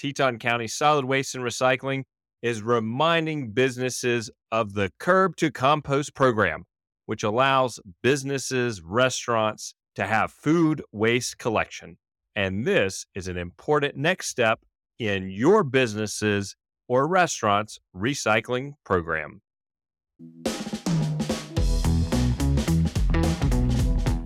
Teton 0.00 0.38
County 0.38 0.66
Solid 0.66 1.04
Waste 1.04 1.34
and 1.34 1.44
Recycling 1.44 2.04
is 2.40 2.62
reminding 2.62 3.50
businesses 3.50 4.30
of 4.50 4.72
the 4.72 4.90
Curb 4.98 5.36
to 5.36 5.50
Compost 5.50 6.14
program, 6.14 6.64
which 7.04 7.22
allows 7.22 7.78
businesses, 8.02 8.80
restaurants 8.80 9.74
to 9.96 10.06
have 10.06 10.32
food 10.32 10.82
waste 10.90 11.36
collection. 11.36 11.98
And 12.34 12.64
this 12.64 13.04
is 13.14 13.28
an 13.28 13.36
important 13.36 13.94
next 13.94 14.28
step 14.28 14.60
in 14.98 15.28
your 15.28 15.62
businesses 15.62 16.56
or 16.88 17.06
restaurants 17.06 17.78
recycling 17.94 18.72
program. 18.84 19.42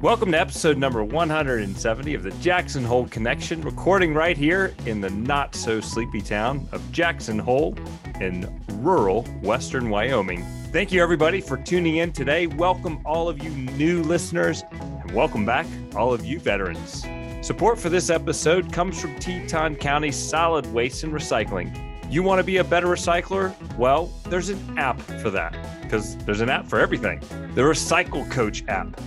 Welcome 0.05 0.32
to 0.32 0.39
episode 0.39 0.77
number 0.77 1.02
170 1.02 2.12
of 2.12 2.23
the 2.23 2.30
Jackson 2.32 2.84
Hole 2.84 3.09
Connection, 3.09 3.62
recording 3.62 4.12
right 4.12 4.36
here 4.36 4.75
in 4.84 5.00
the 5.00 5.09
not 5.09 5.54
so 5.54 5.80
sleepy 5.80 6.21
town 6.21 6.68
of 6.72 6.93
Jackson 6.93 7.39
Hole 7.39 7.75
in 8.21 8.63
rural 8.82 9.22
western 9.40 9.89
Wyoming. 9.89 10.44
Thank 10.72 10.93
you, 10.93 11.03
everybody, 11.03 11.40
for 11.40 11.57
tuning 11.57 11.96
in 11.96 12.13
today. 12.13 12.46
Welcome, 12.46 13.00
all 13.07 13.30
of 13.30 13.43
you 13.43 13.49
new 13.49 14.03
listeners, 14.03 14.63
and 14.72 15.11
welcome 15.13 15.46
back, 15.46 15.64
all 15.96 16.13
of 16.13 16.22
you 16.22 16.39
veterans. 16.39 17.07
Support 17.41 17.79
for 17.79 17.89
this 17.89 18.11
episode 18.11 18.75
comes 18.75 19.00
from 19.00 19.18
Teton 19.18 19.77
County 19.77 20.13
Solid 20.13 20.71
Waste 20.75 21.05
and 21.05 21.14
Recycling. 21.14 21.75
You 22.13 22.22
want 22.22 22.41
to 22.41 22.44
be 22.44 22.58
a 22.58 22.64
better 22.64 22.89
recycler? 22.89 23.55
Well, 23.79 24.13
there's 24.29 24.50
an 24.50 24.79
app 24.79 25.00
for 25.00 25.30
that 25.30 25.57
because 25.80 26.18
there's 26.18 26.43
an 26.43 26.50
app 26.50 26.66
for 26.66 26.79
everything. 26.79 27.21
The 27.55 27.63
Recycle 27.63 28.30
Coach 28.30 28.64
app 28.68 29.00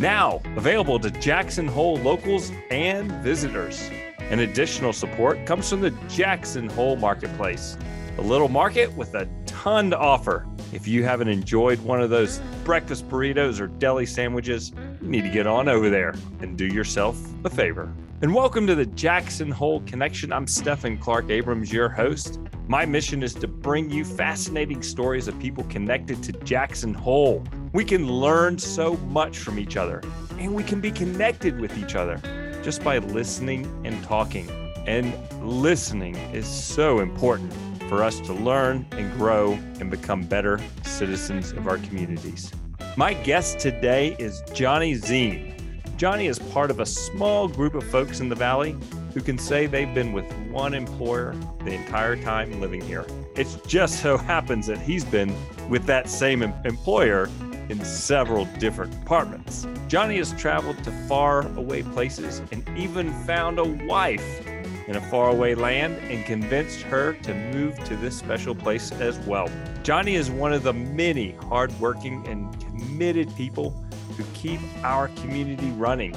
now 0.00 0.40
available 0.56 0.98
to 0.98 1.10
Jackson 1.10 1.66
Hole 1.66 1.96
locals 1.96 2.50
and 2.70 3.10
visitors. 3.22 3.90
An 4.18 4.40
additional 4.40 4.92
support 4.92 5.44
comes 5.46 5.68
from 5.68 5.80
the 5.80 5.90
Jackson 6.08 6.68
Hole 6.68 6.96
Marketplace, 6.96 7.76
a 8.18 8.22
little 8.22 8.48
market 8.48 8.92
with 8.96 9.14
a 9.14 9.28
ton 9.46 9.90
to 9.90 9.98
offer. 9.98 10.46
If 10.74 10.88
you 10.88 11.04
haven't 11.04 11.28
enjoyed 11.28 11.78
one 11.82 12.02
of 12.02 12.10
those 12.10 12.40
breakfast 12.64 13.08
burritos 13.08 13.60
or 13.60 13.68
deli 13.68 14.06
sandwiches, 14.06 14.72
you 15.00 15.08
need 15.08 15.22
to 15.22 15.30
get 15.30 15.46
on 15.46 15.68
over 15.68 15.88
there 15.88 16.16
and 16.40 16.58
do 16.58 16.66
yourself 16.66 17.16
a 17.44 17.48
favor. 17.48 17.94
And 18.22 18.34
welcome 18.34 18.66
to 18.66 18.74
the 18.74 18.86
Jackson 18.86 19.52
Hole 19.52 19.82
Connection. 19.82 20.32
I'm 20.32 20.48
Stephan 20.48 20.98
Clark 20.98 21.30
Abrams, 21.30 21.72
your 21.72 21.88
host. 21.88 22.40
My 22.66 22.84
mission 22.84 23.22
is 23.22 23.34
to 23.34 23.46
bring 23.46 23.88
you 23.88 24.04
fascinating 24.04 24.82
stories 24.82 25.28
of 25.28 25.38
people 25.38 25.62
connected 25.64 26.24
to 26.24 26.32
Jackson 26.32 26.92
Hole. 26.92 27.44
We 27.72 27.84
can 27.84 28.10
learn 28.10 28.58
so 28.58 28.96
much 28.96 29.38
from 29.38 29.60
each 29.60 29.76
other, 29.76 30.02
and 30.40 30.56
we 30.56 30.64
can 30.64 30.80
be 30.80 30.90
connected 30.90 31.60
with 31.60 31.78
each 31.78 31.94
other 31.94 32.20
just 32.64 32.82
by 32.82 32.98
listening 32.98 33.64
and 33.84 34.02
talking. 34.02 34.50
And 34.88 35.14
listening 35.40 36.16
is 36.34 36.48
so 36.48 36.98
important 36.98 37.52
for 37.88 38.02
us 38.02 38.20
to 38.20 38.32
learn 38.32 38.86
and 38.92 39.12
grow 39.14 39.52
and 39.80 39.90
become 39.90 40.22
better 40.22 40.60
citizens 40.82 41.52
of 41.52 41.68
our 41.68 41.78
communities. 41.78 42.52
My 42.96 43.14
guest 43.14 43.58
today 43.58 44.16
is 44.18 44.42
Johnny 44.52 44.94
Ziem. 44.94 45.52
Johnny 45.96 46.26
is 46.26 46.38
part 46.38 46.70
of 46.70 46.80
a 46.80 46.86
small 46.86 47.48
group 47.48 47.74
of 47.74 47.84
folks 47.84 48.20
in 48.20 48.28
the 48.28 48.34
Valley 48.34 48.76
who 49.12 49.20
can 49.20 49.38
say 49.38 49.66
they've 49.66 49.94
been 49.94 50.12
with 50.12 50.30
one 50.48 50.74
employer 50.74 51.36
the 51.64 51.72
entire 51.72 52.16
time 52.16 52.60
living 52.60 52.80
here. 52.80 53.06
It 53.36 53.46
just 53.66 54.02
so 54.02 54.16
happens 54.16 54.66
that 54.66 54.78
he's 54.78 55.04
been 55.04 55.34
with 55.68 55.86
that 55.86 56.08
same 56.08 56.42
employer 56.42 57.28
in 57.68 57.84
several 57.84 58.44
different 58.58 58.92
departments. 59.00 59.66
Johnny 59.88 60.16
has 60.18 60.32
traveled 60.32 60.82
to 60.84 60.90
far 61.08 61.46
away 61.56 61.82
places 61.82 62.42
and 62.52 62.68
even 62.76 63.12
found 63.24 63.58
a 63.58 63.64
wife 63.86 64.46
in 64.86 64.96
a 64.96 65.00
faraway 65.00 65.54
land 65.54 65.96
and 66.10 66.24
convinced 66.24 66.82
her 66.82 67.14
to 67.22 67.34
move 67.34 67.82
to 67.84 67.96
this 67.96 68.18
special 68.18 68.54
place 68.54 68.92
as 68.92 69.18
well. 69.20 69.48
Johnny 69.82 70.14
is 70.14 70.30
one 70.30 70.52
of 70.52 70.62
the 70.62 70.72
many 70.72 71.32
hardworking 71.32 72.26
and 72.26 72.58
committed 72.60 73.34
people 73.36 73.70
who 74.16 74.24
keep 74.34 74.60
our 74.82 75.08
community 75.08 75.70
running 75.72 76.14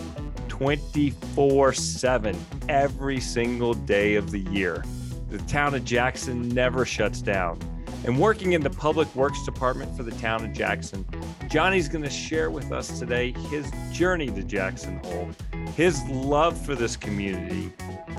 24 0.48 1.74
7 1.74 2.38
every 2.70 3.20
single 3.20 3.74
day 3.74 4.16
of 4.16 4.32
the 4.32 4.40
year. 4.40 4.84
The 5.30 5.40
town 5.40 5.76
of 5.76 5.84
Jackson 5.84 6.50
never 6.50 6.86
shuts 6.86 7.22
down. 7.22 7.60
And 8.06 8.18
working 8.20 8.54
in 8.54 8.62
the 8.62 8.70
Public 8.70 9.14
Works 9.16 9.44
Department 9.44 9.96
for 9.98 10.04
the 10.04 10.12
town 10.12 10.46
of 10.46 10.54
Jackson, 10.54 11.06
Johnny's 11.50 11.90
going 11.90 12.04
to 12.04 12.10
share 12.10 12.50
with 12.50 12.72
us 12.72 13.00
today 13.00 13.34
his 13.50 13.70
journey 13.92 14.28
to 14.28 14.44
Jackson 14.44 15.00
Hole, 15.04 15.30
his 15.76 16.04
love 16.10 16.60
for 16.66 16.76
this 16.76 16.96
community, 16.96 17.72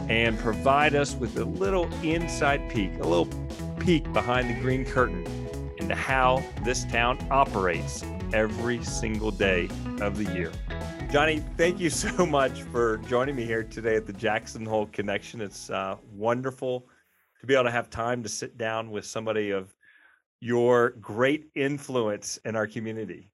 and 0.09 0.39
provide 0.39 0.95
us 0.95 1.15
with 1.15 1.37
a 1.37 1.45
little 1.45 1.93
inside 2.03 2.69
peek, 2.71 2.93
a 3.01 3.07
little 3.07 3.29
peek 3.79 4.11
behind 4.13 4.49
the 4.49 4.61
green 4.61 4.85
curtain 4.85 5.27
into 5.79 5.95
how 5.95 6.43
this 6.65 6.85
town 6.85 7.19
operates 7.31 8.05
every 8.33 8.83
single 8.85 9.31
day 9.31 9.69
of 10.01 10.17
the 10.17 10.25
year. 10.35 10.53
Johnny, 11.11 11.43
thank 11.57 11.81
you 11.81 11.89
so 12.07 12.27
much 12.27 12.63
for 12.63 12.99
joining 13.09 13.37
me 13.37 13.45
here 13.45 13.65
today 13.65 13.97
at 13.97 14.07
the 14.07 14.13
Jackson 14.13 14.67
Hole 14.67 14.87
Connection. 14.93 15.41
It's 15.41 15.71
uh, 15.71 15.97
wonderful 16.13 16.87
to 17.41 17.47
be 17.47 17.55
able 17.55 17.65
to 17.65 17.71
have 17.71 17.89
time 17.89 18.23
to 18.23 18.29
sit 18.29 18.59
down 18.59 18.91
with 18.91 19.05
somebody 19.05 19.51
of 19.51 19.75
your 20.41 20.91
great 21.01 21.47
influence 21.55 22.39
in 22.45 22.57
our 22.57 22.67
community. 22.67 23.31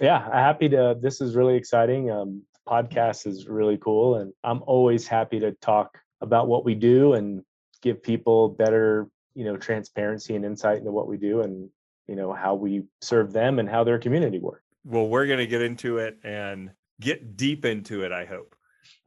Yeah, 0.00 0.18
I'm 0.26 0.32
happy 0.32 0.68
to. 0.70 0.96
This 1.00 1.20
is 1.20 1.36
really 1.36 1.54
exciting. 1.54 2.10
Um, 2.10 2.42
podcast 2.68 3.26
is 3.26 3.46
really 3.46 3.78
cool, 3.78 4.16
and 4.16 4.32
I'm 4.44 4.62
always 4.66 5.06
happy 5.06 5.40
to 5.40 5.52
talk 5.52 5.98
about 6.20 6.48
what 6.48 6.64
we 6.64 6.74
do 6.74 7.14
and 7.14 7.42
give 7.82 8.02
people 8.02 8.48
better, 8.48 9.08
you 9.34 9.44
know, 9.44 9.56
transparency 9.56 10.36
and 10.36 10.44
insight 10.44 10.78
into 10.78 10.92
what 10.92 11.08
we 11.08 11.16
do 11.16 11.40
and 11.40 11.68
you 12.08 12.16
know 12.16 12.32
how 12.32 12.54
we 12.54 12.82
serve 13.00 13.32
them 13.32 13.58
and 13.58 13.68
how 13.68 13.84
their 13.84 13.98
community 13.98 14.38
works 14.38 14.62
well, 14.84 15.08
we're 15.08 15.26
going 15.26 15.38
to 15.38 15.46
get 15.46 15.62
into 15.62 15.98
it 15.98 16.18
and 16.24 16.70
get 17.00 17.36
deep 17.36 17.64
into 17.64 18.04
it, 18.04 18.12
I 18.12 18.24
hope. 18.24 18.54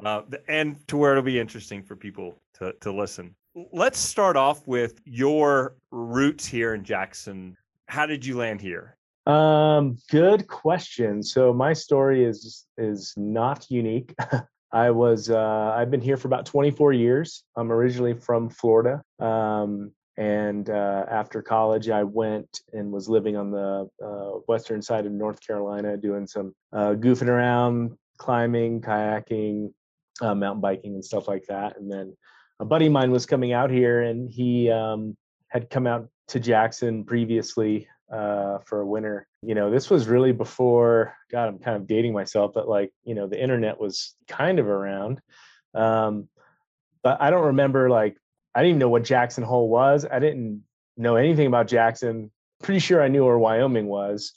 Uh, 0.04 0.22
and 0.48 0.86
to 0.88 0.98
where 0.98 1.12
it'll 1.12 1.24
be 1.24 1.40
interesting 1.40 1.84
for 1.84 1.96
people 1.96 2.42
to, 2.56 2.74
to 2.82 2.92
listen. 2.92 3.36
Let's 3.72 4.00
start 4.00 4.36
off 4.36 4.68
with 4.68 5.00
your 5.06 5.76
roots 5.92 6.46
here 6.46 6.74
in 6.74 6.84
Jackson. 6.84 7.56
How 7.88 8.06
did 8.06 8.26
you 8.26 8.38
land 8.38 8.62
here? 8.62 8.98
Um, 9.26 9.98
good 10.12 10.48
question. 10.48 11.24
So 11.24 11.54
my 11.54 11.74
story 11.74 12.24
is 12.24 12.66
is 12.78 13.14
not 13.18 13.66
unique. 13.70 14.14
I 14.72 14.92
was 14.92 15.30
uh, 15.30 15.74
I've 15.76 15.90
been 15.90 16.02
here 16.02 16.18
for 16.18 16.28
about 16.28 16.46
24 16.46 16.94
years. 16.94 17.44
I'm 17.56 17.72
originally 17.72 18.14
from 18.14 18.50
Florida. 18.50 19.02
Um, 19.20 19.92
and 20.18 20.70
uh, 20.70 21.06
after 21.10 21.42
college, 21.42 21.90
I 21.90 22.04
went 22.04 22.62
and 22.72 22.92
was 22.92 23.10
living 23.10 23.36
on 23.36 23.52
the 23.52 23.90
uh, 24.04 24.40
western 24.48 24.82
side 24.82 25.06
of 25.06 25.12
North 25.12 25.46
Carolina, 25.46 25.98
doing 25.98 26.26
some 26.26 26.54
uh, 26.72 26.94
goofing 26.94 27.28
around, 27.28 27.98
climbing, 28.18 28.82
kayaking, 28.82 29.74
uh, 30.22 30.36
mountain 30.36 30.62
biking, 30.62 30.94
and 30.94 31.04
stuff 31.04 31.28
like 31.28 31.46
that. 31.48 31.78
And 31.78 31.92
then 31.92 32.16
a 32.60 32.66
buddy 32.66 32.86
of 32.86 32.94
mine 32.94 33.12
was 33.12 33.26
coming 33.26 33.52
out 33.52 33.70
here, 33.70 34.04
and 34.04 34.30
he 34.30 34.70
um, 34.72 35.18
had 35.50 35.70
come 35.70 35.86
out 35.86 36.08
to 36.30 36.40
Jackson 36.40 37.04
previously 37.04 37.88
uh, 38.12 38.60
for 38.60 38.82
a 38.82 38.86
winter. 38.86 39.28
You 39.42 39.56
know, 39.56 39.70
this 39.70 39.90
was 39.90 40.08
really 40.08 40.32
before. 40.32 41.16
God, 41.32 41.48
I'm 41.48 41.60
kind 41.60 41.78
of 41.78 41.88
dating 41.88 42.14
myself, 42.14 42.52
but 42.54 42.68
like, 42.68 42.92
you 43.04 43.16
know, 43.16 43.28
the 43.28 43.42
internet 43.42 43.80
was 43.80 44.16
kind 44.28 44.60
of 44.60 44.68
around. 44.68 45.22
Um, 45.74 46.30
but 47.04 47.22
I 47.22 47.30
don't 47.30 47.46
remember 47.46 47.90
like 47.90 48.18
I 48.54 48.62
didn't 48.62 48.70
even 48.70 48.80
know 48.80 48.90
what 48.90 49.04
Jackson 49.04 49.44
Hole 49.44 49.70
was. 49.70 50.06
I 50.10 50.20
didn't 50.20 50.64
know 50.98 51.16
anything 51.16 51.48
about 51.48 51.68
Jackson. 51.68 52.32
Pretty 52.64 52.80
sure 52.80 53.04
I 53.04 53.10
knew 53.10 53.26
where 53.26 53.38
Wyoming 53.38 53.88
was. 53.88 54.34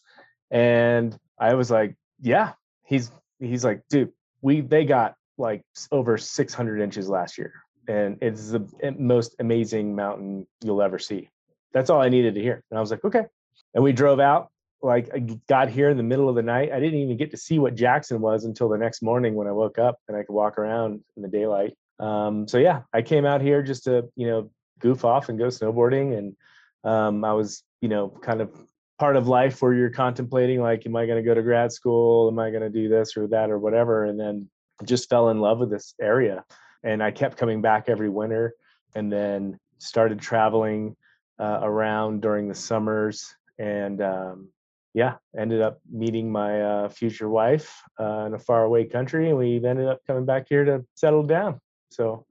And 0.50 1.16
I 1.38 1.54
was 1.54 1.70
like, 1.70 1.94
yeah, 2.20 2.52
he's 2.84 3.10
he's 3.38 3.64
like, 3.64 3.82
dude, 3.88 4.12
we 4.42 4.60
they 4.60 4.84
got 4.84 5.14
like 5.38 5.62
over 5.92 6.18
600 6.18 6.80
inches 6.80 7.08
last 7.08 7.38
year. 7.38 7.52
And 7.86 8.18
it's 8.20 8.50
the 8.50 8.66
most 8.98 9.36
amazing 9.38 9.94
mountain 9.94 10.46
you'll 10.62 10.82
ever 10.82 10.98
see. 10.98 11.30
That's 11.72 11.88
all 11.88 12.02
I 12.02 12.08
needed 12.08 12.34
to 12.34 12.42
hear. 12.42 12.62
And 12.70 12.76
I 12.76 12.80
was 12.80 12.90
like, 12.90 13.04
okay. 13.04 13.26
And 13.74 13.84
we 13.84 13.92
drove 13.92 14.20
out. 14.20 14.50
Like 14.80 15.10
I 15.12 15.18
got 15.48 15.68
here 15.68 15.90
in 15.90 15.96
the 15.96 16.04
middle 16.04 16.28
of 16.28 16.36
the 16.36 16.42
night. 16.42 16.70
I 16.72 16.78
didn't 16.78 17.00
even 17.00 17.16
get 17.16 17.32
to 17.32 17.36
see 17.36 17.58
what 17.58 17.74
Jackson 17.74 18.20
was 18.20 18.44
until 18.44 18.68
the 18.68 18.78
next 18.78 19.02
morning 19.02 19.34
when 19.34 19.48
I 19.48 19.52
woke 19.52 19.78
up 19.78 19.98
and 20.06 20.16
I 20.16 20.22
could 20.22 20.32
walk 20.32 20.56
around 20.56 21.00
in 21.16 21.22
the 21.22 21.28
daylight. 21.28 21.76
Um, 21.98 22.46
so 22.46 22.58
yeah, 22.58 22.82
I 22.92 23.02
came 23.02 23.24
out 23.24 23.40
here 23.40 23.62
just 23.62 23.84
to 23.84 24.08
you 24.14 24.26
know 24.26 24.50
goof 24.78 25.04
off 25.04 25.28
and 25.28 25.38
go 25.38 25.46
snowboarding, 25.46 26.16
and 26.16 26.36
um, 26.84 27.24
I 27.24 27.32
was 27.32 27.62
you 27.80 27.88
know 27.88 28.08
kind 28.08 28.40
of 28.40 28.50
part 28.98 29.16
of 29.16 29.28
life 29.28 29.60
where 29.62 29.74
you're 29.74 29.90
contemplating 29.90 30.60
like, 30.60 30.86
am 30.86 30.96
I 30.96 31.06
going 31.06 31.22
to 31.22 31.28
go 31.28 31.34
to 31.34 31.42
grad 31.42 31.72
school? 31.72 32.28
Am 32.28 32.38
I 32.38 32.50
going 32.50 32.62
to 32.62 32.70
do 32.70 32.88
this 32.88 33.16
or 33.16 33.26
that 33.28 33.50
or 33.50 33.58
whatever? 33.58 34.04
And 34.04 34.18
then 34.18 34.48
just 34.84 35.08
fell 35.08 35.30
in 35.30 35.40
love 35.40 35.58
with 35.58 35.70
this 35.70 35.94
area, 36.00 36.44
and 36.84 37.02
I 37.02 37.10
kept 37.10 37.36
coming 37.36 37.60
back 37.60 37.88
every 37.88 38.08
winter, 38.08 38.54
and 38.94 39.12
then 39.12 39.58
started 39.78 40.20
traveling 40.20 40.96
uh, 41.38 41.60
around 41.62 42.22
during 42.22 42.48
the 42.48 42.54
summers 42.54 43.34
and 43.58 44.00
um, 44.02 44.48
yeah, 44.94 45.14
ended 45.36 45.60
up 45.60 45.80
meeting 45.90 46.30
my 46.30 46.60
uh, 46.62 46.88
future 46.88 47.28
wife 47.28 47.82
uh, 48.00 48.24
in 48.26 48.34
a 48.34 48.38
faraway 48.38 48.84
country, 48.84 49.28
and 49.28 49.38
we 49.38 49.56
ended 49.64 49.86
up 49.86 50.00
coming 50.06 50.24
back 50.24 50.46
here 50.48 50.64
to 50.64 50.84
settle 50.94 51.22
down. 51.22 51.60
So 51.90 52.26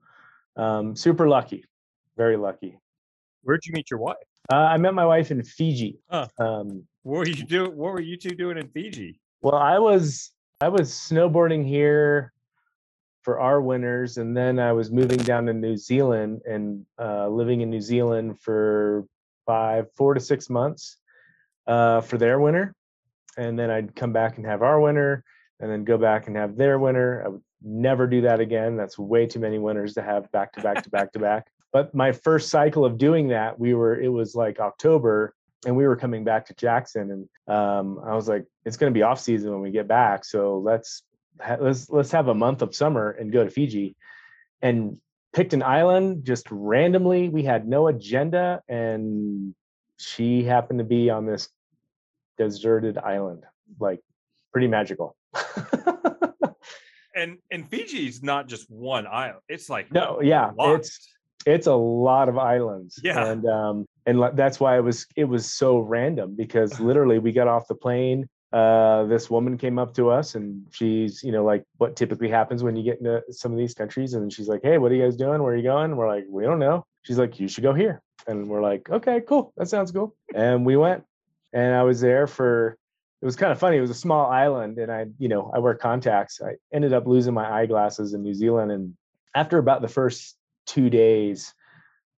um, 0.56 0.96
super 0.96 1.28
lucky. 1.28 1.64
very 2.16 2.36
lucky. 2.36 2.78
Where'd 3.42 3.64
you 3.64 3.72
meet 3.72 3.90
your 3.90 4.00
wife? 4.00 4.16
Uh, 4.52 4.56
I 4.56 4.76
met 4.76 4.94
my 4.94 5.06
wife 5.06 5.30
in 5.30 5.42
Fiji. 5.42 6.00
Huh. 6.10 6.26
Um, 6.38 6.84
What 7.02 7.18
were 7.18 7.28
you 7.28 7.44
do? 7.44 7.64
What 7.70 7.92
were 7.92 8.00
you 8.00 8.16
two 8.16 8.30
doing 8.34 8.58
in 8.58 8.68
Fiji? 8.68 9.20
well, 9.40 9.54
I 9.54 9.78
was 9.78 10.32
I 10.60 10.68
was 10.68 10.90
snowboarding 10.90 11.64
here 11.66 12.32
for 13.22 13.38
our 13.40 13.60
winters, 13.60 14.16
and 14.18 14.36
then 14.36 14.58
I 14.58 14.72
was 14.72 14.90
moving 14.90 15.18
down 15.18 15.46
to 15.46 15.52
New 15.52 15.76
Zealand 15.76 16.40
and 16.44 16.84
uh, 16.98 17.28
living 17.28 17.60
in 17.60 17.70
New 17.70 17.80
Zealand 17.80 18.40
for 18.40 19.06
five, 19.46 19.86
four 19.96 20.14
to 20.14 20.20
six 20.20 20.50
months 20.50 20.96
uh, 21.68 22.00
for 22.00 22.18
their 22.18 22.40
winter, 22.40 22.74
and 23.36 23.56
then 23.56 23.70
I'd 23.70 23.94
come 23.94 24.12
back 24.12 24.38
and 24.38 24.46
have 24.46 24.62
our 24.62 24.80
winter, 24.80 25.22
and 25.60 25.70
then 25.70 25.84
go 25.84 25.98
back 25.98 26.26
and 26.26 26.36
have 26.36 26.56
their 26.56 26.78
winter. 26.78 27.22
I 27.24 27.28
would 27.28 27.42
never 27.62 28.06
do 28.06 28.22
that 28.22 28.40
again. 28.40 28.76
That's 28.76 28.98
way 28.98 29.26
too 29.26 29.38
many 29.38 29.58
winters 29.58 29.94
to 29.94 30.02
have 30.02 30.32
back 30.32 30.52
to 30.54 30.62
back 30.62 30.82
to 30.82 30.90
back 30.90 31.12
to 31.12 31.18
back. 31.20 31.46
But 31.70 31.94
my 31.94 32.12
first 32.12 32.48
cycle 32.48 32.86
of 32.86 32.96
doing 32.96 33.28
that, 33.28 33.60
we 33.60 33.74
were 33.74 34.00
it 34.00 34.08
was 34.08 34.34
like 34.34 34.58
October, 34.58 35.34
and 35.66 35.76
we 35.76 35.86
were 35.86 35.96
coming 35.96 36.24
back 36.24 36.46
to 36.46 36.54
Jackson, 36.54 37.10
and 37.10 37.54
um, 37.54 38.00
I 38.02 38.14
was 38.14 38.26
like, 38.26 38.46
it's 38.64 38.78
going 38.78 38.90
to 38.90 38.98
be 38.98 39.02
off 39.02 39.20
season 39.20 39.52
when 39.52 39.60
we 39.60 39.70
get 39.70 39.86
back, 39.86 40.24
so 40.24 40.60
let's 40.60 41.02
ha- 41.38 41.58
let's 41.60 41.90
let's 41.90 42.10
have 42.12 42.28
a 42.28 42.34
month 42.34 42.62
of 42.62 42.74
summer 42.74 43.10
and 43.10 43.30
go 43.30 43.44
to 43.44 43.50
Fiji, 43.50 43.96
and 44.62 44.96
picked 45.34 45.52
an 45.52 45.62
island 45.62 46.24
just 46.24 46.46
randomly. 46.50 47.28
We 47.28 47.42
had 47.42 47.68
no 47.68 47.88
agenda, 47.88 48.62
and 48.66 49.54
she 49.98 50.44
happened 50.44 50.78
to 50.78 50.86
be 50.86 51.10
on 51.10 51.26
this 51.26 51.50
deserted 52.38 52.98
island, 52.98 53.44
like 53.78 54.00
pretty 54.52 54.68
magical. 54.68 55.16
And 57.18 57.38
and 57.50 57.68
Fiji's 57.68 58.22
not 58.22 58.46
just 58.46 58.70
one 58.70 59.06
island. 59.06 59.40
It's 59.48 59.68
like 59.68 59.92
no, 59.92 60.20
yeah, 60.22 60.52
it's 60.56 61.08
it's 61.46 61.66
a 61.66 61.74
lot 61.74 62.28
of 62.28 62.38
islands. 62.38 63.00
Yeah. 63.02 63.26
and 63.26 63.46
um 63.46 63.86
and 64.06 64.22
that's 64.34 64.60
why 64.60 64.76
it 64.76 64.82
was 64.82 65.06
it 65.16 65.24
was 65.24 65.52
so 65.52 65.78
random 65.78 66.36
because 66.36 66.78
literally 66.88 67.18
we 67.18 67.32
got 67.32 67.48
off 67.48 67.66
the 67.68 67.74
plane 67.74 68.28
uh 68.52 69.04
this 69.04 69.28
woman 69.28 69.58
came 69.58 69.78
up 69.78 69.92
to 69.94 70.08
us 70.08 70.34
and 70.34 70.62
she's 70.70 71.22
you 71.22 71.30
know 71.32 71.44
like 71.44 71.64
what 71.76 71.96
typically 71.96 72.30
happens 72.30 72.62
when 72.62 72.76
you 72.76 72.82
get 72.82 72.98
into 72.98 73.22
some 73.30 73.52
of 73.52 73.58
these 73.58 73.74
countries 73.74 74.14
and 74.14 74.32
she's 74.32 74.48
like 74.48 74.60
hey 74.62 74.78
what 74.78 74.92
are 74.92 74.94
you 74.94 75.02
guys 75.02 75.16
doing? 75.16 75.42
Where 75.42 75.52
are 75.52 75.56
you 75.56 75.64
going? 75.64 75.96
We're 75.96 76.08
like 76.08 76.24
we 76.30 76.44
don't 76.44 76.60
know. 76.60 76.84
She's 77.02 77.18
like 77.18 77.40
you 77.40 77.48
should 77.48 77.64
go 77.64 77.74
here. 77.74 78.00
And 78.26 78.48
we're 78.48 78.62
like 78.62 78.88
okay 78.90 79.22
cool. 79.26 79.52
That 79.56 79.68
sounds 79.68 79.90
cool. 79.90 80.14
And 80.34 80.64
we 80.64 80.76
went 80.76 81.02
and 81.52 81.74
i 81.74 81.82
was 81.82 82.00
there 82.00 82.26
for 82.26 82.76
it 83.20 83.24
was 83.24 83.36
kind 83.36 83.52
of 83.52 83.58
funny 83.58 83.76
it 83.76 83.80
was 83.80 83.90
a 83.90 83.94
small 83.94 84.26
island 84.26 84.78
and 84.78 84.92
i 84.92 85.06
you 85.18 85.28
know 85.28 85.50
i 85.54 85.58
wear 85.58 85.74
contacts 85.74 86.40
i 86.42 86.54
ended 86.72 86.92
up 86.92 87.06
losing 87.06 87.34
my 87.34 87.50
eyeglasses 87.50 88.14
in 88.14 88.22
new 88.22 88.34
zealand 88.34 88.70
and 88.70 88.94
after 89.34 89.58
about 89.58 89.82
the 89.82 89.88
first 89.88 90.36
two 90.66 90.90
days, 90.90 91.54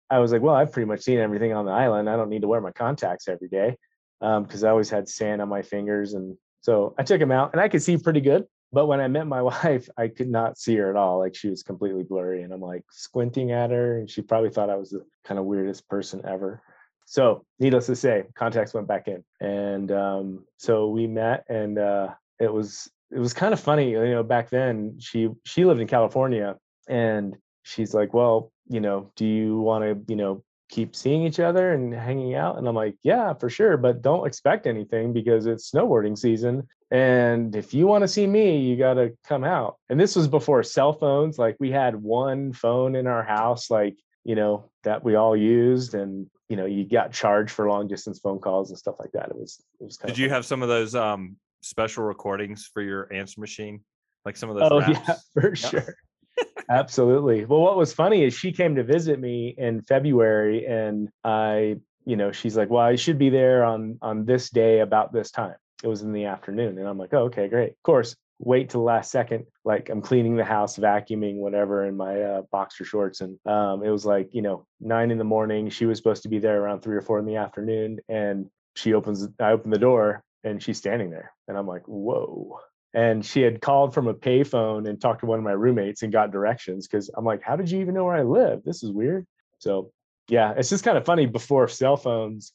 I 0.10 0.20
was 0.20 0.31
like, 0.31 0.42
well, 0.42 0.56
I've 0.56 0.72
pretty 0.72 0.88
much 0.88 1.02
seen 1.02 1.20
everything 1.20 1.54
on 1.54 1.66
the 1.66 1.72
island. 1.72 2.10
I 2.10 2.16
don't 2.16 2.30
need 2.30 2.42
to 2.42 2.48
wear 2.48 2.62
my 2.62 2.72
contacts 2.72 3.28
every 3.28 3.48
day 3.48 3.78
um, 4.22 4.44
because 4.44 4.64
I 4.64 4.70
always 4.70 4.90
had 4.90 5.08
sand 5.08 5.42
on 5.42 5.50
my 5.50 5.62
fingers. 5.62 6.14
And 6.14 6.36
so 6.62 6.96
I 6.98 7.04
took 7.04 7.20
them 7.20 7.32
out 7.32 7.52
and 7.54 7.62
I 7.62 7.70
could 7.70 7.84
see 7.84 7.98
pretty 7.98 8.22
good. 8.22 8.46
But 8.72 8.88
when 8.88 9.00
I 9.00 9.08
met 9.08 9.28
my 9.28 9.42
wife, 9.54 9.88
I 9.98 10.08
could 10.08 10.30
not 10.30 10.58
see 10.58 10.75
her 10.78 10.90
at 10.90 10.96
all. 10.96 11.20
Like 11.20 11.36
she 11.36 11.50
was 11.50 11.64
completely 11.64 12.04
blurry. 12.04 12.44
And 12.44 12.52
I'm 12.52 12.62
like 12.62 12.84
squinting 12.90 13.52
at 13.52 13.72
her. 13.72 14.00
And 14.00 14.10
she 14.10 14.22
probably 14.22 14.50
thought 14.50 14.70
I 14.70 14.75
was 14.75 14.90
the 14.90 15.06
kind 15.24 15.40
of 15.40 15.46
weirdest 15.46 15.88
person 15.88 16.22
ever. 16.28 16.62
So 17.10 17.44
needless 17.58 17.88
to 17.88 17.96
say, 17.96 18.26
contacts 18.36 18.76
went 18.76 18.88
back 18.88 19.08
in. 19.08 19.24
And 19.42 19.92
um, 19.92 20.46
so 20.58 20.90
we 20.90 21.08
met 21.08 21.44
and 21.50 21.80
uh, 21.80 22.10
it 22.40 22.54
was 22.54 22.88
it 23.12 23.18
was 23.18 23.34
kind 23.34 23.52
of 23.52 23.60
funny. 23.60 23.90
You 23.92 24.12
know, 24.12 24.22
back 24.22 24.52
then 24.52 25.00
she 25.00 25.30
she 25.44 25.66
lived 25.66 25.82
in 25.82 25.88
California 25.88 26.56
and 26.88 27.36
she's 27.64 27.96
like, 27.96 28.14
well, 28.14 28.52
you 28.68 28.80
know, 28.80 29.12
do 29.16 29.26
you 29.26 29.60
want 29.60 29.84
to, 29.86 30.00
you 30.08 30.16
know, 30.16 30.44
keep 30.70 30.96
seeing 30.96 31.24
each 31.24 31.40
other 31.40 31.74
and 31.74 31.92
hanging 31.92 32.36
out? 32.36 32.60
And 32.60 32.68
I'm 32.68 32.76
like, 32.76 32.96
yeah, 33.02 33.34
for 33.34 33.50
sure, 33.50 33.76
but 33.76 34.04
don't 34.04 34.28
expect 34.28 34.68
anything 34.68 35.12
because 35.12 35.48
it's 35.48 35.72
snowboarding 35.72 36.16
season. 36.16 36.68
And 36.92 37.56
if 37.56 37.74
you 37.74 37.88
want 37.88 38.04
to 38.04 38.08
see 38.08 38.28
me, 38.28 38.60
you 38.60 38.78
got 38.78 38.94
to 38.96 39.18
come 39.28 39.44
out. 39.44 39.78
And 39.90 40.00
this 40.00 40.16
was 40.16 40.28
before 40.28 40.62
cell 40.62 40.94
phones. 40.94 41.40
Like 41.40 41.56
we 41.60 41.72
had 41.72 41.96
one 41.96 42.54
phone 42.54 42.96
in 42.96 43.08
our 43.08 43.24
house, 43.24 43.72
like, 43.72 43.98
you 44.24 44.36
know, 44.36 44.70
that 44.84 45.04
we 45.04 45.16
all 45.16 45.36
used. 45.36 45.96
And, 45.96 46.30
you 46.50 46.56
know, 46.56 46.66
you 46.66 46.84
got 46.84 47.13
charged 47.13 47.51
for 47.51 47.69
long 47.69 47.88
distance 47.88 48.19
phone 48.19 48.40
calls 48.40 48.69
and 48.69 48.78
stuff 48.78 48.96
like 49.00 49.12
that. 49.13 49.30
It 49.30 49.36
was, 49.36 49.63
it 49.80 49.84
was 49.84 49.98
kind 49.98 50.13
Did 50.13 50.19
you 50.19 50.30
have 50.30 50.46
some 50.46 50.62
of 50.63 50.68
those 50.68 50.96
um 50.96 51.38
special 51.62 52.04
recordings 52.04 52.69
for 52.74 52.81
your 52.81 53.12
answer 53.13 53.40
machine? 53.40 53.81
Like 54.25 54.36
some 54.36 54.50
of 54.50 54.56
those 54.56 54.69
Oh 54.72 54.80
raps? 54.80 55.00
yeah, 55.07 55.16
for 55.42 55.56
sure. 55.56 55.96
Absolutely. 56.69 57.46
Well, 57.46 57.62
what 57.62 57.78
was 57.78 57.94
funny 57.94 58.24
is 58.24 58.34
she 58.34 58.51
came 58.51 58.75
to 58.75 58.84
visit 58.84 59.19
me 59.19 59.56
in 59.57 59.81
February 59.84 60.66
and 60.68 61.10
I, 61.24 61.78
you 62.06 62.16
know, 62.16 62.31
she's 62.31 62.57
like, 62.57 62.69
"Well, 62.69 62.84
I 62.84 62.96
should 62.96 63.18
be 63.18 63.30
there 63.30 63.63
on 63.63 63.98
on 64.01 64.25
this 64.25 64.50
day 64.50 64.80
about 64.80 65.13
this 65.13 65.31
time." 65.31 65.56
It 65.84 65.88
was 65.88 66.01
in 66.01 66.12
the 66.13 66.25
afternoon 66.25 66.78
and 66.78 66.88
I'm 66.88 66.98
like, 66.98 67.13
"Oh, 67.13 67.25
okay, 67.25 67.48
great." 67.48 67.72
Of 67.72 67.84
course, 67.84 68.16
wait 68.39 68.69
till 68.69 68.81
the 68.81 68.86
last 68.86 69.12
second 69.12 69.45
like 69.65 69.89
I'm 69.89 70.01
cleaning 70.01 70.36
the 70.38 70.45
house, 70.45 70.77
vacuuming 70.77 71.36
whatever 71.36 71.86
in 71.86 71.95
my 71.97 72.21
uh, 72.21 72.41
boxer 72.51 72.86
shorts 72.86 73.21
and 73.21 73.38
um 73.45 73.83
it 73.83 73.89
was 73.89 74.06
like, 74.06 74.30
you 74.33 74.41
know, 74.41 74.65
9 74.80 75.12
in 75.12 75.18
the 75.18 75.24
morning. 75.24 75.69
She 75.69 75.86
was 75.86 75.97
supposed 75.97 76.24
to 76.24 76.30
be 76.30 76.39
there 76.39 76.62
around 76.62 76.81
3 76.81 76.95
or 76.95 77.01
4 77.01 77.19
in 77.19 77.25
the 77.25 77.36
afternoon 77.36 78.00
and 78.07 78.50
she 78.75 78.94
opens 78.94 79.27
I 79.39 79.51
open 79.51 79.71
the 79.71 79.77
door 79.77 80.24
and 80.44 80.63
she's 80.63 80.77
standing 80.77 81.09
there 81.09 81.33
and 81.47 81.57
I'm 81.57 81.68
like, 81.68 81.83
"Whoa." 81.86 82.59
and 82.95 83.24
she 83.24 83.41
had 83.44 83.62
called 83.62 83.94
from 83.94 84.07
a 84.07 84.13
payphone 84.15 84.89
and 84.89 85.00
talked 85.00 85.19
to 85.19 85.27
one 85.27 85.38
of 85.38 85.45
my 85.45 85.51
roommates 85.51 86.01
and 86.01 86.12
got 86.12 86.31
directions 86.31 86.88
because 86.88 87.07
I'm 87.15 87.24
like, 87.24 87.44
how 87.44 87.56
did 87.56 87.69
you 87.69 87.80
even 87.81 87.94
know 87.94 88.06
where 88.06 88.15
I 88.15 88.24
live? 88.24 88.63
This 88.63 88.81
is 88.81 88.91
weird. 88.91 89.27
So 89.59 89.91
yeah, 90.27 90.53
it's 90.57 90.69
just 90.69 90.83
kind 90.83 90.97
of 90.97 91.06
funny 91.06 91.27
before 91.27 91.68
cell 91.68 91.97
phones, 91.97 92.51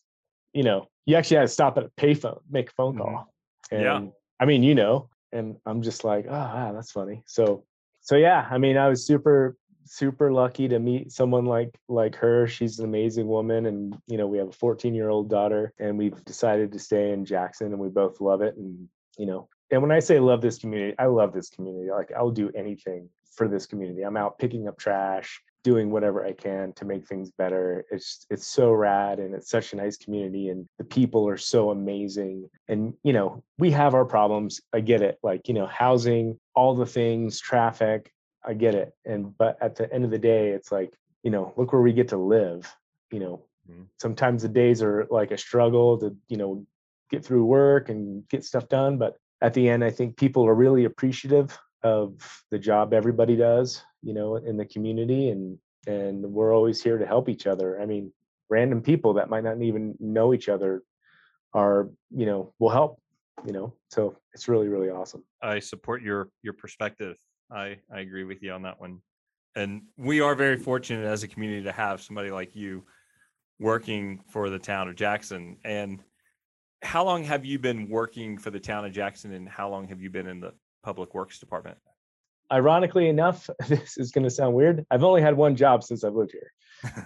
you 0.53 0.65
know, 0.65 0.87
you 1.07 1.15
actually 1.15 1.37
had 1.37 1.43
to 1.45 1.49
stop 1.49 1.79
at 1.79 1.85
a 1.85 1.89
payphone, 1.91 2.41
make 2.51 2.71
a 2.71 2.73
phone 2.73 2.97
Mhm. 2.97 2.99
call. 2.99 3.35
And 3.71 3.83
Yeah. 3.83 4.07
I 4.41 4.45
mean, 4.47 4.65
you 4.65 4.75
know, 4.75 5.09
and 5.35 5.57
I'm 5.67 5.83
just 5.83 6.05
like, 6.05 6.27
oh, 6.29 6.33
wow, 6.33 6.73
that's 6.75 6.93
funny. 6.93 7.23
So 7.27 7.65
so 8.01 8.17
yeah, 8.17 8.47
I 8.51 8.59
mean, 8.59 8.77
I 8.77 8.89
was 8.89 9.07
super 9.07 9.57
super 9.87 10.33
lucky 10.33 10.67
to 10.69 10.79
meet 10.79 11.13
someone 11.13 11.45
like 11.45 11.79
like 11.89 12.15
her. 12.17 12.47
She's 12.47 12.79
an 12.79 12.87
amazing 12.87 13.27
woman 13.27 13.67
and 13.67 13.97
you 14.07 14.17
know, 14.17 14.27
we 14.27 14.39
have 14.39 14.49
a 14.49 14.51
14-year-old 14.51 15.29
daughter 15.29 15.75
and 15.79 15.99
we've 15.99 16.25
decided 16.25 16.73
to 16.73 16.79
stay 16.79 17.13
in 17.13 17.25
Jackson 17.25 17.69
and 17.69 17.79
we 17.79 17.89
both 17.89 18.21
love 18.21 18.43
it 18.43 18.57
and 18.57 18.89
you 19.19 19.27
know, 19.27 19.49
and 19.71 19.83
when 19.83 19.93
I 19.93 20.01
say 20.01 20.19
love 20.21 20.41
this 20.41 20.59
community, 20.59 20.95
I 20.99 21.07
love 21.07 21.33
this 21.33 21.51
community. 21.51 21.91
Like 21.91 22.13
I'll 22.17 22.31
do 22.31 22.51
anything 22.55 23.09
for 23.35 23.49
this 23.49 23.67
community. 23.67 24.03
I'm 24.03 24.17
out 24.17 24.39
picking 24.39 24.69
up 24.69 24.79
trash, 24.79 25.41
doing 25.65 25.91
whatever 25.91 26.25
I 26.25 26.33
can 26.33 26.73
to 26.75 26.85
make 26.85 27.09
things 27.09 27.33
better. 27.33 27.85
It's 27.91 28.27
it's 28.31 28.47
so 28.47 28.71
rad 28.73 29.19
and 29.19 29.35
it's 29.35 29.51
such 29.51 29.73
a 29.73 29.77
nice 29.77 29.97
community 29.97 30.51
and 30.51 30.67
the 30.79 30.85
people 30.85 31.27
are 31.29 31.39
so 31.39 31.71
amazing. 31.71 32.49
And 32.69 32.95
you 33.03 33.13
know, 33.13 33.43
we 33.59 33.71
have 33.73 33.95
our 33.95 34.05
problems. 34.05 34.61
I 34.73 34.81
get 34.81 35.03
it. 35.03 35.19
Like, 35.23 35.49
you 35.49 35.55
know, 35.55 35.67
housing, 35.67 36.39
all 36.55 36.77
the 36.77 36.87
things, 36.87 37.41
traffic, 37.41 38.13
I 38.47 38.55
get 38.55 38.75
it. 38.75 38.95
And 39.05 39.37
but 39.37 39.59
at 39.61 39.75
the 39.75 39.93
end 39.93 40.05
of 40.05 40.11
the 40.13 40.19
day, 40.19 40.51
it's 40.51 40.71
like, 40.71 40.93
you 41.25 41.31
know, 41.31 41.53
look 41.57 41.73
where 41.73 41.83
we 41.83 41.93
get 41.93 42.09
to 42.09 42.19
live. 42.19 42.73
You 43.11 43.21
know, 43.21 43.45
Mhm. 43.71 43.87
sometimes 43.99 44.43
the 44.43 44.49
days 44.49 44.83
are 44.83 45.07
like 45.11 45.31
a 45.31 45.39
struggle 45.39 45.99
to, 45.99 46.15
you 46.29 46.37
know, 46.37 46.67
get 47.11 47.25
through 47.25 47.47
work 47.47 47.89
and 47.89 48.29
get 48.29 48.45
stuff 48.45 48.69
done, 48.69 48.99
but 48.99 49.17
at 49.41 49.55
the 49.55 49.69
end, 49.69 49.85
I 49.85 49.91
think 49.91 50.17
people 50.17 50.47
are 50.47 50.55
really 50.55 50.85
appreciative 50.85 51.59
of 51.83 52.45
the 52.51 52.59
job 52.59 52.95
everybody 52.95 53.37
does, 53.37 53.83
you 54.05 54.15
know, 54.15 54.37
in 54.37 54.57
the 54.57 54.65
community, 54.65 55.31
and 55.31 55.59
and 55.87 56.23
we're 56.23 56.55
always 56.55 56.83
here 56.83 56.99
to 56.99 57.07
help 57.07 57.29
each 57.29 57.47
other. 57.47 57.81
I 57.81 57.87
mean, 57.87 58.13
random 58.49 58.83
people 58.83 59.15
that 59.15 59.29
might 59.29 59.45
not 59.45 59.61
even 59.63 59.95
know 60.01 60.35
each 60.35 60.49
other 60.49 60.83
are, 61.53 61.91
you 62.11 62.27
know, 62.27 62.53
will 62.59 62.71
help, 62.71 63.01
you 63.47 63.53
know. 63.53 63.75
So 63.91 64.17
it's 64.33 64.49
really 64.49 64.69
really 64.69 64.91
awesome. 64.91 65.25
I 65.43 65.59
support 65.59 66.03
your 66.03 66.29
your 66.43 66.55
perspective. 66.55 67.17
I 67.51 67.79
I 67.93 68.01
agree 68.01 68.25
with 68.25 68.43
you 68.43 68.53
on 68.53 68.63
that 68.63 68.81
one. 68.81 69.01
And 69.57 69.83
we 69.97 70.21
are 70.21 70.35
very 70.35 70.57
fortunate 70.57 71.07
as 71.07 71.23
a 71.23 71.29
community 71.29 71.63
to 71.65 71.73
have 71.73 72.03
somebody 72.03 72.31
like 72.31 72.57
you 72.57 72.85
working 73.61 74.21
for 74.29 74.51
the 74.51 74.59
town 74.59 74.89
of 74.89 74.97
Jackson. 74.97 75.59
And 75.65 76.01
how 76.83 77.05
long 77.05 77.23
have 77.25 77.45
you 77.45 77.59
been 77.59 77.89
working 77.89 78.37
for 78.37 78.51
the 78.51 78.59
town 78.59 78.85
of 78.85 78.93
Jackson 78.93 79.33
and 79.33 79.49
how 79.49 79.71
long 79.71 79.89
have 79.89 80.01
you 80.01 80.11
been 80.11 80.27
in 80.27 80.41
the 80.41 80.53
public 80.83 81.15
works 81.15 81.39
department? 81.39 81.79
Ironically 82.53 83.09
enough, 83.09 83.49
this 83.69 83.97
is 83.97 84.11
going 84.11 84.25
to 84.25 84.31
sound 84.31 84.55
weird. 84.55 84.87
I've 84.91 85.05
only 85.05 85.23
had 85.23 85.37
one 85.37 85.57
job 85.57 85.83
since 85.83 86.05
I've 86.05 86.15
lived 86.15 86.33
here. 86.33 86.53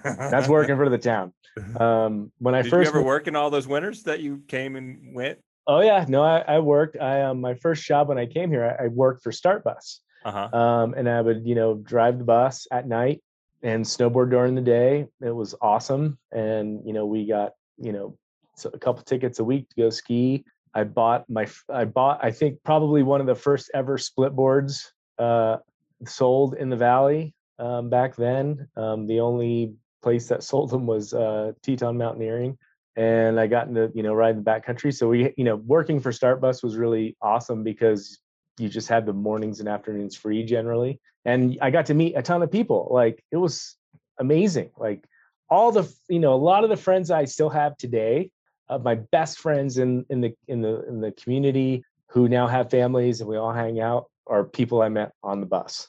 That's 0.05 0.49
working 0.57 0.77
for 0.77 0.89
the 0.89 0.99
town. 0.99 1.33
Um, 1.79 2.33
when 2.39 2.55
I 2.55 2.63
Did 2.63 2.71
first 2.71 2.93
you 2.93 2.99
ever 2.99 3.05
work 3.05 3.27
in 3.27 3.37
all 3.37 3.51
those 3.51 3.67
winters 3.67 4.05
that 4.05 4.21
you 4.21 4.43
came 4.47 4.77
and 4.77 5.15
went? 5.15 5.39
oh 5.69 5.81
yeah, 5.81 6.05
no, 6.09 6.23
I, 6.25 6.39
I 6.41 6.59
worked. 6.59 6.97
I 6.99 7.23
um, 7.23 7.41
my 7.41 7.55
first 7.55 7.85
job 7.85 8.09
when 8.09 8.19
I 8.19 8.27
came 8.27 8.51
here, 8.51 8.77
I, 8.81 8.85
I 8.85 8.89
worked 8.89 9.23
for 9.23 9.31
Start 9.31 9.63
Bus. 9.63 10.01
Uh-huh. 10.25 10.59
um, 10.59 10.95
and 10.95 11.09
I 11.09 11.21
would, 11.21 11.47
you 11.47 11.55
know, 11.55 11.75
drive 11.75 12.19
the 12.19 12.25
bus 12.25 12.67
at 12.73 12.89
night 12.89 13.23
and 13.63 13.85
snowboard 13.85 14.31
during 14.31 14.57
the 14.57 14.61
day. 14.61 15.07
It 15.21 15.31
was 15.31 15.55
awesome, 15.61 16.19
and 16.33 16.81
you 16.85 16.93
know, 16.93 17.07
we 17.07 17.27
got, 17.27 17.53
you 17.79 17.93
know, 17.93 18.19
a 18.65 18.79
couple 18.79 19.03
tickets 19.05 19.39
a 19.39 19.45
week 19.45 19.69
to 19.71 19.77
go 19.77 19.91
ski. 19.91 20.45
I 20.75 20.85
bought 20.85 21.31
my, 21.31 21.47
I 21.73 21.85
bought, 21.85 22.23
I 22.23 22.31
think 22.31 22.63
probably 22.65 23.03
one 23.03 23.21
of 23.21 23.27
the 23.27 23.35
first 23.35 23.71
ever 23.75 23.97
split 23.97 24.35
boards 24.35 24.93
uh, 25.19 25.59
sold 26.07 26.55
in 26.55 26.69
the 26.69 26.77
valley 26.77 27.35
um, 27.59 27.91
back 27.91 28.17
then. 28.17 28.69
Um, 28.77 29.07
the 29.07 29.21
only 29.21 29.75
place 30.03 30.29
that 30.29 30.43
sold 30.51 30.71
them 30.71 30.87
was 30.87 31.13
uh, 31.15 31.53
Teton 31.63 31.99
Mountaineering, 31.99 32.59
and 32.97 33.39
I 33.39 33.47
got 33.47 33.69
into 33.69 33.91
you 33.95 34.03
know 34.03 34.15
riding 34.15 34.43
the 34.43 34.51
backcountry. 34.51 34.95
So 34.95 35.09
we 35.09 35.33
you 35.37 35.45
know 35.45 35.57
working 35.57 36.01
for 36.01 36.11
Startbus 36.11 36.63
was 36.63 36.77
really 36.77 37.17
awesome 37.21 37.63
because 37.63 38.19
you 38.59 38.69
just 38.69 38.89
had 38.89 39.07
the 39.07 39.13
mornings 39.13 39.61
and 39.61 39.69
afternoons 39.69 40.17
free 40.17 40.45
generally, 40.45 41.01
and 41.25 41.59
I 41.61 41.71
got 41.71 41.87
to 41.87 41.95
meet 41.95 42.15
a 42.17 42.23
ton 42.23 42.43
of 42.43 42.51
people. 42.51 42.89
Like 42.91 43.25
it 43.31 43.37
was 43.37 43.77
amazing. 44.19 44.71
Like 44.77 45.05
all 45.51 45.73
the 45.73 45.93
you 46.09 46.21
know 46.21 46.35
a 46.35 46.37
lot 46.37 46.65
of 46.65 46.71
the 46.71 46.77
friends 46.77 47.11
I 47.11 47.25
still 47.25 47.51
have 47.51 47.77
today, 47.77 48.31
uh, 48.69 48.79
my 48.79 48.97
best 48.97 49.39
friends 49.39 49.79
in 49.79 50.05
in 50.11 50.21
the 50.21 50.35
in 50.47 50.63
the 50.63 50.87
in 50.89 51.01
the 51.01 51.13
community 51.13 51.85
who 52.11 52.29
now 52.29 52.47
have 52.47 52.71
families 52.71 53.21
and 53.21 53.29
we 53.29 53.37
all 53.37 53.53
hang 53.53 53.81
out 53.81 54.07
are 54.29 54.45
people 54.45 54.83
I 54.83 54.89
met 54.89 55.13
on 55.23 55.41
the 55.41 55.47
bus. 55.47 55.89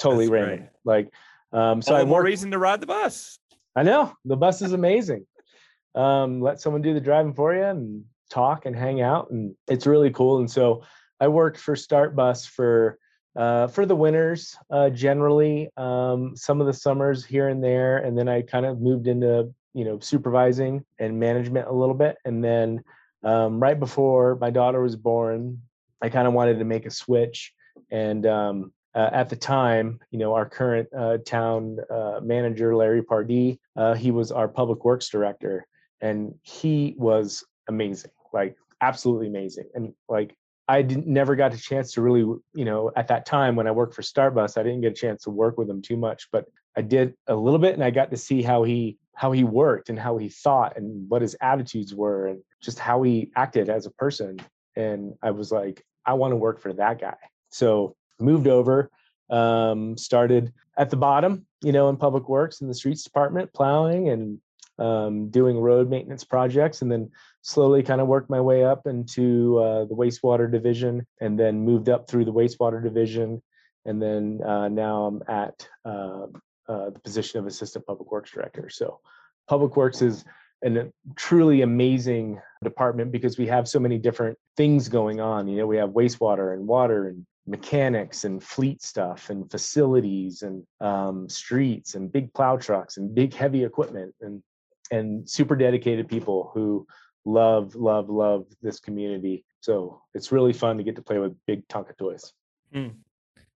Totally 0.00 0.26
That's 0.26 0.32
random. 0.32 0.58
Great. 0.58 0.70
Like 0.84 1.12
um, 1.52 1.82
so 1.82 1.94
all 1.94 2.00
I 2.00 2.04
more 2.04 2.22
reason 2.22 2.50
to 2.52 2.58
ride 2.58 2.80
the 2.80 2.86
bus. 2.86 3.38
I 3.76 3.82
know 3.82 4.12
the 4.24 4.36
bus 4.36 4.62
is 4.62 4.72
amazing. 4.72 5.26
Um, 5.94 6.40
let 6.40 6.60
someone 6.60 6.82
do 6.82 6.94
the 6.94 7.00
driving 7.00 7.34
for 7.34 7.54
you 7.54 7.64
and 7.64 8.04
talk 8.30 8.66
and 8.66 8.76
hang 8.76 9.00
out, 9.00 9.30
and 9.30 9.54
it's 9.68 9.86
really 9.86 10.10
cool. 10.10 10.38
And 10.38 10.50
so 10.50 10.82
I 11.20 11.28
worked 11.28 11.58
for 11.58 11.76
Start 11.76 12.14
Bus 12.14 12.46
for 12.46 12.98
uh, 13.36 13.68
for 13.68 13.86
the 13.86 13.94
winters 13.94 14.56
uh, 14.70 14.90
generally, 14.90 15.68
um, 15.76 16.36
some 16.36 16.60
of 16.60 16.66
the 16.66 16.72
summers 16.72 17.24
here 17.24 17.48
and 17.48 17.62
there, 17.62 17.98
and 17.98 18.18
then 18.18 18.28
I 18.28 18.42
kind 18.42 18.66
of 18.66 18.80
moved 18.80 19.06
into 19.06 19.52
you 19.72 19.84
know 19.84 19.98
supervising 20.00 20.84
and 20.98 21.18
management 21.18 21.68
a 21.68 21.72
little 21.72 21.94
bit, 21.94 22.16
and 22.24 22.42
then 22.42 22.82
um, 23.22 23.60
right 23.60 23.78
before 23.78 24.36
my 24.40 24.50
daughter 24.50 24.82
was 24.82 24.96
born, 24.96 25.60
I 26.02 26.08
kind 26.08 26.26
of 26.26 26.34
wanted 26.34 26.58
to 26.58 26.64
make 26.64 26.86
a 26.86 26.90
switch, 26.90 27.52
and 27.90 28.26
um, 28.26 28.72
uh, 28.94 29.10
at 29.12 29.28
the 29.28 29.36
time, 29.36 30.00
you 30.10 30.18
know, 30.18 30.34
our 30.34 30.48
current 30.48 30.88
uh, 30.96 31.18
town 31.18 31.78
uh, 31.90 32.20
manager, 32.22 32.74
Larry 32.74 33.02
Pardee, 33.02 33.60
uh, 33.76 33.94
he 33.94 34.10
was 34.10 34.32
our 34.32 34.48
public 34.48 34.84
works 34.84 35.08
director, 35.08 35.66
and 36.00 36.34
he 36.42 36.94
was 36.98 37.44
amazing, 37.68 38.10
like 38.32 38.56
absolutely 38.80 39.28
amazing. 39.28 39.68
And 39.74 39.94
like 40.08 40.34
I 40.66 40.82
never 40.82 41.36
got 41.36 41.54
a 41.54 41.58
chance 41.58 41.92
to 41.92 42.02
really, 42.02 42.20
you 42.20 42.64
know, 42.64 42.90
at 42.96 43.08
that 43.08 43.26
time 43.26 43.56
when 43.56 43.66
I 43.66 43.72
worked 43.72 43.94
for 43.94 44.02
Start 44.02 44.34
Bus, 44.34 44.56
I 44.56 44.62
didn't 44.62 44.82
get 44.82 44.92
a 44.92 44.94
chance 44.94 45.22
to 45.24 45.30
work 45.30 45.58
with 45.58 45.68
him 45.68 45.82
too 45.82 45.96
much, 45.96 46.28
but 46.32 46.46
I 46.76 46.82
did 46.82 47.14
a 47.26 47.34
little 47.34 47.58
bit, 47.58 47.74
and 47.74 47.84
I 47.84 47.90
got 47.90 48.10
to 48.10 48.16
see 48.16 48.42
how 48.42 48.64
he 48.64 48.98
how 49.14 49.32
he 49.32 49.44
worked 49.44 49.90
and 49.90 49.98
how 49.98 50.16
he 50.16 50.28
thought 50.28 50.76
and 50.76 51.08
what 51.10 51.20
his 51.22 51.36
attitudes 51.42 51.94
were 51.94 52.28
and 52.28 52.40
just 52.62 52.78
how 52.78 53.02
he 53.02 53.30
acted 53.36 53.68
as 53.68 53.84
a 53.84 53.90
person. 53.90 54.38
And 54.76 55.12
I 55.22 55.32
was 55.32 55.52
like, 55.52 55.84
I 56.06 56.14
want 56.14 56.32
to 56.32 56.36
work 56.36 56.60
for 56.60 56.72
that 56.72 57.00
guy. 57.00 57.16
So 57.50 57.96
moved 58.18 58.46
over, 58.46 58.90
um, 59.28 59.96
started 59.96 60.52
at 60.76 60.90
the 60.90 60.96
bottom, 60.96 61.46
you 61.62 61.72
know, 61.72 61.88
in 61.88 61.96
public 61.96 62.28
works 62.28 62.60
in 62.60 62.68
the 62.68 62.74
streets 62.74 63.02
department, 63.02 63.52
plowing 63.52 64.08
and 64.08 64.38
um, 64.78 65.28
doing 65.28 65.58
road 65.58 65.90
maintenance 65.90 66.24
projects, 66.24 66.80
and 66.82 66.90
then 66.90 67.10
slowly 67.42 67.82
kind 67.82 68.00
of 68.00 68.06
worked 68.06 68.30
my 68.30 68.40
way 68.40 68.64
up 68.64 68.86
into 68.86 69.58
uh, 69.58 69.84
the 69.84 69.94
wastewater 69.94 70.50
division, 70.50 71.06
and 71.20 71.38
then 71.38 71.60
moved 71.60 71.88
up 71.88 72.08
through 72.08 72.24
the 72.24 72.32
wastewater 72.32 72.82
division, 72.82 73.42
and 73.84 74.00
then 74.00 74.40
uh, 74.44 74.68
now 74.68 75.04
I'm 75.04 75.22
at 75.28 75.68
uh, 75.84 76.26
uh 76.68 76.90
the 76.90 77.00
position 77.04 77.40
of 77.40 77.46
assistant 77.46 77.86
public 77.86 78.10
works 78.10 78.30
director. 78.30 78.70
So, 78.70 79.00
public 79.48 79.76
works 79.76 80.00
is 80.00 80.24
a 80.64 80.86
truly 81.16 81.62
amazing 81.62 82.40
department 82.62 83.12
because 83.12 83.38
we 83.38 83.46
have 83.46 83.68
so 83.68 83.78
many 83.78 83.98
different 83.98 84.38
things 84.56 84.88
going 84.88 85.20
on. 85.20 85.48
You 85.48 85.58
know, 85.58 85.66
we 85.66 85.76
have 85.76 85.90
wastewater 85.90 86.54
and 86.54 86.66
water 86.66 87.08
and 87.08 87.26
mechanics 87.46 88.24
and 88.24 88.42
fleet 88.42 88.82
stuff 88.82 89.30
and 89.30 89.50
facilities 89.50 90.42
and 90.42 90.64
um, 90.80 91.28
streets 91.28 91.94
and 91.94 92.12
big 92.12 92.32
plow 92.34 92.56
trucks 92.56 92.96
and 92.96 93.14
big 93.14 93.34
heavy 93.34 93.64
equipment 93.64 94.14
and 94.20 94.42
and 94.92 95.28
super 95.28 95.54
dedicated 95.54 96.08
people 96.08 96.50
who 96.54 96.86
love 97.24 97.74
love 97.74 98.08
love 98.08 98.46
this 98.62 98.80
community. 98.80 99.44
So 99.60 100.02
it's 100.14 100.32
really 100.32 100.52
fun 100.52 100.76
to 100.78 100.82
get 100.82 100.96
to 100.96 101.02
play 101.02 101.18
with 101.18 101.36
big 101.46 101.66
tonka 101.68 101.96
toys. 101.98 102.32
Mm. 102.74 102.94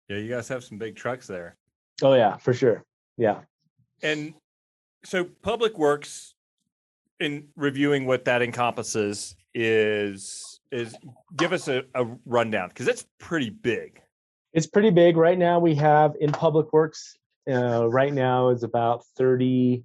yeah 0.08 0.16
you 0.16 0.28
guys 0.28 0.48
have 0.48 0.64
some 0.64 0.78
big 0.78 0.96
trucks 0.96 1.26
there. 1.26 1.56
Oh 2.02 2.14
yeah 2.14 2.36
for 2.36 2.52
sure. 2.52 2.84
Yeah. 3.16 3.40
And 4.02 4.34
so 5.04 5.24
public 5.24 5.78
works 5.78 6.34
in 7.20 7.48
reviewing 7.56 8.06
what 8.06 8.24
that 8.24 8.42
encompasses 8.42 9.36
is 9.54 10.51
is 10.72 10.96
give 11.36 11.52
us 11.52 11.68
a, 11.68 11.84
a 11.94 12.06
rundown 12.26 12.68
because 12.68 12.88
it's 12.88 13.04
pretty 13.18 13.50
big. 13.50 14.00
It's 14.52 14.66
pretty 14.66 14.90
big 14.90 15.16
right 15.16 15.38
now. 15.38 15.58
We 15.58 15.74
have 15.76 16.14
in 16.20 16.32
public 16.32 16.72
works 16.72 17.16
uh, 17.50 17.88
right 17.88 18.12
now 18.12 18.48
is 18.48 18.62
about 18.62 19.04
thirty 19.16 19.84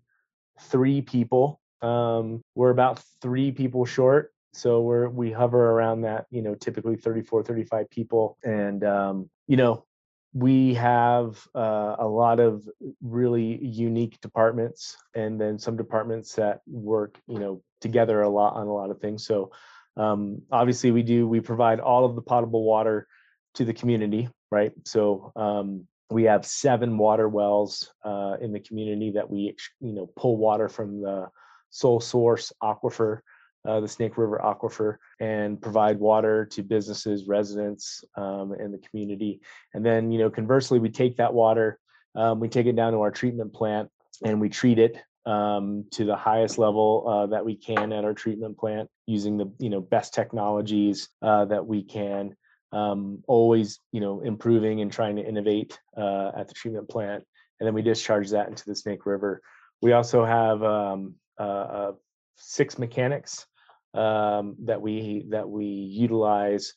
three 0.61 1.01
people. 1.01 1.59
Um, 1.81 2.41
we're 2.55 2.71
about 2.71 3.01
three 3.21 3.51
people 3.51 3.85
short, 3.85 4.33
so 4.53 4.81
we're 4.81 5.09
we 5.09 5.31
hover 5.31 5.71
around 5.71 6.01
that. 6.01 6.25
You 6.31 6.41
know, 6.41 6.55
typically 6.55 6.95
34, 6.95 7.43
35 7.43 7.89
people, 7.89 8.37
and 8.43 8.83
um, 8.83 9.29
you 9.47 9.57
know 9.57 9.85
we 10.33 10.73
have 10.73 11.47
uh, 11.55 11.95
a 11.99 12.07
lot 12.07 12.39
of 12.39 12.67
really 13.01 13.63
unique 13.65 14.19
departments 14.21 14.97
and 15.15 15.39
then 15.39 15.57
some 15.57 15.77
departments 15.77 16.35
that 16.35 16.61
work 16.67 17.17
you 17.27 17.39
know 17.39 17.61
together 17.81 18.21
a 18.21 18.29
lot 18.29 18.53
on 18.53 18.67
a 18.67 18.73
lot 18.73 18.91
of 18.91 18.99
things 18.99 19.25
so 19.25 19.49
um, 19.97 20.43
obviously, 20.51 20.91
we 20.91 21.03
do, 21.03 21.27
we 21.27 21.39
provide 21.39 21.79
all 21.79 22.05
of 22.05 22.15
the 22.15 22.21
potable 22.21 22.63
water 22.63 23.07
to 23.55 23.65
the 23.65 23.73
community, 23.73 24.29
right? 24.51 24.71
So 24.85 25.31
um, 25.35 25.87
we 26.09 26.23
have 26.23 26.45
seven 26.45 26.97
water 26.97 27.27
wells 27.27 27.91
uh, 28.05 28.37
in 28.39 28.53
the 28.53 28.59
community 28.59 29.11
that 29.11 29.29
we, 29.29 29.55
you 29.81 29.93
know, 29.93 30.09
pull 30.15 30.37
water 30.37 30.69
from 30.69 31.01
the 31.01 31.27
sole 31.71 31.99
source 31.99 32.53
aquifer, 32.63 33.19
uh, 33.67 33.79
the 33.79 33.87
Snake 33.87 34.17
River 34.17 34.39
aquifer, 34.43 34.97
and 35.19 35.59
provide 35.59 35.99
water 35.99 36.45
to 36.45 36.61
businesses, 36.61 37.27
residents, 37.27 38.03
um, 38.15 38.53
and 38.53 38.73
the 38.73 38.87
community. 38.87 39.41
And 39.73 39.83
then, 39.85 40.11
you 40.11 40.19
know, 40.19 40.29
conversely, 40.29 40.79
we 40.79 40.89
take 40.89 41.17
that 41.17 41.33
water, 41.33 41.79
um, 42.15 42.39
we 42.39 42.49
take 42.49 42.67
it 42.67 42.75
down 42.75 42.93
to 42.93 43.01
our 43.01 43.11
treatment 43.11 43.51
plant, 43.51 43.89
and 44.23 44.39
we 44.39 44.49
treat 44.49 44.77
it 44.77 44.97
um, 45.25 45.85
to 45.91 46.05
the 46.05 46.15
highest 46.15 46.57
level 46.57 47.05
uh, 47.07 47.25
that 47.27 47.43
we 47.43 47.55
can 47.55 47.91
at 47.91 48.05
our 48.05 48.13
treatment 48.13 48.57
plant 48.57 48.89
using 49.07 49.37
the 49.37 49.51
you 49.57 49.69
know 49.69 49.81
best 49.81 50.13
technologies 50.13 51.09
uh, 51.21 51.45
that 51.45 51.65
we 51.65 51.83
can 51.83 52.35
um, 52.71 53.23
always 53.27 53.79
you 53.91 54.01
know 54.01 54.21
improving 54.21 54.81
and 54.81 54.91
trying 54.91 55.15
to 55.15 55.25
innovate 55.25 55.79
uh, 55.97 56.31
at 56.37 56.47
the 56.47 56.53
treatment 56.53 56.87
plant 56.89 57.23
and 57.59 57.67
then 57.67 57.73
we 57.73 57.81
discharge 57.81 58.29
that 58.29 58.47
into 58.47 58.65
the 58.65 58.75
snake 58.75 59.05
river. 59.05 59.41
We 59.81 59.93
also 59.93 60.25
have 60.25 60.63
um, 60.63 61.15
uh, 61.39 61.43
uh, 61.43 61.91
six 62.35 62.77
mechanics 62.77 63.45
um, 63.93 64.55
that 64.65 64.81
we 64.81 65.25
that 65.29 65.47
we 65.49 65.65
utilize 65.65 66.73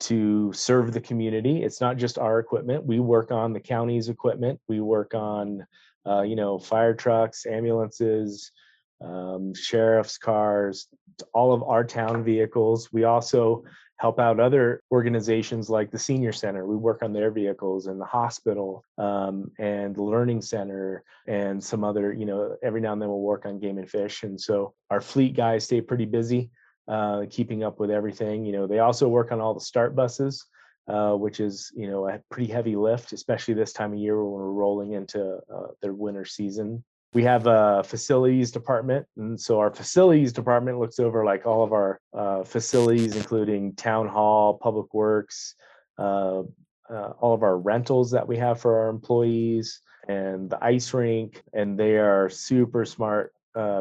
to 0.00 0.52
serve 0.52 0.92
the 0.92 1.00
community. 1.00 1.62
It's 1.62 1.80
not 1.80 1.96
just 1.96 2.18
our 2.18 2.38
equipment. 2.38 2.84
We 2.84 3.00
work 3.00 3.30
on 3.30 3.52
the 3.52 3.60
county's 3.60 4.08
equipment. 4.08 4.60
We 4.68 4.80
work 4.80 5.14
on 5.14 5.66
uh, 6.06 6.22
you 6.22 6.36
know, 6.36 6.58
fire 6.58 6.94
trucks, 6.94 7.44
ambulances, 7.44 8.52
um, 9.00 9.54
sheriff's 9.54 10.18
cars, 10.18 10.88
all 11.34 11.52
of 11.52 11.62
our 11.62 11.84
town 11.84 12.24
vehicles. 12.24 12.92
We 12.92 13.04
also 13.04 13.64
help 14.00 14.18
out 14.18 14.40
other 14.40 14.82
organizations 14.90 15.68
like 15.68 15.90
the 15.90 15.98
senior 15.98 16.32
center. 16.32 16.66
We 16.66 16.76
work 16.76 17.02
on 17.02 17.12
their 17.12 17.30
vehicles 17.30 17.86
and 17.86 18.00
the 18.00 18.06
hospital 18.06 18.82
um, 18.96 19.50
and 19.58 19.94
the 19.94 20.02
learning 20.02 20.40
center 20.40 21.04
and 21.26 21.62
some 21.62 21.84
other, 21.84 22.10
you 22.12 22.24
know, 22.24 22.56
every 22.62 22.80
now 22.80 22.94
and 22.94 23.02
then 23.02 23.10
we'll 23.10 23.20
work 23.20 23.44
on 23.44 23.58
game 23.58 23.76
and 23.76 23.90
fish. 23.90 24.22
And 24.22 24.40
so 24.40 24.72
our 24.88 25.02
fleet 25.02 25.36
guys 25.36 25.64
stay 25.64 25.82
pretty 25.82 26.06
busy, 26.06 26.50
uh, 26.88 27.26
keeping 27.28 27.62
up 27.62 27.78
with 27.78 27.90
everything. 27.90 28.46
You 28.46 28.52
know, 28.52 28.66
they 28.66 28.78
also 28.78 29.06
work 29.06 29.32
on 29.32 29.40
all 29.40 29.54
the 29.54 29.60
start 29.60 29.94
buses. 29.94 30.46
Uh, 30.88 31.14
which 31.14 31.38
is 31.38 31.70
you 31.76 31.88
know 31.88 32.08
a 32.08 32.18
pretty 32.32 32.50
heavy 32.50 32.74
lift, 32.74 33.12
especially 33.12 33.54
this 33.54 33.72
time 33.72 33.92
of 33.92 33.98
year 34.00 34.24
when 34.24 34.32
we're 34.32 34.50
rolling 34.50 34.94
into 34.94 35.38
uh, 35.54 35.68
their 35.80 35.92
winter 35.92 36.24
season. 36.24 36.82
We 37.12 37.24
have 37.24 37.48
a 37.48 37.82
facilities 37.82 38.52
department, 38.52 39.04
and 39.16 39.40
so 39.40 39.58
our 39.58 39.74
facilities 39.74 40.32
department 40.32 40.78
looks 40.78 41.00
over 41.00 41.24
like 41.24 41.44
all 41.44 41.64
of 41.64 41.72
our 41.72 42.00
uh, 42.16 42.44
facilities, 42.44 43.16
including 43.16 43.74
town 43.74 44.06
hall, 44.06 44.54
public 44.54 44.94
works, 44.94 45.56
uh, 45.98 46.42
uh, 46.88 47.10
all 47.20 47.34
of 47.34 47.42
our 47.42 47.58
rentals 47.58 48.12
that 48.12 48.28
we 48.28 48.36
have 48.36 48.60
for 48.60 48.78
our 48.80 48.88
employees, 48.88 49.80
and 50.08 50.48
the 50.50 50.64
ice 50.64 50.94
rink. 50.94 51.42
And 51.52 51.76
they 51.76 51.96
are 51.96 52.28
super 52.28 52.84
smart 52.84 53.32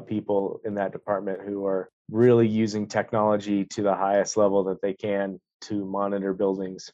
people 0.07 0.59
in 0.65 0.73
that 0.75 0.91
department 0.91 1.41
who 1.45 1.65
are 1.65 1.91
really 2.09 2.47
using 2.47 2.87
technology 2.87 3.65
to 3.65 3.83
the 3.83 3.95
highest 3.95 4.37
level 4.37 4.63
that 4.63 4.81
they 4.81 4.93
can 4.93 5.39
to 5.61 5.85
monitor 5.85 6.33
buildings. 6.33 6.91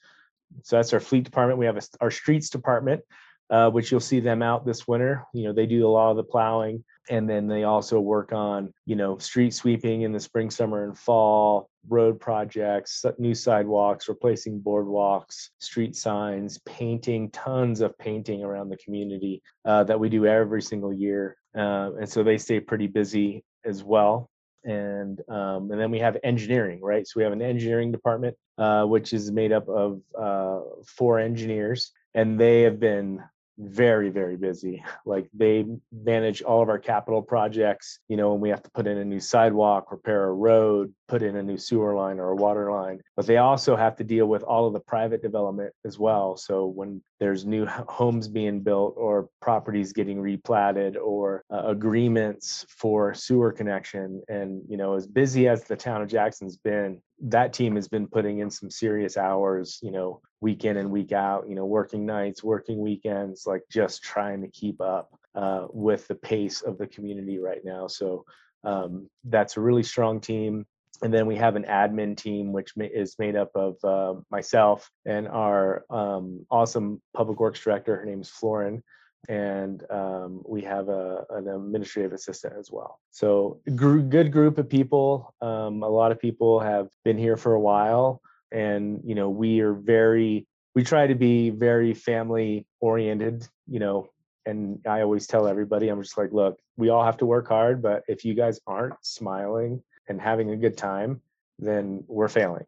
So 0.64 0.76
that's 0.76 0.94
our 0.94 1.00
fleet 1.00 1.24
department. 1.24 1.60
We 1.60 1.66
have 1.66 1.78
a, 1.78 1.82
our 2.02 2.12
streets 2.12 2.50
department, 2.50 3.02
uh, 3.50 3.70
which 3.70 3.92
you'll 3.92 4.00
see 4.00 4.20
them 4.20 4.42
out 4.42 4.66
this 4.66 4.88
winter. 4.88 5.26
You 5.34 5.46
know, 5.46 5.54
they 5.54 5.66
do 5.66 5.88
a 5.88 5.90
lot 5.90 6.12
of 6.12 6.18
the 6.18 6.24
plowing 6.24 6.84
and 7.10 7.30
then 7.30 7.48
they 7.48 7.64
also 7.64 8.00
work 8.00 8.34
on 8.34 8.74
you 8.86 8.96
know 8.96 9.18
street 9.18 9.54
sweeping 9.54 10.02
in 10.02 10.12
the 10.12 10.20
spring 10.20 10.50
summer 10.50 10.86
and 10.86 10.98
fall 10.98 11.70
road 11.88 12.20
projects 12.20 13.06
new 13.20 13.36
sidewalks 13.36 14.10
replacing 14.10 14.60
boardwalks 14.60 15.50
street 15.60 15.96
signs 15.96 16.60
painting 16.66 17.30
tons 17.32 17.82
of 17.82 17.98
painting 17.98 18.44
around 18.44 18.70
the 18.70 18.78
community 18.78 19.42
uh, 19.66 19.84
that 19.84 20.00
we 20.00 20.10
do 20.10 20.26
every 20.26 20.62
single 20.62 20.94
year 20.94 21.38
uh, 21.56 21.92
and 22.00 22.10
so 22.10 22.24
they 22.24 22.38
stay 22.38 22.60
pretty 22.60 22.88
busy 22.88 23.44
as 23.66 23.84
well 23.84 24.30
and 24.64 25.22
um, 25.30 25.70
and 25.72 25.80
then 25.80 25.92
we 25.92 26.00
have 26.00 26.18
engineering 26.24 26.82
right 26.82 27.08
so 27.08 27.14
we 27.18 27.24
have 27.24 27.34
an 27.34 27.42
engineering 27.42 27.92
department 27.92 28.36
uh, 28.58 28.84
which 28.84 29.14
is 29.14 29.32
made 29.32 29.52
up 29.52 29.68
of 29.70 30.02
uh, 30.20 30.60
four 30.88 31.20
engineers 31.20 31.92
and 32.16 32.40
they 32.40 32.62
have 32.62 32.80
been 32.80 33.22
very 33.58 34.10
very 34.10 34.38
busy. 34.38 34.84
Like 35.08 35.30
they 35.34 35.66
manage 35.92 36.42
all 36.42 36.64
of 36.64 36.70
our 36.70 36.80
capital 36.80 37.22
projects 37.22 38.00
you 38.08 38.18
know 38.18 38.32
when 38.32 38.42
we 38.42 38.50
have 38.50 38.64
to 38.64 38.72
put 38.72 38.88
in 38.88 38.98
a 38.98 39.06
new 39.06 39.20
sidewalk 39.20 39.92
repair 39.92 40.24
a 40.26 40.34
road 40.34 40.94
put 41.08 41.22
in 41.22 41.36
a 41.36 41.44
new 41.44 41.58
sewer 41.58 41.96
line 41.96 42.20
or 42.20 42.30
a 42.30 42.36
water 42.36 42.72
line 42.72 43.00
but 43.16 43.26
they 43.26 43.38
also 43.38 43.76
have 43.76 43.96
to 43.96 44.04
deal 44.04 44.26
with 44.26 44.44
all 44.44 44.68
of 44.68 44.74
the 44.74 44.80
private 44.80 45.22
development 45.22 45.74
as 45.86 45.98
well. 45.98 46.36
So 46.36 46.66
when 46.66 47.02
there's 47.20 47.46
new 47.46 47.66
homes 47.66 48.28
being 48.28 48.62
built 48.62 48.96
or 48.98 49.30
properties 49.42 49.94
getting 49.94 50.18
replatted 50.18 50.98
or 51.02 51.44
uh, 51.52 51.64
agreements 51.66 52.66
for 52.70 53.14
sewer 53.14 53.52
connection 53.52 54.22
and 54.28 54.62
you 54.68 54.78
know 54.78 54.96
as 54.96 55.08
busy 55.08 55.48
as 55.48 55.64
the 55.64 55.76
town 55.76 56.02
of 56.02 56.10
jackson's 56.10 56.58
been 56.58 57.02
that 57.22 57.54
team 57.54 57.76
has 57.76 57.88
been 57.88 58.08
putting 58.08 58.40
in 58.40 58.50
some 58.50 58.70
serious 58.70 59.16
hours 59.16 59.80
you 59.82 59.92
know 59.92 60.22
week 60.42 60.66
in 60.66 60.78
and 60.78 60.92
week 60.92 61.12
out 61.12 61.48
you 61.48 61.56
know 61.56 61.66
working 61.66 62.06
nights 62.06 62.44
working 62.44 62.80
weekends 62.80 63.46
like 63.46 63.62
just 63.72 64.04
trying 64.04 64.42
to 64.42 64.50
keep 64.50 64.82
up 64.82 65.10
uh, 65.36 65.68
with 65.72 66.08
the 66.08 66.16
pace 66.16 66.62
of 66.62 66.78
the 66.78 66.88
community 66.88 67.40
right 67.40 67.64
now. 67.64 67.88
So 67.88 68.26
um, 68.64 69.10
that's 69.26 69.58
a 69.58 69.62
really 69.62 69.84
strong 69.84 70.20
team 70.20 70.66
and 71.02 71.14
then 71.14 71.26
we 71.26 71.36
have 71.36 71.56
an 71.56 71.64
admin 71.64 72.16
team 72.18 72.52
which 72.52 72.74
is 72.78 73.16
made 73.20 73.36
up 73.36 73.52
of 73.56 73.76
uh, 73.84 74.20
myself 74.32 74.90
and 75.06 75.28
our 75.28 75.86
um, 75.90 76.46
awesome 76.50 77.02
public 77.16 77.40
works 77.40 77.60
director. 77.60 77.96
Her 77.96 78.06
name 78.06 78.22
is 78.22 78.30
Floren. 78.30 78.82
And 79.28 79.84
um, 79.90 80.44
we 80.48 80.62
have 80.62 80.88
a, 80.88 81.26
an 81.32 81.48
administrative 81.48 82.14
assistant 82.14 82.54
as 82.60 82.70
well. 82.72 83.00
So 83.10 83.60
gr- 83.76 83.98
good 83.98 84.32
group 84.32 84.60
of 84.60 84.70
people. 84.70 85.34
Um, 85.42 85.82
a 85.82 85.90
lot 85.90 86.12
of 86.12 86.20
people 86.20 86.60
have 86.60 86.90
been 87.04 87.18
here 87.18 87.36
for 87.36 87.54
a 87.54 87.60
while. 87.60 88.22
And 88.52 89.02
you 89.04 89.16
know 89.16 89.30
we 89.30 89.62
are 89.62 89.74
very 89.74 90.48
we 90.76 90.84
try 90.84 91.08
to 91.08 91.16
be 91.16 91.50
very 91.50 91.94
family 91.94 92.68
oriented 92.82 93.48
you 93.68 93.80
know 93.80 94.08
and 94.46 94.80
i 94.88 95.02
always 95.02 95.26
tell 95.26 95.48
everybody 95.48 95.88
i'm 95.88 96.02
just 96.02 96.18
like 96.18 96.32
look 96.32 96.60
we 96.78 96.90
all 96.90 97.04
have 97.04 97.18
to 97.18 97.26
work 97.26 97.48
hard 97.48 97.82
but 97.82 98.04
if 98.08 98.24
you 98.24 98.34
guys 98.34 98.60
aren't 98.68 98.94
smiling 99.02 99.82
and 100.08 100.20
having 100.20 100.52
a 100.52 100.58
good 100.58 100.78
time, 100.78 101.22
then 101.60 102.04
we're 102.08 102.28
failing 102.28 102.66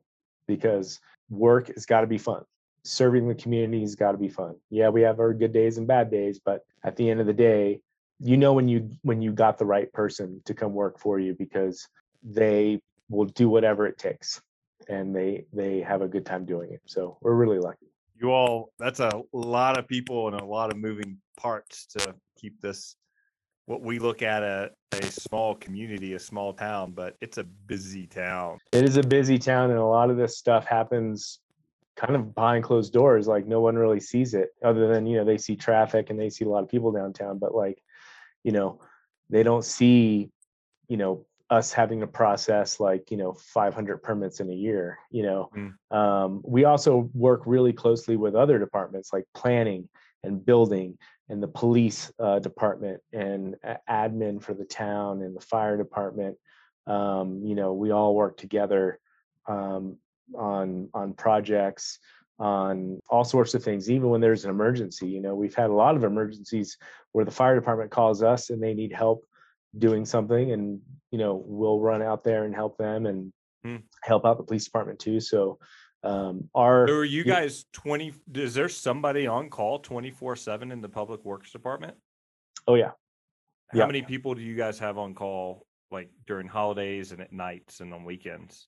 because 0.48 1.00
work 1.30 1.68
has 1.74 1.86
got 1.86 2.02
to 2.02 2.08
be 2.08 2.18
fun. 2.18 2.44
Serving 2.84 3.28
the 3.28 3.36
community 3.36 3.82
has 3.82 3.96
got 3.96 4.14
to 4.14 4.18
be 4.18 4.30
fun. 4.30 4.56
Yeah, 4.70 4.90
we 4.90 5.02
have 5.02 5.20
our 5.20 5.34
good 5.34 5.52
days 5.52 5.78
and 5.78 5.88
bad 5.88 6.10
days, 6.10 6.40
but 6.44 6.66
at 6.84 6.96
the 6.96 7.10
end 7.10 7.20
of 7.20 7.26
the 7.26 7.34
day, 7.34 7.82
you 8.20 8.38
know 8.38 8.54
when 8.54 8.68
you 8.68 8.90
when 9.04 9.22
you 9.22 9.32
got 9.32 9.58
the 9.58 9.66
right 9.66 9.92
person 9.94 10.42
to 10.46 10.54
come 10.54 10.74
work 10.74 11.00
for 11.00 11.20
you 11.20 11.36
because 11.36 11.88
they 12.24 12.82
will 13.10 13.26
do 13.26 13.48
whatever 13.50 13.86
it 13.86 13.98
takes 13.98 14.42
and 14.90 15.16
they 15.16 15.46
they 15.54 15.82
have 15.82 16.02
a 16.02 16.08
good 16.08 16.26
time 16.26 16.46
doing 16.46 16.72
it. 16.72 16.82
So 16.86 17.18
we're 17.22 17.36
really 17.36 17.60
lucky. 17.60 17.88
You 18.20 18.32
all 18.32 18.72
that's 18.80 19.00
a 19.00 19.22
lot 19.34 19.78
of 19.78 19.88
people 19.88 20.28
and 20.28 20.40
a 20.40 20.46
lot 20.46 20.72
of 20.72 20.78
moving 20.78 21.18
parts 21.38 21.86
to 21.98 22.16
keep 22.40 22.60
this 22.62 22.96
what 23.68 23.82
we 23.82 24.00
look 24.00 24.22
at 24.22 24.44
a, 24.44 24.72
a 24.94 25.04
small 25.04 25.54
community, 25.54 26.14
a 26.14 26.20
small 26.20 26.54
town, 26.54 26.92
but 26.92 27.16
it's 27.22 27.38
a 27.38 27.44
busy 27.44 28.08
town. 28.08 28.58
It 28.72 28.86
is 28.86 28.98
a 28.98 29.04
busy 29.04 29.38
town, 29.38 29.70
and 29.70 29.80
a 29.80 29.86
lot 29.86 30.10
of 30.10 30.18
this 30.18 30.38
stuff 30.38 30.66
happens 30.66 31.40
kind 31.98 32.16
of 32.16 32.34
behind 32.34 32.64
closed 32.64 32.94
doors. 32.94 33.28
Like 33.28 33.46
no 33.46 33.60
one 33.60 33.76
really 33.76 34.00
sees 34.00 34.34
it, 34.34 34.50
other 34.64 34.88
than 34.88 35.06
you 35.06 35.18
know 35.18 35.26
they 35.26 35.38
see 35.38 35.56
traffic 35.56 36.10
and 36.10 36.20
they 36.20 36.30
see 36.30 36.46
a 36.46 36.50
lot 36.50 36.64
of 36.64 36.70
people 36.70 36.92
downtown, 36.92 37.38
but 37.38 37.54
like 37.54 37.84
you 38.44 38.54
know 38.54 38.80
they 39.30 39.44
don't 39.44 39.66
see 39.66 40.32
you 40.88 40.98
know 40.98 41.26
us 41.50 41.72
having 41.72 42.00
to 42.00 42.08
process 42.08 42.80
like 42.80 43.12
you 43.12 43.18
know 43.18 43.34
500 43.34 43.98
permits 43.98 44.42
in 44.42 44.50
a 44.50 44.54
year 44.54 44.98
you 45.12 45.24
know 45.24 45.50
mm. 45.56 45.96
um, 45.96 46.42
we 46.44 46.66
also 46.66 47.10
work 47.14 47.44
really 47.46 47.72
closely 47.72 48.18
with 48.18 48.36
other 48.36 48.60
departments 48.60 49.14
like 49.14 49.24
planning 49.34 49.88
and 50.24 50.46
building 50.46 50.98
and 51.30 51.44
the 51.44 51.48
police 51.48 52.12
uh, 52.20 52.40
department 52.40 53.02
and 53.14 53.56
admin 53.90 54.42
for 54.42 54.54
the 54.54 54.66
town 54.66 55.22
and 55.22 55.36
the 55.36 55.42
fire 55.42 55.78
department. 55.78 56.38
Um, 56.86 57.42
you 57.44 57.56
know, 57.56 57.74
we 57.74 57.92
all 57.92 58.16
work 58.16 58.38
together 58.38 59.00
um, 59.48 59.98
on 60.36 60.90
on 60.94 61.14
projects, 61.14 62.00
on 62.40 63.00
all 63.10 63.24
sorts 63.24 63.54
of 63.54 63.64
things. 63.64 63.90
Even 63.90 64.10
when 64.10 64.22
there's 64.22 64.46
an 64.46 64.52
emergency, 64.52 65.08
you 65.08 65.22
know, 65.22 65.36
we've 65.36 65.56
had 65.56 65.70
a 65.70 65.74
lot 65.74 65.96
of 65.96 66.04
emergencies 66.04 66.78
where 67.12 67.26
the 67.26 67.32
fire 67.32 67.56
department 67.56 67.92
calls 67.92 68.24
us 68.24 68.50
and 68.50 68.64
they 68.64 68.74
need 68.74 68.94
help 68.94 69.26
doing 69.78 70.06
something, 70.06 70.52
and 70.52 70.80
you 71.12 71.18
know, 71.18 71.44
we'll 71.46 71.80
run 71.80 72.02
out 72.02 72.24
there 72.24 72.46
and 72.46 72.56
help 72.56 72.78
them 72.78 73.06
and 73.06 73.34
hmm. 73.66 73.78
help 74.04 74.26
out 74.26 74.38
the 74.38 74.44
police 74.44 74.66
department 74.66 75.00
too. 75.00 75.20
So 75.20 75.60
um, 76.04 76.50
our 76.54 76.88
so 76.88 76.94
are 76.96 77.04
you 77.04 77.24
guys 77.24 77.66
20 77.74 78.14
is 78.36 78.54
there 78.54 78.70
somebody 78.70 79.28
on 79.28 79.50
call 79.50 79.80
24 79.80 80.36
7 80.36 80.72
in 80.72 80.82
the 80.82 80.90
public 80.90 81.24
works 81.26 81.52
department? 81.52 81.96
Oh 82.68 82.76
yeah. 82.76 82.92
How 83.70 83.80
yeah. 83.80 83.86
many 83.86 84.02
people 84.02 84.34
do 84.34 84.42
you 84.42 84.56
guys 84.56 84.80
have 84.80 84.98
on 84.98 85.14
call 85.14 85.66
like 85.92 86.10
during 86.26 86.48
holidays 86.48 87.12
and 87.12 87.22
at 87.22 87.34
nights 87.34 87.80
and 87.80 87.94
on 87.94 88.06
weekends? 88.06 88.68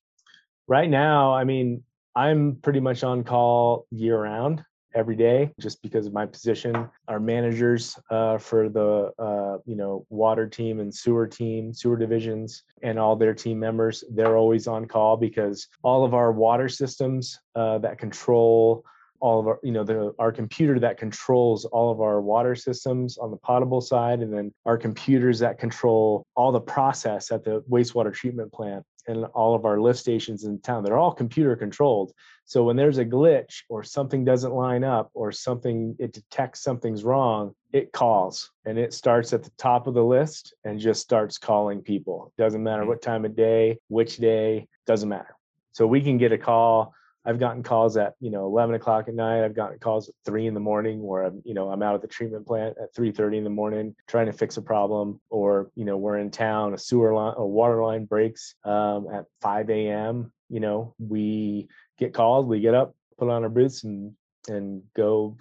Right 0.67 0.89
now 0.89 1.33
i 1.33 1.43
mean 1.43 1.83
i'm 2.15 2.57
pretty 2.61 2.79
much 2.79 3.03
on 3.03 3.23
call 3.23 3.87
year 3.91 4.21
round 4.21 4.63
every 4.95 5.15
day 5.15 5.51
just 5.59 5.81
because 5.81 6.05
of 6.05 6.13
my 6.13 6.25
position. 6.25 6.89
Our 7.07 7.19
managers 7.19 7.97
uh, 8.09 8.37
for 8.37 8.69
the 8.69 9.11
uh, 9.19 9.57
you 9.65 9.75
know 9.75 10.05
water 10.09 10.47
team 10.47 10.79
and 10.79 10.93
sewer 10.93 11.27
team, 11.27 11.73
sewer 11.73 11.97
divisions, 11.97 12.63
and 12.83 12.97
all 12.99 13.15
their 13.15 13.33
team 13.33 13.59
members, 13.59 14.03
they're 14.11 14.37
always 14.37 14.67
on 14.67 14.85
call 14.85 15.17
because 15.17 15.67
all 15.83 16.03
of 16.03 16.13
our 16.13 16.31
water 16.31 16.69
systems 16.69 17.39
uh, 17.55 17.77
that 17.79 17.97
control 17.97 18.83
all 19.21 19.39
of 19.39 19.47
our 19.47 19.59
you 19.63 19.71
know 19.71 19.83
the 19.83 20.13
our 20.19 20.31
computer 20.31 20.79
that 20.79 20.97
controls 20.97 21.65
all 21.65 21.91
of 21.91 22.01
our 22.01 22.21
water 22.21 22.55
systems 22.55 23.17
on 23.17 23.31
the 23.31 23.37
potable 23.37 23.81
side 23.81 24.21
and 24.21 24.33
then 24.33 24.51
our 24.65 24.77
computers 24.77 25.39
that 25.39 25.59
control 25.59 26.25
all 26.35 26.51
the 26.51 26.61
process 26.61 27.31
at 27.31 27.43
the 27.43 27.61
wastewater 27.69 28.13
treatment 28.13 28.51
plant 28.51 28.83
and 29.07 29.25
all 29.33 29.55
of 29.55 29.65
our 29.65 29.79
lift 29.79 29.99
stations 29.99 30.45
in 30.45 30.59
town 30.61 30.83
they're 30.83 30.97
all 30.97 31.11
computer 31.11 31.55
controlled 31.55 32.13
so 32.49 32.63
when 32.63 32.75
there's 32.75 32.97
a 32.97 33.05
glitch 33.05 33.61
or 33.69 33.83
something 33.83 34.25
doesn't 34.25 34.53
line 34.53 34.83
up 34.83 35.11
or 35.13 35.31
something 35.31 35.95
it 35.99 36.11
detects 36.11 36.61
something's 36.61 37.03
wrong 37.03 37.53
it 37.71 37.91
calls 37.93 38.51
and 38.65 38.77
it 38.79 38.91
starts 38.91 39.31
at 39.33 39.43
the 39.43 39.51
top 39.57 39.85
of 39.85 39.93
the 39.93 40.03
list 40.03 40.55
and 40.63 40.79
just 40.79 41.01
starts 41.01 41.37
calling 41.37 41.81
people 41.81 42.33
doesn't 42.37 42.63
matter 42.63 42.81
mm-hmm. 42.81 42.89
what 42.89 43.01
time 43.01 43.23
of 43.23 43.35
day 43.35 43.77
which 43.87 44.17
day 44.17 44.67
doesn't 44.85 45.09
matter 45.09 45.35
so 45.73 45.85
we 45.85 46.01
can 46.01 46.17
get 46.17 46.31
a 46.31 46.37
call 46.37 46.93
I've 47.25 47.39
gotten 47.39 47.63
calls 47.63 47.97
at 47.97 48.15
you 48.19 48.31
know 48.31 48.45
11 48.45 48.75
o'clock 48.75 49.07
at 49.07 49.13
night. 49.13 49.43
I've 49.43 49.53
gotten 49.53 49.77
calls 49.77 50.07
at 50.07 50.15
three 50.25 50.47
in 50.47 50.53
the 50.53 50.59
morning 50.59 51.03
where 51.03 51.23
I'm 51.23 51.41
you 51.45 51.53
know 51.53 51.69
I'm 51.69 51.83
out 51.83 51.93
at 51.93 52.01
the 52.01 52.07
treatment 52.07 52.47
plant 52.47 52.77
at 52.81 52.95
3:30 52.95 53.39
in 53.39 53.43
the 53.43 53.49
morning 53.49 53.93
trying 54.07 54.27
to 54.27 54.33
fix 54.33 54.57
a 54.57 54.61
problem, 54.61 55.19
or 55.29 55.69
you 55.75 55.83
know 55.83 55.97
we're 55.97 56.17
in 56.17 56.31
town, 56.31 56.73
a 56.73 56.77
sewer 56.77 57.13
line, 57.13 57.33
a 57.37 57.45
water 57.45 57.83
line 57.83 58.05
breaks 58.05 58.55
um, 58.63 59.07
at 59.13 59.25
5 59.41 59.69
a.m. 59.69 60.31
You 60.49 60.61
know 60.61 60.95
we 60.97 61.67
get 61.99 62.13
called, 62.13 62.47
we 62.47 62.59
get 62.59 62.73
up, 62.73 62.95
put 63.17 63.29
on 63.29 63.43
our 63.43 63.49
boots, 63.49 63.83
and 63.83 64.13
and 64.47 64.81
go 64.95 65.37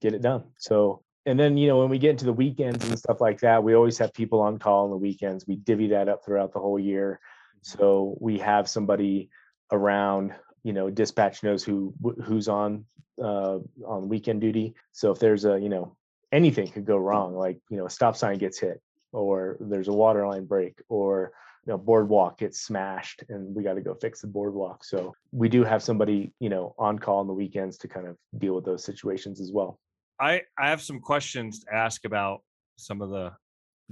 get 0.00 0.14
it 0.14 0.22
done. 0.22 0.44
So 0.58 1.02
and 1.26 1.38
then 1.38 1.56
you 1.56 1.68
know 1.68 1.78
when 1.78 1.88
we 1.88 1.98
get 1.98 2.10
into 2.10 2.26
the 2.26 2.32
weekends 2.32 2.88
and 2.88 2.98
stuff 2.98 3.20
like 3.20 3.40
that, 3.40 3.64
we 3.64 3.74
always 3.74 3.98
have 3.98 4.12
people 4.12 4.40
on 4.40 4.58
call 4.58 4.84
on 4.84 4.90
the 4.90 4.96
weekends. 4.96 5.46
We 5.46 5.56
divvy 5.56 5.88
that 5.88 6.08
up 6.08 6.24
throughout 6.24 6.52
the 6.52 6.60
whole 6.60 6.78
year, 6.78 7.18
so 7.62 8.16
we 8.20 8.38
have 8.38 8.68
somebody 8.68 9.30
around 9.72 10.34
you 10.62 10.72
know 10.72 10.90
dispatch 10.90 11.42
knows 11.42 11.64
who 11.64 11.94
who's 12.22 12.48
on 12.48 12.84
uh, 13.22 13.58
on 13.86 14.08
weekend 14.08 14.40
duty 14.40 14.74
so 14.92 15.10
if 15.10 15.18
there's 15.18 15.44
a 15.44 15.58
you 15.58 15.68
know 15.68 15.96
anything 16.30 16.68
could 16.68 16.86
go 16.86 16.96
wrong 16.96 17.34
like 17.34 17.58
you 17.68 17.76
know 17.76 17.86
a 17.86 17.90
stop 17.90 18.16
sign 18.16 18.38
gets 18.38 18.58
hit 18.58 18.80
or 19.12 19.56
there's 19.60 19.88
a 19.88 19.92
water 19.92 20.26
line 20.26 20.46
break 20.46 20.80
or 20.88 21.32
you 21.66 21.72
know 21.72 21.78
boardwalk 21.78 22.38
gets 22.38 22.60
smashed 22.60 23.24
and 23.28 23.54
we 23.54 23.62
got 23.62 23.74
to 23.74 23.80
go 23.80 23.94
fix 23.94 24.20
the 24.20 24.26
boardwalk 24.26 24.84
so 24.84 25.14
we 25.30 25.48
do 25.48 25.64
have 25.64 25.82
somebody 25.82 26.32
you 26.40 26.48
know 26.48 26.74
on 26.78 26.98
call 26.98 27.18
on 27.18 27.26
the 27.26 27.32
weekends 27.32 27.76
to 27.78 27.88
kind 27.88 28.06
of 28.06 28.16
deal 28.38 28.54
with 28.54 28.64
those 28.64 28.84
situations 28.84 29.40
as 29.40 29.52
well 29.52 29.78
i 30.20 30.40
i 30.58 30.68
have 30.68 30.82
some 30.82 31.00
questions 31.00 31.60
to 31.60 31.74
ask 31.74 32.04
about 32.04 32.42
some 32.76 33.00
of 33.00 33.10
the 33.10 33.32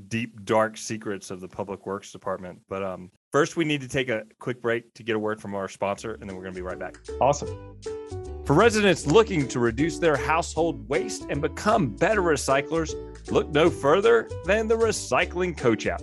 deep 0.09 0.45
dark 0.45 0.77
secrets 0.77 1.31
of 1.31 1.41
the 1.41 1.49
public 1.49 1.87
works 1.87 2.11
department 2.13 2.59
but 2.69 2.83
um 2.83 3.11
First, 3.31 3.57
we 3.57 3.65
need 3.65 3.81
to 3.81 3.89
take 3.89 4.09
a 4.09 4.25
quick 4.41 4.61
break 4.61 4.93
to 4.95 5.05
get 5.05 5.15
a 5.15 5.19
word 5.19 5.41
from 5.41 5.55
our 5.55 5.69
sponsor, 5.69 6.15
and 6.21 6.29
then 6.29 6.37
we're 6.37 6.43
going 6.43 6.55
to 6.55 6.59
be 6.59 6.67
right 6.67 6.79
back. 6.79 6.99
Awesome. 7.21 7.77
For 8.45 8.55
residents 8.55 9.07
looking 9.07 9.47
to 9.49 9.61
reduce 9.61 9.99
their 9.99 10.17
household 10.17 10.89
waste 10.89 11.27
and 11.31 11.41
become 11.41 11.95
better 11.95 12.23
recyclers, 12.23 12.93
look 13.31 13.49
no 13.51 13.71
further 13.71 14.29
than 14.45 14.67
the 14.67 14.75
Recycling 14.75 15.57
Coach 15.57 15.87
app. 15.87 16.03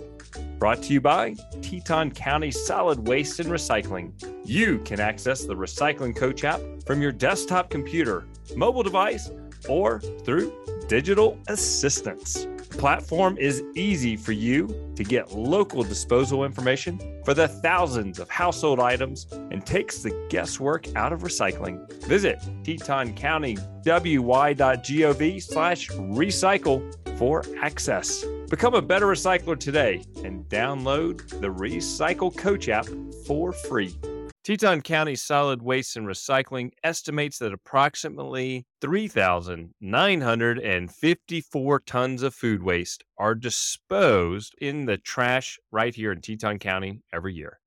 Brought 0.58 0.82
to 0.82 0.92
you 0.92 1.00
by 1.00 1.34
Teton 1.62 2.10
County 2.10 2.50
Solid 2.50 3.06
Waste 3.06 3.38
and 3.38 3.48
Recycling. 3.48 4.10
You 4.44 4.80
can 4.80 4.98
access 4.98 5.44
the 5.44 5.54
Recycling 5.54 6.16
Coach 6.16 6.42
app 6.42 6.60
from 6.84 7.00
your 7.00 7.12
desktop 7.12 7.70
computer, 7.70 8.26
mobile 8.56 8.82
device, 8.82 9.30
or 9.68 10.00
through 10.00 10.52
digital 10.88 11.38
assistance. 11.46 12.48
The 12.56 12.76
platform 12.76 13.38
is 13.38 13.62
easy 13.76 14.16
for 14.16 14.32
you 14.32 14.66
to 14.96 15.04
get 15.04 15.30
local 15.32 15.84
disposal 15.84 16.44
information 16.44 16.98
for 17.24 17.34
the 17.34 17.46
thousands 17.46 18.18
of 18.18 18.28
household 18.28 18.80
items 18.80 19.28
and 19.30 19.64
takes 19.64 20.02
the 20.02 20.26
guesswork 20.28 20.88
out 20.96 21.12
of 21.12 21.22
recycling. 21.22 21.88
Visit 22.04 22.40
TetonCountyWY.gov 22.64 25.42
slash 25.42 25.88
recycle 25.88 27.16
for 27.16 27.44
access. 27.62 28.24
Become 28.48 28.74
a 28.74 28.80
better 28.80 29.06
recycler 29.06 29.60
today 29.60 30.02
and 30.24 30.48
download 30.48 31.28
the 31.28 31.48
Recycle 31.48 32.34
Coach 32.34 32.70
app 32.70 32.86
for 33.26 33.52
free. 33.52 33.94
Teton 34.42 34.80
County 34.80 35.16
Solid 35.16 35.60
Waste 35.60 35.98
and 35.98 36.06
Recycling 36.06 36.70
estimates 36.82 37.38
that 37.40 37.52
approximately 37.52 38.64
3,954 38.80 41.80
tons 41.80 42.22
of 42.22 42.34
food 42.34 42.62
waste 42.62 43.04
are 43.18 43.34
disposed 43.34 44.54
in 44.62 44.86
the 44.86 44.96
trash 44.96 45.58
right 45.70 45.94
here 45.94 46.12
in 46.12 46.22
Teton 46.22 46.58
County 46.58 47.02
every 47.12 47.34
year. 47.34 47.60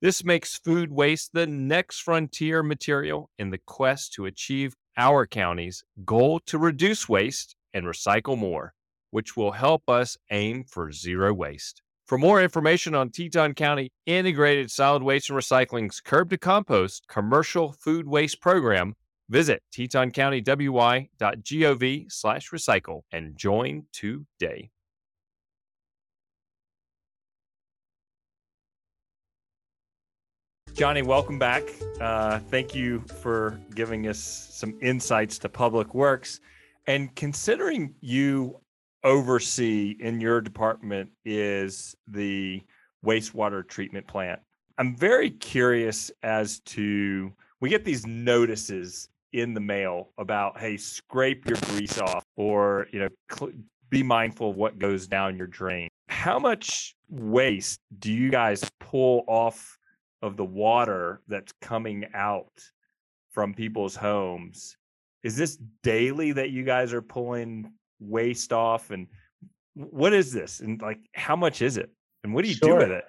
This 0.00 0.24
makes 0.24 0.56
food 0.56 0.90
waste 0.90 1.34
the 1.34 1.46
next 1.46 2.00
frontier 2.00 2.62
material 2.62 3.28
in 3.38 3.50
the 3.50 3.58
quest 3.58 4.14
to 4.14 4.24
achieve 4.24 4.76
our 4.96 5.26
county's 5.26 5.84
goal 6.06 6.40
to 6.46 6.56
reduce 6.56 7.06
waste 7.06 7.54
and 7.74 7.84
recycle 7.84 8.38
more, 8.38 8.72
which 9.12 9.36
will 9.36 9.52
help 9.52 9.88
us 9.88 10.16
aim 10.30 10.64
for 10.64 10.90
zero 10.90 11.32
waste. 11.32 11.82
For 12.06 12.18
more 12.18 12.42
information 12.42 12.96
on 12.96 13.10
Teton 13.10 13.54
County 13.54 13.92
Integrated 14.06 14.68
Solid 14.70 15.04
Waste 15.04 15.30
and 15.30 15.38
Recycling's 15.38 16.00
Curb 16.00 16.30
to 16.30 16.38
Compost 16.38 17.06
commercial 17.08 17.72
food 17.72 18.08
waste 18.08 18.40
program, 18.40 18.94
visit 19.28 19.62
tetoncountywy.gov 19.72 22.12
slash 22.12 22.50
recycle 22.50 23.02
and 23.12 23.36
join 23.36 23.84
today. 23.92 24.70
Johnny, 30.74 31.02
welcome 31.02 31.38
back. 31.38 31.62
Uh, 32.00 32.38
thank 32.38 32.74
you 32.74 33.00
for 33.20 33.60
giving 33.74 34.08
us 34.08 34.48
some 34.50 34.74
insights 34.80 35.38
to 35.38 35.48
public 35.48 35.94
works. 35.94 36.40
And 36.86 37.14
considering 37.14 37.94
you 38.00 38.58
oversee 39.04 39.96
in 40.00 40.20
your 40.20 40.40
department 40.40 41.10
is 41.24 41.96
the 42.06 42.62
wastewater 43.04 43.66
treatment 43.66 44.06
plant. 44.06 44.40
I'm 44.78 44.96
very 44.96 45.30
curious 45.30 46.10
as 46.22 46.60
to 46.60 47.32
we 47.60 47.68
get 47.68 47.84
these 47.84 48.06
notices 48.06 49.08
in 49.32 49.54
the 49.54 49.60
mail 49.60 50.10
about 50.18 50.58
hey 50.58 50.76
scrape 50.76 51.48
your 51.48 51.56
grease 51.70 51.98
off 51.98 52.24
or 52.36 52.86
you 52.92 53.00
know 53.00 53.08
cl- 53.30 53.52
be 53.90 54.02
mindful 54.02 54.50
of 54.50 54.56
what 54.56 54.78
goes 54.78 55.06
down 55.06 55.36
your 55.36 55.46
drain. 55.46 55.88
How 56.08 56.38
much 56.38 56.96
waste 57.08 57.80
do 57.98 58.10
you 58.10 58.30
guys 58.30 58.62
pull 58.80 59.24
off 59.26 59.78
of 60.22 60.36
the 60.36 60.44
water 60.44 61.20
that's 61.28 61.52
coming 61.60 62.06
out 62.14 62.52
from 63.30 63.52
people's 63.52 63.94
homes? 63.96 64.76
Is 65.22 65.36
this 65.36 65.58
daily 65.82 66.32
that 66.32 66.50
you 66.50 66.64
guys 66.64 66.92
are 66.92 67.02
pulling 67.02 67.70
waste 68.08 68.52
off 68.52 68.90
and 68.90 69.06
what 69.74 70.12
is 70.12 70.32
this? 70.32 70.60
And 70.60 70.80
like 70.80 70.98
how 71.14 71.36
much 71.36 71.62
is 71.62 71.76
it? 71.76 71.90
And 72.24 72.34
what 72.34 72.42
do 72.42 72.48
you 72.48 72.54
sure. 72.54 72.78
do 72.78 72.84
with 72.84 72.90
it? 72.90 73.04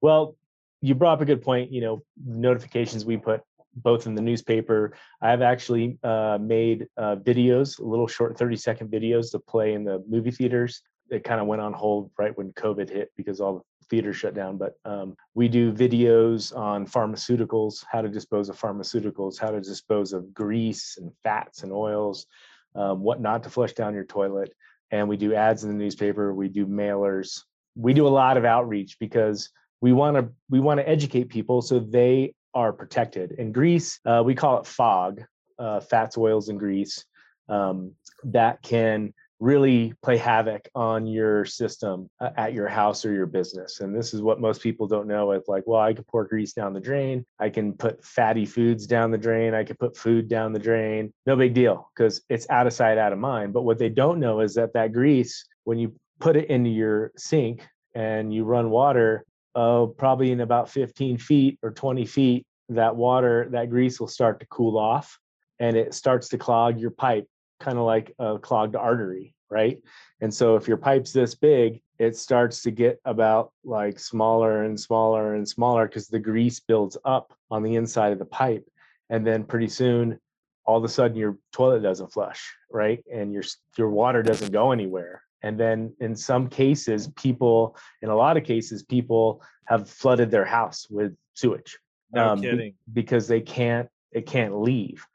Well 0.00 0.36
you 0.82 0.94
brought 0.94 1.14
up 1.14 1.20
a 1.20 1.26
good 1.26 1.42
point 1.42 1.70
you 1.70 1.80
know 1.82 2.02
notifications 2.24 3.04
we 3.04 3.16
put 3.16 3.42
both 3.76 4.06
in 4.06 4.14
the 4.14 4.22
newspaper. 4.22 4.94
I've 5.20 5.42
actually 5.42 5.98
uh, 6.02 6.38
made 6.40 6.88
uh, 6.96 7.16
videos 7.16 7.78
little 7.78 8.08
short 8.08 8.36
30 8.36 8.56
second 8.56 8.90
videos 8.90 9.30
to 9.32 9.38
play 9.38 9.74
in 9.74 9.84
the 9.84 10.02
movie 10.08 10.30
theaters. 10.30 10.82
It 11.08 11.24
kind 11.24 11.40
of 11.40 11.46
went 11.46 11.62
on 11.62 11.72
hold 11.72 12.10
right 12.18 12.36
when 12.36 12.52
covid 12.52 12.90
hit 12.90 13.10
because 13.16 13.40
all 13.40 13.58
the 13.58 13.62
theaters 13.88 14.16
shut 14.16 14.34
down 14.34 14.56
but 14.56 14.74
um, 14.84 15.16
we 15.34 15.48
do 15.48 15.72
videos 15.72 16.56
on 16.56 16.86
pharmaceuticals 16.86 17.84
how 17.90 18.00
to 18.00 18.08
dispose 18.08 18.48
of 18.48 18.58
pharmaceuticals 18.58 19.38
how 19.38 19.50
to 19.50 19.60
dispose 19.60 20.12
of 20.12 20.32
grease 20.32 20.96
and 21.00 21.10
fats 21.24 21.64
and 21.64 21.72
oils 21.72 22.26
um, 22.74 23.00
what 23.00 23.20
not 23.20 23.42
to 23.44 23.50
flush 23.50 23.72
down 23.72 23.94
your 23.94 24.04
toilet. 24.04 24.52
And 24.90 25.08
we 25.08 25.16
do 25.16 25.34
ads 25.34 25.62
in 25.62 25.70
the 25.70 25.76
newspaper. 25.76 26.34
We 26.34 26.48
do 26.48 26.66
mailers. 26.66 27.42
We 27.76 27.94
do 27.94 28.06
a 28.06 28.08
lot 28.08 28.36
of 28.36 28.44
outreach 28.44 28.98
because 28.98 29.50
we 29.80 29.92
want 29.92 30.16
to 30.16 30.28
we 30.48 30.60
want 30.60 30.78
to 30.80 30.88
educate 30.88 31.28
people 31.28 31.62
so 31.62 31.78
they 31.78 32.34
are 32.54 32.72
protected. 32.72 33.32
In 33.32 33.52
grease, 33.52 34.00
uh, 34.04 34.22
we 34.24 34.34
call 34.34 34.58
it 34.58 34.66
fog, 34.66 35.22
uh, 35.58 35.80
fats, 35.80 36.18
oils, 36.18 36.48
and 36.48 36.58
grease. 36.58 37.04
Um, 37.48 37.92
that 38.24 38.62
can 38.62 39.14
really 39.40 39.94
play 40.02 40.18
havoc 40.18 40.68
on 40.74 41.06
your 41.06 41.46
system 41.46 42.08
uh, 42.20 42.28
at 42.36 42.52
your 42.52 42.68
house 42.68 43.04
or 43.04 43.12
your 43.12 43.26
business. 43.26 43.80
And 43.80 43.96
this 43.96 44.12
is 44.12 44.20
what 44.20 44.38
most 44.38 44.62
people 44.62 44.86
don't 44.86 45.08
know. 45.08 45.32
It's 45.32 45.48
like, 45.48 45.64
well, 45.66 45.80
I 45.80 45.94
can 45.94 46.04
pour 46.04 46.26
grease 46.26 46.52
down 46.52 46.74
the 46.74 46.80
drain. 46.80 47.24
I 47.38 47.48
can 47.48 47.72
put 47.72 48.04
fatty 48.04 48.44
foods 48.44 48.86
down 48.86 49.10
the 49.10 49.18
drain. 49.18 49.54
I 49.54 49.64
can 49.64 49.76
put 49.76 49.96
food 49.96 50.28
down 50.28 50.52
the 50.52 50.58
drain. 50.58 51.12
No 51.26 51.36
big 51.36 51.54
deal 51.54 51.90
because 51.96 52.20
it's 52.28 52.48
out 52.50 52.66
of 52.66 52.74
sight, 52.74 52.98
out 52.98 53.14
of 53.14 53.18
mind. 53.18 53.54
But 53.54 53.62
what 53.62 53.78
they 53.78 53.88
don't 53.88 54.20
know 54.20 54.40
is 54.40 54.54
that 54.54 54.74
that 54.74 54.92
grease, 54.92 55.46
when 55.64 55.78
you 55.78 55.94
put 56.20 56.36
it 56.36 56.50
into 56.50 56.70
your 56.70 57.10
sink 57.16 57.66
and 57.94 58.32
you 58.32 58.44
run 58.44 58.68
water, 58.68 59.24
oh, 59.54 59.86
probably 59.86 60.32
in 60.32 60.40
about 60.40 60.70
15 60.70 61.16
feet 61.16 61.58
or 61.62 61.70
20 61.70 62.04
feet, 62.04 62.44
that 62.68 62.94
water, 62.94 63.48
that 63.52 63.70
grease 63.70 63.98
will 63.98 64.06
start 64.06 64.38
to 64.40 64.46
cool 64.46 64.78
off 64.78 65.18
and 65.58 65.76
it 65.76 65.94
starts 65.94 66.28
to 66.28 66.38
clog 66.38 66.78
your 66.78 66.90
pipe 66.90 67.26
kind 67.60 67.78
of 67.78 67.84
like 67.84 68.12
a 68.18 68.38
clogged 68.38 68.74
artery, 68.74 69.34
right? 69.50 69.78
And 70.20 70.32
so 70.32 70.56
if 70.56 70.66
your 70.66 70.76
pipe's 70.76 71.12
this 71.12 71.34
big, 71.34 71.82
it 71.98 72.16
starts 72.16 72.62
to 72.62 72.70
get 72.70 72.98
about 73.04 73.52
like 73.62 73.98
smaller 73.98 74.64
and 74.64 74.80
smaller 74.80 75.34
and 75.34 75.48
smaller 75.48 75.86
because 75.86 76.08
the 76.08 76.18
grease 76.18 76.58
builds 76.58 76.96
up 77.04 77.34
on 77.50 77.62
the 77.62 77.76
inside 77.76 78.12
of 78.12 78.18
the 78.18 78.24
pipe. 78.24 78.66
And 79.10 79.26
then 79.26 79.44
pretty 79.44 79.68
soon, 79.68 80.18
all 80.64 80.78
of 80.78 80.84
a 80.84 80.88
sudden 80.88 81.16
your 81.16 81.36
toilet 81.52 81.82
doesn't 81.82 82.12
flush, 82.12 82.52
right? 82.70 83.04
And 83.12 83.32
your 83.32 83.42
your 83.76 83.90
water 83.90 84.22
doesn't 84.22 84.52
go 84.52 84.72
anywhere. 84.72 85.22
And 85.42 85.58
then 85.58 85.94
in 86.00 86.14
some 86.14 86.48
cases, 86.48 87.08
people, 87.16 87.76
in 88.02 88.08
a 88.08 88.16
lot 88.16 88.36
of 88.36 88.44
cases, 88.44 88.82
people 88.82 89.42
have 89.66 89.88
flooded 89.88 90.30
their 90.30 90.44
house 90.44 90.86
with 90.90 91.16
sewage. 91.34 91.78
No 92.12 92.30
um, 92.30 92.42
kidding. 92.42 92.74
because 92.92 93.28
they 93.28 93.40
can't 93.40 93.88
it 94.12 94.26
can't 94.26 94.60
leave. 94.60 95.06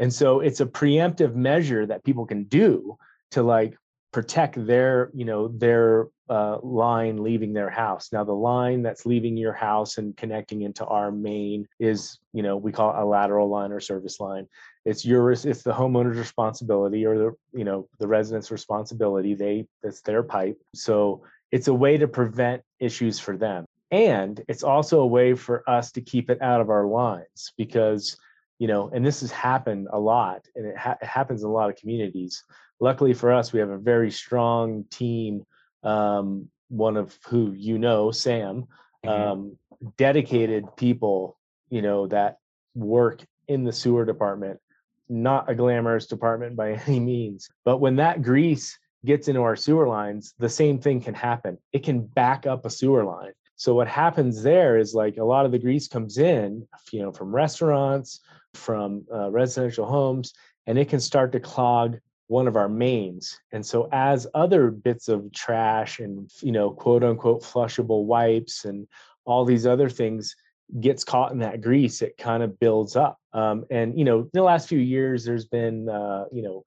And 0.00 0.12
so 0.12 0.40
it's 0.40 0.60
a 0.60 0.66
preemptive 0.66 1.34
measure 1.36 1.86
that 1.86 2.02
people 2.04 2.26
can 2.26 2.44
do 2.44 2.96
to 3.32 3.42
like 3.42 3.76
protect 4.12 4.66
their, 4.66 5.10
you 5.14 5.24
know, 5.24 5.48
their 5.48 6.08
uh, 6.28 6.58
line 6.62 7.22
leaving 7.22 7.52
their 7.52 7.70
house. 7.70 8.08
Now 8.12 8.24
the 8.24 8.32
line 8.32 8.82
that's 8.82 9.04
leaving 9.04 9.36
your 9.36 9.52
house 9.52 9.98
and 9.98 10.16
connecting 10.16 10.62
into 10.62 10.84
our 10.86 11.12
main 11.12 11.68
is, 11.78 12.18
you 12.32 12.42
know, 12.42 12.56
we 12.56 12.72
call 12.72 12.90
it 12.90 13.02
a 13.02 13.04
lateral 13.04 13.48
line 13.48 13.72
or 13.72 13.78
service 13.78 14.18
line. 14.18 14.48
It's 14.84 15.04
yours. 15.04 15.44
It's 15.44 15.62
the 15.62 15.72
homeowner's 15.72 16.18
responsibility 16.18 17.04
or 17.04 17.18
the, 17.18 17.32
you 17.52 17.64
know, 17.64 17.86
the 17.98 18.08
resident's 18.08 18.50
responsibility. 18.50 19.34
They, 19.34 19.66
that's 19.82 20.00
their 20.00 20.22
pipe. 20.22 20.58
So 20.74 21.22
it's 21.52 21.68
a 21.68 21.74
way 21.74 21.98
to 21.98 22.08
prevent 22.08 22.62
issues 22.80 23.20
for 23.20 23.36
them. 23.36 23.66
And 23.90 24.42
it's 24.48 24.62
also 24.62 25.00
a 25.00 25.06
way 25.06 25.34
for 25.34 25.68
us 25.68 25.92
to 25.92 26.00
keep 26.00 26.30
it 26.30 26.40
out 26.40 26.60
of 26.60 26.70
our 26.70 26.86
lines 26.86 27.52
because 27.58 28.16
you 28.60 28.66
know, 28.66 28.90
and 28.92 29.04
this 29.04 29.22
has 29.22 29.32
happened 29.32 29.88
a 29.90 29.98
lot, 29.98 30.46
and 30.54 30.66
it, 30.66 30.76
ha- 30.76 30.98
it, 31.00 31.06
happens 31.06 31.42
in 31.42 31.48
a 31.48 31.52
lot 31.52 31.70
of 31.70 31.76
communities. 31.76 32.44
Luckily 32.78 33.14
for 33.14 33.32
us, 33.32 33.54
we 33.54 33.58
have 33.58 33.70
a 33.70 33.78
very 33.78 34.10
strong 34.10 34.84
team. 34.90 35.46
Um, 35.82 36.50
one 36.68 36.98
of 36.98 37.18
who 37.26 37.52
you 37.52 37.78
know, 37.78 38.10
Sam, 38.10 38.66
mm-hmm. 39.04 39.08
um, 39.08 39.56
dedicated 39.96 40.66
people, 40.76 41.38
you 41.70 41.80
know, 41.80 42.06
that 42.08 42.38
work 42.74 43.24
in 43.48 43.64
the 43.64 43.72
sewer 43.72 44.04
department. 44.04 44.60
Not 45.08 45.48
a 45.48 45.54
glamorous 45.54 46.06
department 46.06 46.54
by 46.54 46.72
any 46.86 47.00
means, 47.00 47.48
but 47.64 47.78
when 47.78 47.96
that 47.96 48.22
grease 48.22 48.78
gets 49.06 49.28
into 49.28 49.40
our 49.40 49.56
sewer 49.56 49.88
lines, 49.88 50.34
the 50.38 50.50
same 50.50 50.78
thing 50.78 51.00
can 51.00 51.14
happen. 51.14 51.56
It 51.72 51.82
can 51.82 52.02
back 52.02 52.46
up 52.46 52.66
a 52.66 52.70
sewer 52.70 53.04
line. 53.04 53.32
So 53.56 53.74
what 53.74 53.88
happens 53.88 54.42
there 54.42 54.76
is 54.76 54.94
like 54.94 55.16
a 55.16 55.24
lot 55.24 55.46
of 55.46 55.52
the 55.52 55.58
grease 55.58 55.88
comes 55.88 56.18
in, 56.18 56.66
you 56.92 57.02
know, 57.02 57.10
from 57.10 57.34
restaurants, 57.34 58.20
from 58.54 59.04
uh, 59.12 59.30
residential 59.30 59.86
homes, 59.86 60.32
and 60.66 60.78
it 60.78 60.88
can 60.88 61.00
start 61.00 61.32
to 61.32 61.40
clog 61.40 61.98
one 62.26 62.46
of 62.46 62.56
our 62.56 62.68
mains. 62.68 63.40
And 63.50 63.66
so 63.66 63.88
as 63.90 64.26
other 64.34 64.70
bits 64.70 65.08
of 65.08 65.32
trash 65.32 65.98
and 65.98 66.30
you 66.42 66.52
know 66.52 66.70
quote 66.70 67.02
unquote 67.02 67.42
flushable 67.42 68.04
wipes 68.04 68.64
and 68.64 68.86
all 69.24 69.44
these 69.44 69.66
other 69.66 69.88
things 69.88 70.36
gets 70.78 71.02
caught 71.02 71.32
in 71.32 71.38
that 71.38 71.60
grease, 71.60 72.02
it 72.02 72.16
kind 72.16 72.42
of 72.42 72.60
builds 72.60 72.94
up. 72.94 73.18
Um, 73.32 73.64
and 73.70 73.98
you 73.98 74.04
know, 74.04 74.20
in 74.20 74.30
the 74.32 74.42
last 74.42 74.68
few 74.68 74.78
years, 74.78 75.24
there's 75.24 75.46
been 75.46 75.88
uh, 75.88 76.26
you 76.32 76.42
know 76.42 76.64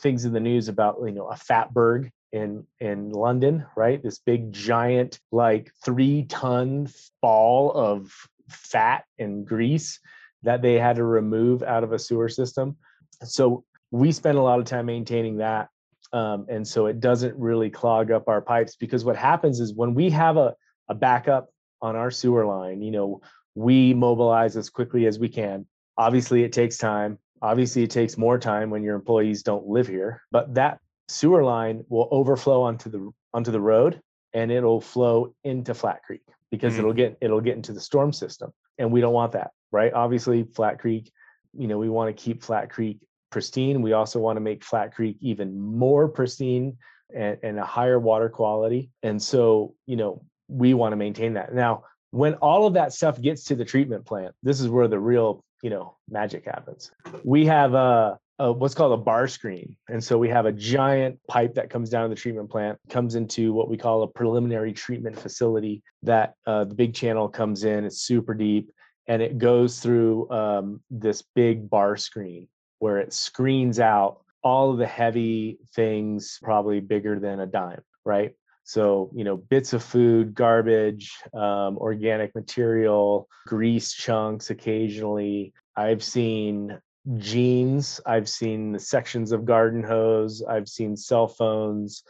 things 0.00 0.24
in 0.24 0.32
the 0.32 0.40
news 0.40 0.68
about 0.68 0.96
you 1.04 1.12
know 1.12 1.28
a 1.28 1.36
fatberg 1.36 2.10
in 2.32 2.66
in 2.80 3.10
London, 3.10 3.64
right? 3.76 4.02
This 4.02 4.18
big 4.18 4.52
giant 4.52 5.20
like 5.30 5.72
three 5.84 6.24
ton 6.24 6.88
ball 7.22 7.72
of 7.72 8.12
fat 8.48 9.04
and 9.18 9.46
grease 9.46 10.00
that 10.46 10.62
they 10.62 10.74
had 10.74 10.96
to 10.96 11.04
remove 11.04 11.64
out 11.64 11.82
of 11.82 11.92
a 11.92 11.98
sewer 11.98 12.28
system. 12.28 12.76
So 13.24 13.64
we 13.90 14.12
spend 14.12 14.38
a 14.38 14.42
lot 14.42 14.60
of 14.60 14.64
time 14.64 14.86
maintaining 14.86 15.38
that. 15.38 15.68
Um, 16.12 16.46
and 16.48 16.66
so 16.66 16.86
it 16.86 17.00
doesn't 17.00 17.36
really 17.36 17.68
clog 17.68 18.12
up 18.12 18.28
our 18.28 18.40
pipes 18.40 18.76
because 18.76 19.04
what 19.04 19.16
happens 19.16 19.58
is 19.58 19.74
when 19.74 19.92
we 19.92 20.08
have 20.10 20.36
a, 20.36 20.54
a 20.88 20.94
backup 20.94 21.48
on 21.82 21.96
our 21.96 22.12
sewer 22.12 22.46
line, 22.46 22.80
you 22.80 22.92
know, 22.92 23.20
we 23.56 23.92
mobilize 23.92 24.56
as 24.56 24.70
quickly 24.70 25.06
as 25.06 25.18
we 25.18 25.28
can. 25.28 25.66
Obviously, 25.98 26.44
it 26.44 26.52
takes 26.52 26.78
time. 26.78 27.18
Obviously, 27.42 27.82
it 27.82 27.90
takes 27.90 28.16
more 28.16 28.38
time 28.38 28.70
when 28.70 28.84
your 28.84 28.94
employees 28.94 29.42
don't 29.42 29.66
live 29.66 29.88
here, 29.88 30.22
but 30.30 30.54
that 30.54 30.78
sewer 31.08 31.42
line 31.42 31.84
will 31.88 32.08
overflow 32.12 32.62
onto 32.62 32.88
the 32.88 33.10
onto 33.34 33.50
the 33.50 33.60
road 33.60 34.00
and 34.32 34.52
it'll 34.52 34.80
flow 34.80 35.34
into 35.42 35.74
Flat 35.74 36.02
Creek 36.04 36.22
because 36.50 36.72
mm-hmm. 36.72 36.80
it'll 36.80 36.92
get 36.92 37.16
it'll 37.20 37.40
get 37.40 37.56
into 37.56 37.72
the 37.72 37.80
storm 37.80 38.12
system 38.12 38.52
and 38.78 38.90
we 38.90 39.00
don't 39.00 39.12
want 39.12 39.32
that 39.32 39.50
right? 39.72 39.92
Obviously 39.92 40.44
flat 40.44 40.78
creek 40.78 41.10
you 41.56 41.68
know 41.68 41.78
we 41.78 41.88
want 41.88 42.14
to 42.14 42.22
keep 42.22 42.42
flat 42.42 42.70
creek 42.70 42.98
pristine. 43.30 43.82
We 43.82 43.92
also 43.92 44.18
want 44.18 44.36
to 44.36 44.40
make 44.40 44.64
flat 44.64 44.94
creek 44.94 45.16
even 45.20 45.60
more 45.60 46.08
pristine 46.08 46.76
and, 47.14 47.38
and 47.42 47.58
a 47.58 47.64
higher 47.64 47.98
water 47.98 48.28
quality 48.28 48.90
and 49.02 49.20
so 49.22 49.74
you 49.86 49.96
know 49.96 50.22
we 50.48 50.74
want 50.74 50.92
to 50.92 50.96
maintain 50.96 51.34
that. 51.34 51.54
Now 51.54 51.84
when 52.10 52.34
all 52.34 52.66
of 52.66 52.74
that 52.74 52.92
stuff 52.92 53.20
gets 53.20 53.44
to 53.44 53.54
the 53.54 53.64
treatment 53.64 54.04
plant 54.06 54.34
this 54.42 54.60
is 54.60 54.68
where 54.68 54.88
the 54.88 54.98
real 54.98 55.44
you 55.62 55.70
know 55.70 55.96
magic 56.08 56.44
happens. 56.44 56.90
We 57.24 57.46
have 57.46 57.74
a, 57.74 58.18
a, 58.38 58.52
what's 58.52 58.74
called 58.74 58.92
a 58.92 59.02
bar 59.02 59.26
screen. 59.28 59.76
And 59.88 60.02
so 60.02 60.18
we 60.18 60.28
have 60.28 60.46
a 60.46 60.52
giant 60.52 61.18
pipe 61.28 61.54
that 61.54 61.70
comes 61.70 61.90
down 61.90 62.04
to 62.04 62.14
the 62.14 62.20
treatment 62.20 62.50
plant 62.50 62.78
comes 62.88 63.14
into 63.14 63.52
what 63.52 63.68
we 63.68 63.76
call 63.76 64.02
a 64.02 64.08
preliminary 64.08 64.72
treatment 64.72 65.18
facility 65.18 65.82
that 66.02 66.34
uh, 66.46 66.64
the 66.64 66.74
big 66.74 66.94
channel 66.94 67.28
comes 67.28 67.64
in 67.64 67.84
it's 67.84 68.00
super 68.00 68.34
deep 68.34 68.70
and 69.08 69.22
it 69.22 69.38
goes 69.38 69.78
through 69.78 70.30
um, 70.30 70.80
this 70.90 71.22
big 71.34 71.70
bar 71.70 71.96
screen 71.96 72.48
where 72.78 72.98
it 72.98 73.12
screens 73.12 73.80
out 73.80 74.20
all 74.42 74.72
of 74.72 74.78
the 74.78 74.86
heavy 74.86 75.58
things 75.74 76.38
probably 76.42 76.80
bigger 76.80 77.18
than 77.18 77.40
a 77.40 77.46
dime 77.46 77.80
right? 78.06 78.34
So 78.64 79.10
you 79.14 79.24
know 79.24 79.36
bits 79.36 79.74
of 79.74 79.82
food 79.82 80.34
garbage 80.34 81.12
um, 81.34 81.76
organic 81.76 82.34
material 82.34 83.28
grease 83.46 83.92
chunks 83.92 84.48
occasionally. 84.48 85.52
I've 85.76 86.02
seen 86.02 86.78
jeans 87.18 88.00
i've 88.06 88.28
seen 88.28 88.78
sections 88.78 89.32
of 89.32 89.44
garden 89.44 89.82
hose 89.82 90.42
i've 90.48 90.68
seen 90.68 90.96
cell 90.96 91.28
phones 91.28 92.02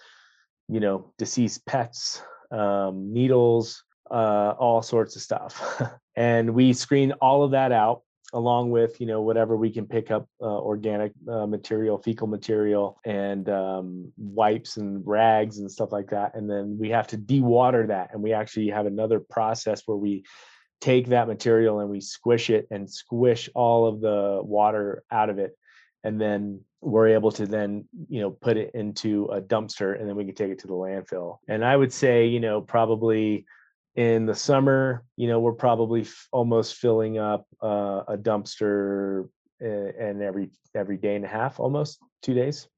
you 0.69 0.81
know 0.81 1.13
deceased 1.19 1.65
pets 1.67 2.23
um, 2.51 3.13
needles 3.13 3.83
uh, 4.11 4.55
all 4.59 4.83
sorts 4.83 5.17
of 5.17 5.23
stuff. 5.23 5.83
and 6.17 6.55
we 6.55 6.73
screen 6.73 7.13
all 7.21 7.43
of 7.43 7.51
that 7.53 7.73
out 7.73 8.03
along 8.33 8.71
with 8.71 9.01
you 9.01 9.07
know 9.07 9.21
whatever 9.21 9.57
we 9.57 9.71
can 9.71 9.87
pick 9.87 10.11
up 10.11 10.29
uh, 10.43 10.45
organic 10.45 11.13
uh, 11.31 11.47
material 11.47 11.97
fecal 11.97 12.27
material 12.27 12.99
and 13.05 13.49
um, 13.49 14.13
wipes 14.19 14.79
and 14.79 15.07
rags 15.07 15.59
and 15.59 15.71
stuff 15.71 15.93
like 15.93 16.11
that 16.11 16.35
and 16.35 16.51
then 16.51 16.77
we 16.77 16.91
have 16.91 17.07
to 17.07 17.17
dewater 17.17 17.87
that 17.87 18.11
and 18.13 18.21
we 18.21 18.33
actually 18.33 18.69
have 18.69 18.85
another 18.85 19.21
process 19.21 19.83
where 19.87 19.97
we 19.97 20.25
take 20.81 21.09
that 21.09 21.29
material 21.29 21.81
and 21.81 21.91
we 21.91 22.01
squish 22.01 22.51
it 22.51 22.67
and 22.71 22.91
squish 22.91 23.49
all 23.55 23.87
of 23.87 24.01
the 24.01 24.41
water 24.43 25.03
out 25.11 25.31
of 25.31 25.39
it. 25.39 25.57
And 26.05 26.21
then 26.21 26.61
we're 26.81 27.09
able 27.09 27.33
to 27.33 27.47
then 27.47 27.85
you 28.09 28.21
know 28.21 28.31
put 28.31 28.57
it 28.57 28.71
into 28.75 29.25
a 29.27 29.41
dumpster 29.41 29.99
and 29.99 30.09
then 30.09 30.15
we 30.15 30.25
can 30.25 30.35
take 30.35 30.51
it 30.51 30.59
to 30.61 30.67
the 30.67 30.73
landfill. 30.73 31.39
And 31.49 31.65
i 31.65 31.77
would 31.77 31.93
say 31.93 32.27
you 32.27 32.39
know 32.39 32.61
probably 32.61 33.45
in 33.97 34.27
the 34.27 34.35
summer 34.35 35.05
you 35.17 35.27
know 35.27 35.41
we're 35.41 35.53
probably 35.53 36.03
f- 36.03 36.29
almost 36.31 36.77
filling 36.77 37.19
up 37.19 37.47
uh, 37.63 38.03
a 38.09 38.17
dumpster 38.17 39.29
and 39.59 40.23
every 40.23 40.51
every 40.75 40.99
day 40.99 41.17
and 41.17 41.25
a 41.25 41.29
half 41.29 41.59
almost 41.59 41.99
two 42.23 42.35
days 42.35 42.69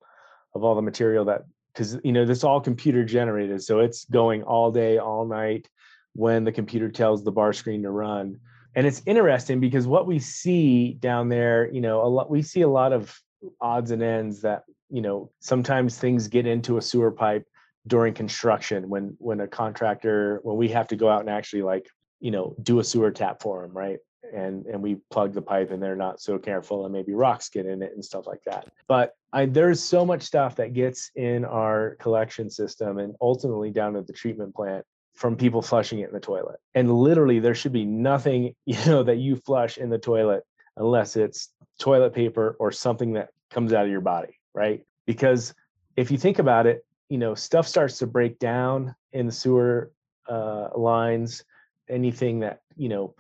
of 0.55 0.63
all 0.63 0.77
the 0.77 0.83
material 0.83 1.25
that 1.25 1.43
because 1.73 1.99
you 2.05 2.13
know 2.13 2.25
this 2.25 2.45
all 2.45 2.61
computer 2.61 3.05
generated 3.05 3.61
so 3.63 3.81
it's 3.81 4.05
going 4.07 4.43
all 4.45 4.71
day 4.71 4.99
all 4.99 5.27
night 5.27 5.69
when 6.15 6.45
the 6.45 6.53
computer 6.53 6.89
tells 6.89 7.23
the 7.23 7.33
bar 7.33 7.53
screen 7.53 7.83
to 7.83 7.91
run. 7.91 8.39
And 8.75 8.87
it's 8.87 9.03
interesting 9.07 9.61
because 9.61 9.87
what 9.87 10.07
we 10.07 10.19
see 10.19 10.95
down 10.95 11.29
there 11.29 11.71
you 11.73 11.81
know 11.81 12.05
a 12.05 12.09
lot 12.09 12.31
we 12.31 12.43
see 12.43 12.63
a 12.63 12.69
lot 12.69 12.93
of 12.93 13.17
odds 13.61 13.91
and 13.91 14.03
ends 14.03 14.43
that 14.43 14.65
you 14.91 15.03
know 15.03 15.31
sometimes 15.41 15.99
things 15.99 16.29
get 16.29 16.47
into 16.47 16.77
a 16.79 16.83
sewer 16.83 17.11
pipe 17.11 17.47
during 17.87 18.15
construction 18.15 18.89
when 18.89 19.17
when 19.19 19.41
a 19.41 19.49
contractor 19.49 20.41
when 20.43 20.57
we 20.57 20.69
have 20.69 20.89
to 20.89 20.97
go 20.97 21.09
out 21.09 21.21
and 21.21 21.31
actually 21.31 21.63
like 21.63 21.87
you 22.21 22.31
know 22.31 22.55
do 22.63 22.81
a 22.81 22.85
sewer 22.85 23.11
tap 23.11 23.43
for 23.43 23.63
them 23.63 23.77
right? 23.77 23.99
And 24.35 24.67
and 24.67 24.83
we 24.83 24.97
plug 25.11 25.33
the 25.33 25.43
pipe 25.43 25.71
and 25.71 25.83
they're 25.83 25.97
not 25.97 26.21
so 26.21 26.39
careful 26.39 26.85
and 26.85 26.93
maybe 26.93 27.15
rocks 27.15 27.49
get 27.49 27.67
in 27.67 27.83
it 27.83 27.93
and 27.95 28.05
stuff 28.05 28.27
like 28.27 28.43
that. 28.45 28.69
But 28.87 29.15
I, 29.33 29.47
there's 29.47 29.83
so 29.83 30.05
much 30.05 30.23
stuff 30.23 30.57
that 30.57 30.75
gets 30.75 31.11
in 31.15 31.45
our 31.45 31.97
collection 31.97 32.51
system 32.51 32.99
and 32.99 33.15
ultimately 33.21 33.71
down 33.71 33.97
at 33.97 34.07
the 34.07 34.13
treatment 34.13 34.55
plant 34.55 34.85
from 35.19 35.37
people 35.37 35.61
flushing 35.61 35.99
it 35.99 36.09
in 36.09 36.15
the 36.15 36.21
toilet. 36.21 36.61
And 36.75 36.93
literally 36.93 37.41
there 37.41 37.55
should 37.55 37.73
be 37.73 37.85
nothing 37.85 38.55
you 38.65 38.79
know 38.87 39.03
that 39.03 39.19
you 39.19 39.37
flush 39.37 39.79
in 39.79 39.91
the 39.91 39.99
toilet 39.99 40.45
unless 40.77 41.17
it's 41.17 41.51
toilet 41.79 42.15
paper 42.15 42.57
or 42.59 42.73
something 42.73 43.13
that 43.15 43.31
comes 43.51 43.73
out 43.73 43.85
of 43.85 43.91
your 43.91 44.01
body 44.01 44.35
right? 44.55 44.83
Because 45.07 45.55
if 45.97 46.11
you 46.11 46.19
think 46.19 46.39
about 46.39 46.67
it 46.67 46.85
you 47.09 47.19
know 47.19 47.35
stuff 47.35 47.67
starts 47.67 47.99
to 47.99 48.07
break 48.07 48.39
down 48.39 48.95
in 49.13 49.27
the 49.27 49.33
sewer 49.33 49.93
uh, 50.29 50.69
lines. 50.77 51.45
Anything 51.89 52.41
that 52.41 52.61
you 52.77 52.89
know 52.89 53.15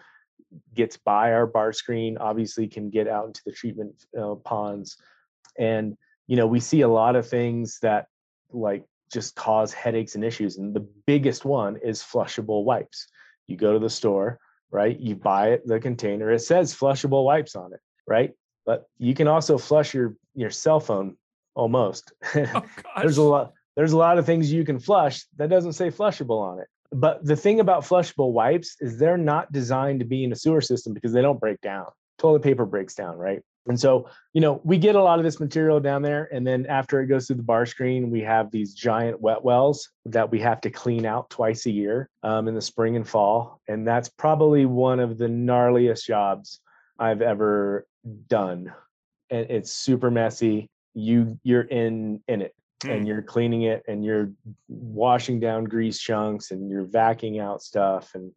gets 0.74 0.96
by 0.96 1.32
our 1.32 1.46
bar 1.46 1.72
screen 1.72 2.16
obviously 2.18 2.68
can 2.68 2.90
get 2.90 3.08
out 3.08 3.26
into 3.26 3.42
the 3.44 3.52
treatment 3.52 4.06
uh, 4.18 4.34
ponds. 4.34 4.98
And 5.58 5.96
you 6.26 6.36
know 6.36 6.46
we 6.46 6.60
see 6.60 6.82
a 6.82 6.88
lot 6.88 7.16
of 7.16 7.28
things 7.28 7.78
that 7.80 8.06
like 8.50 8.84
just 9.12 9.34
cause 9.36 9.72
headaches 9.72 10.14
and 10.14 10.24
issues 10.24 10.58
and 10.58 10.74
the 10.74 10.86
biggest 11.06 11.44
one 11.44 11.76
is 11.82 12.02
flushable 12.02 12.64
wipes 12.64 13.08
you 13.46 13.56
go 13.56 13.72
to 13.72 13.78
the 13.78 13.90
store 13.90 14.38
right 14.70 15.00
you 15.00 15.14
buy 15.14 15.48
it 15.48 15.66
the 15.66 15.80
container 15.80 16.30
it 16.30 16.40
says 16.40 16.74
flushable 16.74 17.24
wipes 17.24 17.56
on 17.56 17.72
it 17.72 17.80
right 18.06 18.32
but 18.66 18.86
you 18.98 19.14
can 19.14 19.28
also 19.28 19.58
flush 19.58 19.94
your 19.94 20.14
your 20.34 20.50
cell 20.50 20.80
phone 20.80 21.16
almost 21.54 22.12
oh, 22.34 22.62
there's 22.96 23.18
a 23.18 23.22
lot 23.22 23.52
there's 23.78 23.92
a 23.92 23.96
lot 23.96 24.18
of 24.18 24.26
things 24.26 24.52
you 24.52 24.64
can 24.64 24.80
flush 24.80 25.24
that 25.36 25.48
doesn't 25.48 25.74
say 25.74 25.88
flushable 25.88 26.42
on 26.42 26.58
it. 26.58 26.66
But 26.90 27.24
the 27.24 27.36
thing 27.36 27.60
about 27.60 27.84
flushable 27.84 28.32
wipes 28.32 28.74
is 28.80 28.98
they're 28.98 29.16
not 29.16 29.52
designed 29.52 30.00
to 30.00 30.04
be 30.04 30.24
in 30.24 30.32
a 30.32 30.34
sewer 30.34 30.60
system 30.60 30.94
because 30.94 31.12
they 31.12 31.22
don't 31.22 31.38
break 31.38 31.60
down. 31.60 31.86
Toilet 32.18 32.42
paper 32.42 32.66
breaks 32.66 32.96
down, 32.96 33.16
right? 33.16 33.40
And 33.68 33.78
so, 33.78 34.08
you 34.32 34.40
know, 34.40 34.60
we 34.64 34.78
get 34.78 34.94
a 34.94 35.02
lot 35.02 35.18
of 35.18 35.24
this 35.24 35.40
material 35.40 35.78
down 35.78 36.02
there. 36.02 36.28
And 36.32 36.46
then 36.46 36.66
after 36.66 37.00
it 37.00 37.06
goes 37.06 37.26
through 37.26 37.36
the 37.36 37.42
bar 37.42 37.66
screen, 37.66 38.10
we 38.10 38.20
have 38.22 38.50
these 38.50 38.74
giant 38.74 39.20
wet 39.20 39.42
wells 39.42 39.90
that 40.06 40.30
we 40.30 40.40
have 40.40 40.60
to 40.62 40.70
clean 40.70 41.04
out 41.04 41.28
twice 41.30 41.66
a 41.66 41.70
year 41.70 42.08
um, 42.22 42.48
in 42.48 42.54
the 42.54 42.62
spring 42.62 42.96
and 42.96 43.06
fall. 43.06 43.60
And 43.68 43.86
that's 43.86 44.08
probably 44.08 44.64
one 44.64 45.00
of 45.00 45.18
the 45.18 45.26
gnarliest 45.26 46.04
jobs 46.04 46.60
I've 46.98 47.22
ever 47.22 47.86
done. 48.28 48.72
And 49.30 49.50
it's 49.50 49.72
super 49.72 50.10
messy. 50.10 50.70
You 50.94 51.38
you're 51.44 51.62
in 51.62 52.22
in 52.26 52.42
it 52.42 52.54
mm. 52.84 52.96
and 52.96 53.06
you're 53.06 53.22
cleaning 53.22 53.62
it 53.62 53.82
and 53.86 54.04
you're 54.04 54.30
washing 54.68 55.40
down 55.40 55.64
grease 55.64 55.98
chunks 55.98 56.50
and 56.50 56.70
you're 56.70 56.86
vacuuming 56.86 57.40
out 57.40 57.62
stuff 57.62 58.14
and 58.14 58.32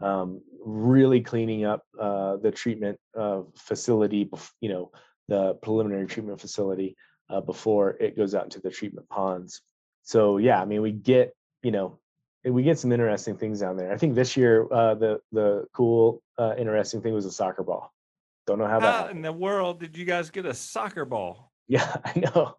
um, 0.00 0.40
really 0.64 1.20
cleaning 1.20 1.64
up 1.64 1.84
uh, 1.98 2.36
the 2.36 2.50
treatment 2.50 2.98
uh, 3.18 3.42
facility, 3.56 4.28
you 4.60 4.68
know, 4.68 4.90
the 5.28 5.54
preliminary 5.62 6.06
treatment 6.06 6.40
facility 6.40 6.96
uh, 7.28 7.40
before 7.40 7.96
it 8.00 8.16
goes 8.16 8.34
out 8.34 8.44
into 8.44 8.60
the 8.60 8.70
treatment 8.70 9.08
ponds. 9.08 9.62
So 10.02 10.38
yeah, 10.38 10.60
I 10.60 10.64
mean, 10.64 10.82
we 10.82 10.92
get, 10.92 11.34
you 11.62 11.70
know, 11.70 11.98
we 12.44 12.62
get 12.62 12.78
some 12.78 12.90
interesting 12.90 13.36
things 13.36 13.60
down 13.60 13.76
there. 13.76 13.92
I 13.92 13.96
think 13.96 14.14
this 14.14 14.36
year 14.36 14.66
uh, 14.72 14.94
the 14.94 15.20
the 15.30 15.66
cool, 15.72 16.22
uh, 16.38 16.54
interesting 16.56 17.02
thing 17.02 17.14
was 17.14 17.26
a 17.26 17.30
soccer 17.30 17.62
ball. 17.62 17.92
Don't 18.46 18.58
know 18.58 18.66
how, 18.66 18.80
how 18.80 19.02
that. 19.04 19.10
in 19.10 19.22
the 19.22 19.32
world 19.32 19.78
did 19.78 19.96
you 19.96 20.04
guys 20.04 20.30
get 20.30 20.46
a 20.46 20.54
soccer 20.54 21.04
ball? 21.04 21.48
Yeah, 21.70 21.98
I 22.04 22.18
know. 22.18 22.56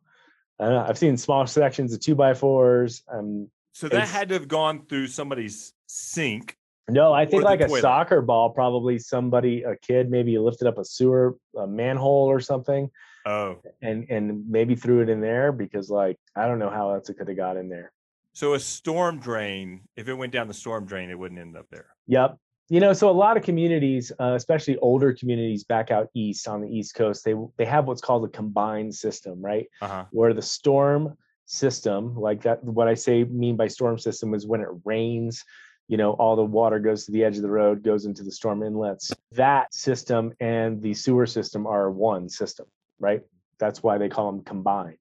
I 0.57 0.69
know. 0.69 0.85
I've 0.87 0.97
seen 0.97 1.17
small 1.17 1.45
sections 1.45 1.93
of 1.93 1.99
two 1.99 2.15
by 2.15 2.33
fours. 2.33 3.03
Um, 3.11 3.49
so 3.73 3.89
that 3.89 4.07
had 4.07 4.29
to 4.29 4.35
have 4.35 4.47
gone 4.47 4.85
through 4.85 5.07
somebody's 5.07 5.73
sink. 5.85 6.55
No, 6.89 7.13
I 7.13 7.25
think 7.25 7.43
like 7.43 7.61
a 7.61 7.69
soccer 7.79 8.21
ball, 8.21 8.49
probably 8.49 8.99
somebody, 8.99 9.63
a 9.63 9.75
kid, 9.75 10.09
maybe 10.09 10.37
lifted 10.37 10.67
up 10.67 10.77
a 10.77 10.85
sewer, 10.85 11.37
a 11.57 11.67
manhole 11.67 12.27
or 12.27 12.39
something. 12.39 12.89
Oh, 13.25 13.61
and 13.81 14.09
and 14.09 14.49
maybe 14.49 14.75
threw 14.75 15.01
it 15.01 15.09
in 15.09 15.21
there 15.21 15.51
because 15.51 15.89
like 15.89 16.17
I 16.35 16.47
don't 16.47 16.59
know 16.59 16.71
how 16.71 16.91
else 16.91 17.09
it 17.09 17.17
could 17.17 17.27
have 17.27 17.37
got 17.37 17.55
in 17.55 17.69
there. 17.69 17.91
So 18.33 18.55
a 18.55 18.59
storm 18.59 19.19
drain, 19.19 19.81
if 19.95 20.07
it 20.07 20.13
went 20.13 20.33
down 20.33 20.47
the 20.47 20.53
storm 20.53 20.85
drain, 20.85 21.09
it 21.09 21.19
wouldn't 21.19 21.39
end 21.39 21.55
up 21.55 21.67
there. 21.69 21.87
Yep, 22.07 22.37
you 22.71 22.79
know, 22.79 22.93
so 22.93 23.09
a 23.09 23.11
lot 23.11 23.35
of 23.35 23.43
communities, 23.43 24.13
uh, 24.17 24.33
especially 24.33 24.77
older 24.77 25.13
communities 25.13 25.65
back 25.65 25.91
out 25.91 26.07
east 26.13 26.47
on 26.47 26.61
the 26.61 26.69
East 26.69 26.95
Coast, 26.95 27.25
they 27.25 27.35
they 27.57 27.65
have 27.65 27.85
what's 27.85 28.01
called 28.01 28.23
a 28.23 28.29
combined 28.29 28.95
system, 28.95 29.41
right? 29.41 29.67
Uh-huh. 29.81 30.05
Where 30.11 30.33
the 30.33 30.41
storm 30.41 31.17
system, 31.45 32.15
like 32.15 32.43
that, 32.43 32.63
what 32.63 32.87
I 32.87 32.93
say 32.93 33.25
mean 33.25 33.57
by 33.57 33.67
storm 33.67 33.99
system 33.99 34.33
is 34.33 34.47
when 34.47 34.61
it 34.61 34.69
rains, 34.85 35.43
you 35.91 35.97
know, 35.97 36.13
all 36.13 36.35
the 36.35 36.43
water 36.43 36.79
goes 36.79 37.05
to 37.05 37.11
the 37.11 37.23
edge 37.23 37.35
of 37.35 37.43
the 37.43 37.49
road, 37.49 37.83
goes 37.83 38.05
into 38.05 38.23
the 38.23 38.31
storm 38.31 38.63
inlets. 38.63 39.13
That 39.33 39.73
system 39.73 40.33
and 40.39 40.81
the 40.81 40.93
sewer 40.93 41.25
system 41.25 41.67
are 41.67 41.91
one 41.91 42.29
system, 42.29 42.65
right? 42.99 43.21
That's 43.59 43.83
why 43.83 43.97
they 43.97 44.09
call 44.09 44.31
them 44.31 44.43
combined. 44.43 44.97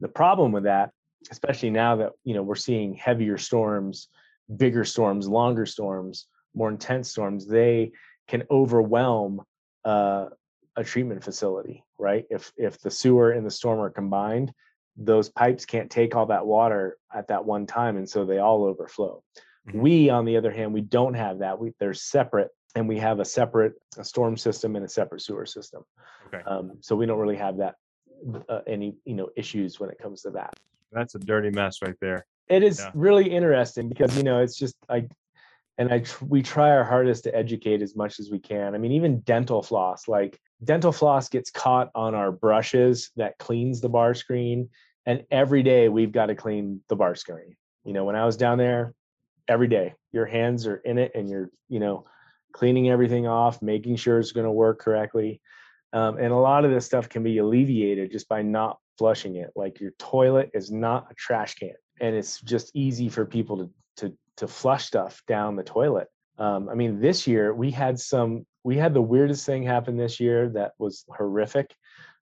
The 0.00 0.08
problem 0.08 0.50
with 0.50 0.64
that, 0.64 0.90
especially 1.30 1.70
now 1.70 1.96
that 1.96 2.12
you 2.24 2.34
know 2.34 2.42
we're 2.42 2.56
seeing 2.56 2.94
heavier 2.94 3.38
storms, 3.38 4.08
bigger 4.56 4.84
storms, 4.84 5.28
longer 5.28 5.66
storms 5.66 6.26
more 6.54 6.70
intense 6.70 7.10
storms, 7.10 7.46
they 7.46 7.92
can 8.28 8.42
overwhelm 8.50 9.42
uh, 9.84 10.26
a 10.76 10.84
treatment 10.84 11.22
facility, 11.22 11.84
right? 11.98 12.24
If 12.30 12.52
if 12.56 12.80
the 12.80 12.90
sewer 12.90 13.32
and 13.32 13.44
the 13.44 13.50
storm 13.50 13.80
are 13.80 13.90
combined, 13.90 14.52
those 14.96 15.28
pipes 15.28 15.64
can't 15.64 15.90
take 15.90 16.14
all 16.14 16.26
that 16.26 16.46
water 16.46 16.96
at 17.14 17.28
that 17.28 17.44
one 17.44 17.66
time, 17.66 17.96
and 17.96 18.08
so 18.08 18.24
they 18.24 18.38
all 18.38 18.64
overflow. 18.64 19.22
Mm-hmm. 19.68 19.80
We, 19.80 20.10
on 20.10 20.24
the 20.24 20.36
other 20.36 20.50
hand, 20.50 20.72
we 20.72 20.80
don't 20.80 21.14
have 21.14 21.38
that. 21.40 21.58
We 21.58 21.72
they're 21.78 21.94
separate, 21.94 22.50
and 22.74 22.88
we 22.88 22.98
have 22.98 23.20
a 23.20 23.24
separate 23.24 23.74
a 23.98 24.04
storm 24.04 24.36
system 24.36 24.76
and 24.76 24.84
a 24.84 24.88
separate 24.88 25.22
sewer 25.22 25.46
system. 25.46 25.82
Okay. 26.26 26.42
Um, 26.44 26.78
so 26.80 26.96
we 26.96 27.06
don't 27.06 27.18
really 27.18 27.36
have 27.36 27.58
that 27.58 27.74
uh, 28.48 28.60
any 28.66 28.94
you 29.04 29.14
know 29.14 29.28
issues 29.36 29.78
when 29.78 29.90
it 29.90 29.98
comes 29.98 30.22
to 30.22 30.30
that. 30.30 30.54
That's 30.92 31.14
a 31.14 31.18
dirty 31.18 31.50
mess 31.50 31.78
right 31.82 31.96
there. 32.00 32.26
It 32.48 32.62
is 32.62 32.80
yeah. 32.80 32.90
really 32.94 33.30
interesting 33.30 33.88
because 33.88 34.16
you 34.16 34.22
know 34.22 34.40
it's 34.40 34.56
just 34.56 34.74
like 34.88 35.10
and 35.80 35.90
I 35.90 36.00
tr- 36.00 36.24
we 36.26 36.42
try 36.42 36.70
our 36.70 36.84
hardest 36.84 37.24
to 37.24 37.34
educate 37.34 37.80
as 37.80 37.96
much 37.96 38.20
as 38.20 38.30
we 38.30 38.38
can. 38.38 38.74
I 38.74 38.78
mean, 38.78 38.92
even 38.92 39.20
dental 39.20 39.62
floss, 39.62 40.08
like 40.08 40.38
dental 40.62 40.92
floss 40.92 41.30
gets 41.30 41.50
caught 41.50 41.90
on 41.94 42.14
our 42.14 42.30
brushes 42.30 43.10
that 43.16 43.38
cleans 43.38 43.80
the 43.80 43.88
bar 43.88 44.12
screen, 44.14 44.68
and 45.06 45.24
every 45.30 45.62
day 45.62 45.88
we've 45.88 46.12
got 46.12 46.26
to 46.26 46.34
clean 46.34 46.82
the 46.88 46.96
bar 46.96 47.14
screen. 47.14 47.56
You 47.84 47.94
know, 47.94 48.04
when 48.04 48.14
I 48.14 48.26
was 48.26 48.36
down 48.36 48.58
there, 48.58 48.92
every 49.50 49.68
day 49.68 49.92
your 50.12 50.24
hands 50.24 50.66
are 50.66 50.76
in 50.76 50.96
it 50.96 51.12
and 51.14 51.28
you're, 51.28 51.50
you 51.68 51.80
know, 51.80 52.06
cleaning 52.52 52.88
everything 52.88 53.26
off, 53.26 53.60
making 53.60 53.96
sure 53.96 54.18
it's 54.18 54.32
going 54.32 54.46
to 54.46 54.52
work 54.52 54.78
correctly. 54.80 55.40
Um, 55.92 56.16
and 56.18 56.32
a 56.32 56.36
lot 56.36 56.64
of 56.64 56.70
this 56.70 56.86
stuff 56.86 57.08
can 57.08 57.22
be 57.22 57.38
alleviated 57.38 58.12
just 58.12 58.28
by 58.28 58.42
not 58.42 58.78
flushing 58.96 59.36
it. 59.36 59.50
Like 59.56 59.80
your 59.80 59.90
toilet 59.98 60.50
is 60.54 60.70
not 60.70 61.08
a 61.10 61.14
trash 61.14 61.56
can, 61.56 61.74
and 62.00 62.14
it's 62.14 62.40
just 62.40 62.70
easy 62.74 63.08
for 63.08 63.26
people 63.26 63.58
to 63.58 63.70
to 63.96 64.16
to 64.36 64.46
flush 64.46 64.86
stuff 64.86 65.20
down 65.26 65.56
the 65.56 65.64
toilet. 65.64 66.08
Um, 66.38 66.68
I 66.68 66.74
mean, 66.74 67.00
this 67.00 67.26
year 67.26 67.52
we 67.52 67.70
had 67.70 67.98
some, 67.98 68.46
we 68.64 68.76
had 68.76 68.94
the 68.94 69.02
weirdest 69.02 69.44
thing 69.44 69.62
happen 69.62 69.96
this 69.96 70.20
year 70.20 70.48
that 70.50 70.72
was 70.78 71.04
horrific. 71.10 71.74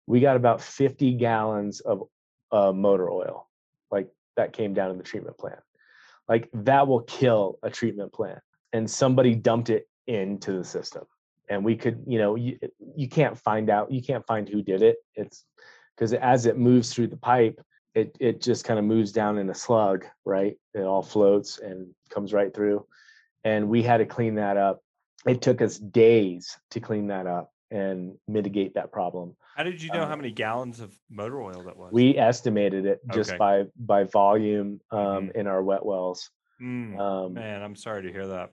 We 0.07 0.21
got 0.21 0.37
about 0.37 0.61
50 0.61 1.13
gallons 1.15 1.81
of 1.81 2.03
uh, 2.51 2.73
motor 2.73 3.11
oil, 3.11 3.49
like 3.93 4.09
that 4.37 4.53
came 4.53 4.75
down 4.75 4.91
in 4.91 4.99
the 4.99 5.05
treatment 5.05 5.39
plant. 5.39 5.61
Like 6.29 6.49
that 6.53 6.87
will 6.87 7.03
kill 7.03 7.59
a 7.63 7.71
treatment 7.71 8.13
plant. 8.13 8.41
And 8.73 8.91
somebody 8.91 9.35
dumped 9.35 9.71
it 9.71 9.89
into 10.07 10.53
the 10.53 10.65
system. 10.65 11.05
And 11.49 11.65
we 11.65 11.77
could, 11.77 12.03
you 12.07 12.19
know, 12.19 12.35
you, 12.35 12.59
you 12.95 13.09
can't 13.09 13.39
find 13.39 13.71
out, 13.71 13.91
you 13.91 14.03
can't 14.03 14.27
find 14.27 14.49
who 14.49 14.63
did 14.63 14.83
it. 14.83 14.99
It's 15.15 15.45
because 15.97 16.13
as 16.13 16.47
it 16.47 16.59
moves 16.59 16.93
through 16.93 17.09
the 17.09 17.17
pipe, 17.17 17.61
it 17.95 18.17
it 18.21 18.43
just 18.43 18.65
kind 18.65 18.79
of 18.79 18.85
moves 18.85 19.13
down 19.13 19.39
in 19.39 19.49
a 19.49 19.55
slug, 19.55 20.05
right? 20.27 20.57
It 20.75 20.83
all 20.83 21.03
floats 21.03 21.59
and 21.59 21.89
comes 22.11 22.35
right 22.35 22.55
through. 22.55 22.87
And 23.45 23.69
we 23.69 23.83
had 23.83 23.99
to 23.99 24.07
clean 24.07 24.35
that 24.35 24.59
up. 24.59 24.83
It 25.27 25.41
took 25.41 25.63
us 25.63 25.79
days 25.79 26.57
to 26.71 26.81
clean 26.81 27.07
that 27.09 27.27
up 27.27 27.51
and 27.71 28.17
mitigate 28.27 28.75
that 28.75 28.93
problem. 28.93 29.37
How 29.57 29.63
did 29.63 29.83
you 29.83 29.91
know 29.91 30.03
um, 30.03 30.09
how 30.09 30.17
many 30.17 30.31
gallons 30.31 30.81
of 30.81 30.95
motor 31.11 31.43
oil 31.43 31.63
that 31.65 31.77
was? 31.77 31.93
We 31.93 32.17
estimated 32.17 32.87
it 32.87 33.01
just 33.13 33.31
okay. 33.31 33.39
by 33.39 33.65
by 33.77 34.05
volume 34.05 34.81
um, 34.91 34.99
mm-hmm. 34.99 35.39
in 35.39 35.47
our 35.47 35.63
wet 35.63 35.85
wells. 35.85 36.31
Mm, 36.63 36.99
um, 36.99 37.35
man, 37.35 37.63
I'm 37.63 37.77
sorry 37.77 38.03
to 38.03 38.13
hear 38.13 38.27
that. 38.29 38.51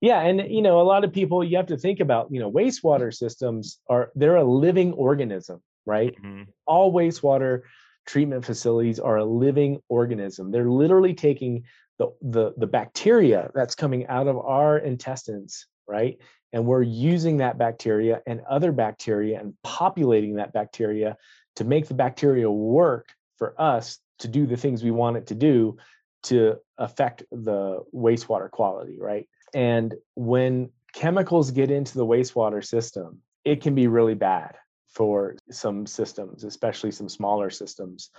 Yeah, 0.00 0.20
and 0.20 0.50
you 0.50 0.62
know, 0.62 0.80
a 0.80 0.82
lot 0.82 1.04
of 1.04 1.12
people 1.12 1.42
you 1.42 1.56
have 1.56 1.66
to 1.66 1.76
think 1.76 2.00
about, 2.00 2.28
you 2.30 2.40
know, 2.40 2.50
wastewater 2.50 3.12
systems 3.12 3.80
are 3.88 4.10
they're 4.14 4.36
a 4.36 4.44
living 4.44 4.92
organism, 4.92 5.60
right? 5.86 6.14
Mm-hmm. 6.22 6.44
All 6.66 6.92
wastewater 6.92 7.62
treatment 8.06 8.44
facilities 8.44 8.98
are 8.98 9.16
a 9.16 9.24
living 9.24 9.80
organism. 9.88 10.50
They're 10.50 10.70
literally 10.70 11.14
taking 11.14 11.64
the, 11.98 12.08
the, 12.22 12.54
the 12.56 12.66
bacteria 12.66 13.50
that's 13.54 13.74
coming 13.74 14.06
out 14.06 14.28
of 14.28 14.38
our 14.38 14.78
intestines, 14.78 15.66
right? 15.86 16.18
And 16.52 16.64
we're 16.64 16.82
using 16.82 17.38
that 17.38 17.58
bacteria 17.58 18.22
and 18.26 18.40
other 18.48 18.72
bacteria 18.72 19.40
and 19.40 19.54
populating 19.62 20.36
that 20.36 20.52
bacteria 20.52 21.16
to 21.56 21.64
make 21.64 21.88
the 21.88 21.94
bacteria 21.94 22.50
work 22.50 23.08
for 23.36 23.54
us 23.60 23.98
to 24.20 24.28
do 24.28 24.46
the 24.46 24.56
things 24.56 24.82
we 24.82 24.90
want 24.90 25.16
it 25.16 25.26
to 25.28 25.34
do 25.34 25.76
to 26.24 26.56
affect 26.78 27.22
the 27.30 27.80
wastewater 27.94 28.50
quality, 28.50 28.98
right? 29.00 29.28
And 29.54 29.94
when 30.14 30.70
chemicals 30.92 31.50
get 31.50 31.70
into 31.70 31.96
the 31.96 32.06
wastewater 32.06 32.64
system, 32.64 33.22
it 33.44 33.62
can 33.62 33.74
be 33.74 33.86
really 33.86 34.14
bad 34.14 34.56
for 34.88 35.36
some 35.50 35.86
systems, 35.86 36.44
especially 36.44 36.90
some 36.90 37.08
smaller 37.08 37.50
systems. 37.50 38.10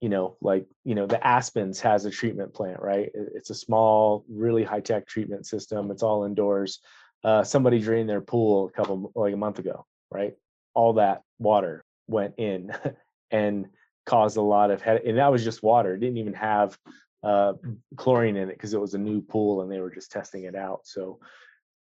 You 0.00 0.08
know, 0.08 0.36
like, 0.40 0.66
you 0.84 0.94
know, 0.94 1.06
the 1.06 1.24
Aspens 1.26 1.80
has 1.80 2.04
a 2.04 2.10
treatment 2.10 2.54
plant, 2.54 2.80
right? 2.80 3.10
It's 3.14 3.50
a 3.50 3.54
small, 3.54 4.24
really 4.28 4.62
high 4.62 4.80
tech 4.80 5.06
treatment 5.06 5.46
system. 5.46 5.90
It's 5.90 6.02
all 6.02 6.24
indoors. 6.24 6.80
Uh, 7.24 7.42
somebody 7.42 7.80
drained 7.80 8.08
their 8.08 8.20
pool 8.20 8.66
a 8.66 8.70
couple, 8.70 9.10
like 9.14 9.34
a 9.34 9.36
month 9.36 9.58
ago, 9.58 9.84
right? 10.10 10.34
All 10.74 10.94
that 10.94 11.22
water 11.38 11.84
went 12.06 12.34
in 12.38 12.72
and 13.30 13.66
caused 14.04 14.36
a 14.36 14.42
lot 14.42 14.70
of 14.70 14.80
head. 14.80 15.02
And 15.04 15.18
that 15.18 15.32
was 15.32 15.42
just 15.42 15.62
water. 15.62 15.94
It 15.94 16.00
didn't 16.00 16.18
even 16.18 16.34
have 16.34 16.78
uh, 17.22 17.54
chlorine 17.96 18.36
in 18.36 18.48
it 18.48 18.54
because 18.54 18.74
it 18.74 18.80
was 18.80 18.94
a 18.94 18.98
new 18.98 19.20
pool 19.20 19.62
and 19.62 19.72
they 19.72 19.80
were 19.80 19.90
just 19.90 20.12
testing 20.12 20.44
it 20.44 20.54
out. 20.54 20.80
So 20.84 21.18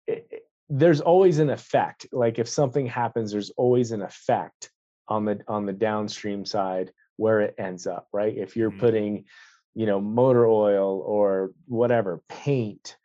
it, 0.08 0.46
there's 0.70 1.02
always 1.02 1.40
an 1.40 1.50
effect 1.50 2.08
like 2.12 2.40
if 2.40 2.48
something 2.48 2.86
happens 2.86 3.32
there's 3.32 3.52
always 3.52 3.92
an 3.92 4.02
effect 4.02 4.72
on 5.08 5.26
the 5.26 5.40
on 5.48 5.66
the 5.66 5.74
downstream 5.74 6.46
side 6.46 6.92
where 7.18 7.42
it 7.42 7.56
ends 7.58 7.86
up 7.86 8.08
right 8.14 8.38
if 8.38 8.56
you're 8.56 8.72
mm-hmm. 8.72 8.80
putting 8.80 9.26
you 9.76 9.86
know 9.86 10.00
motor 10.00 10.48
oil 10.48 11.04
or 11.06 11.52
whatever 11.68 12.22
paint 12.30 12.98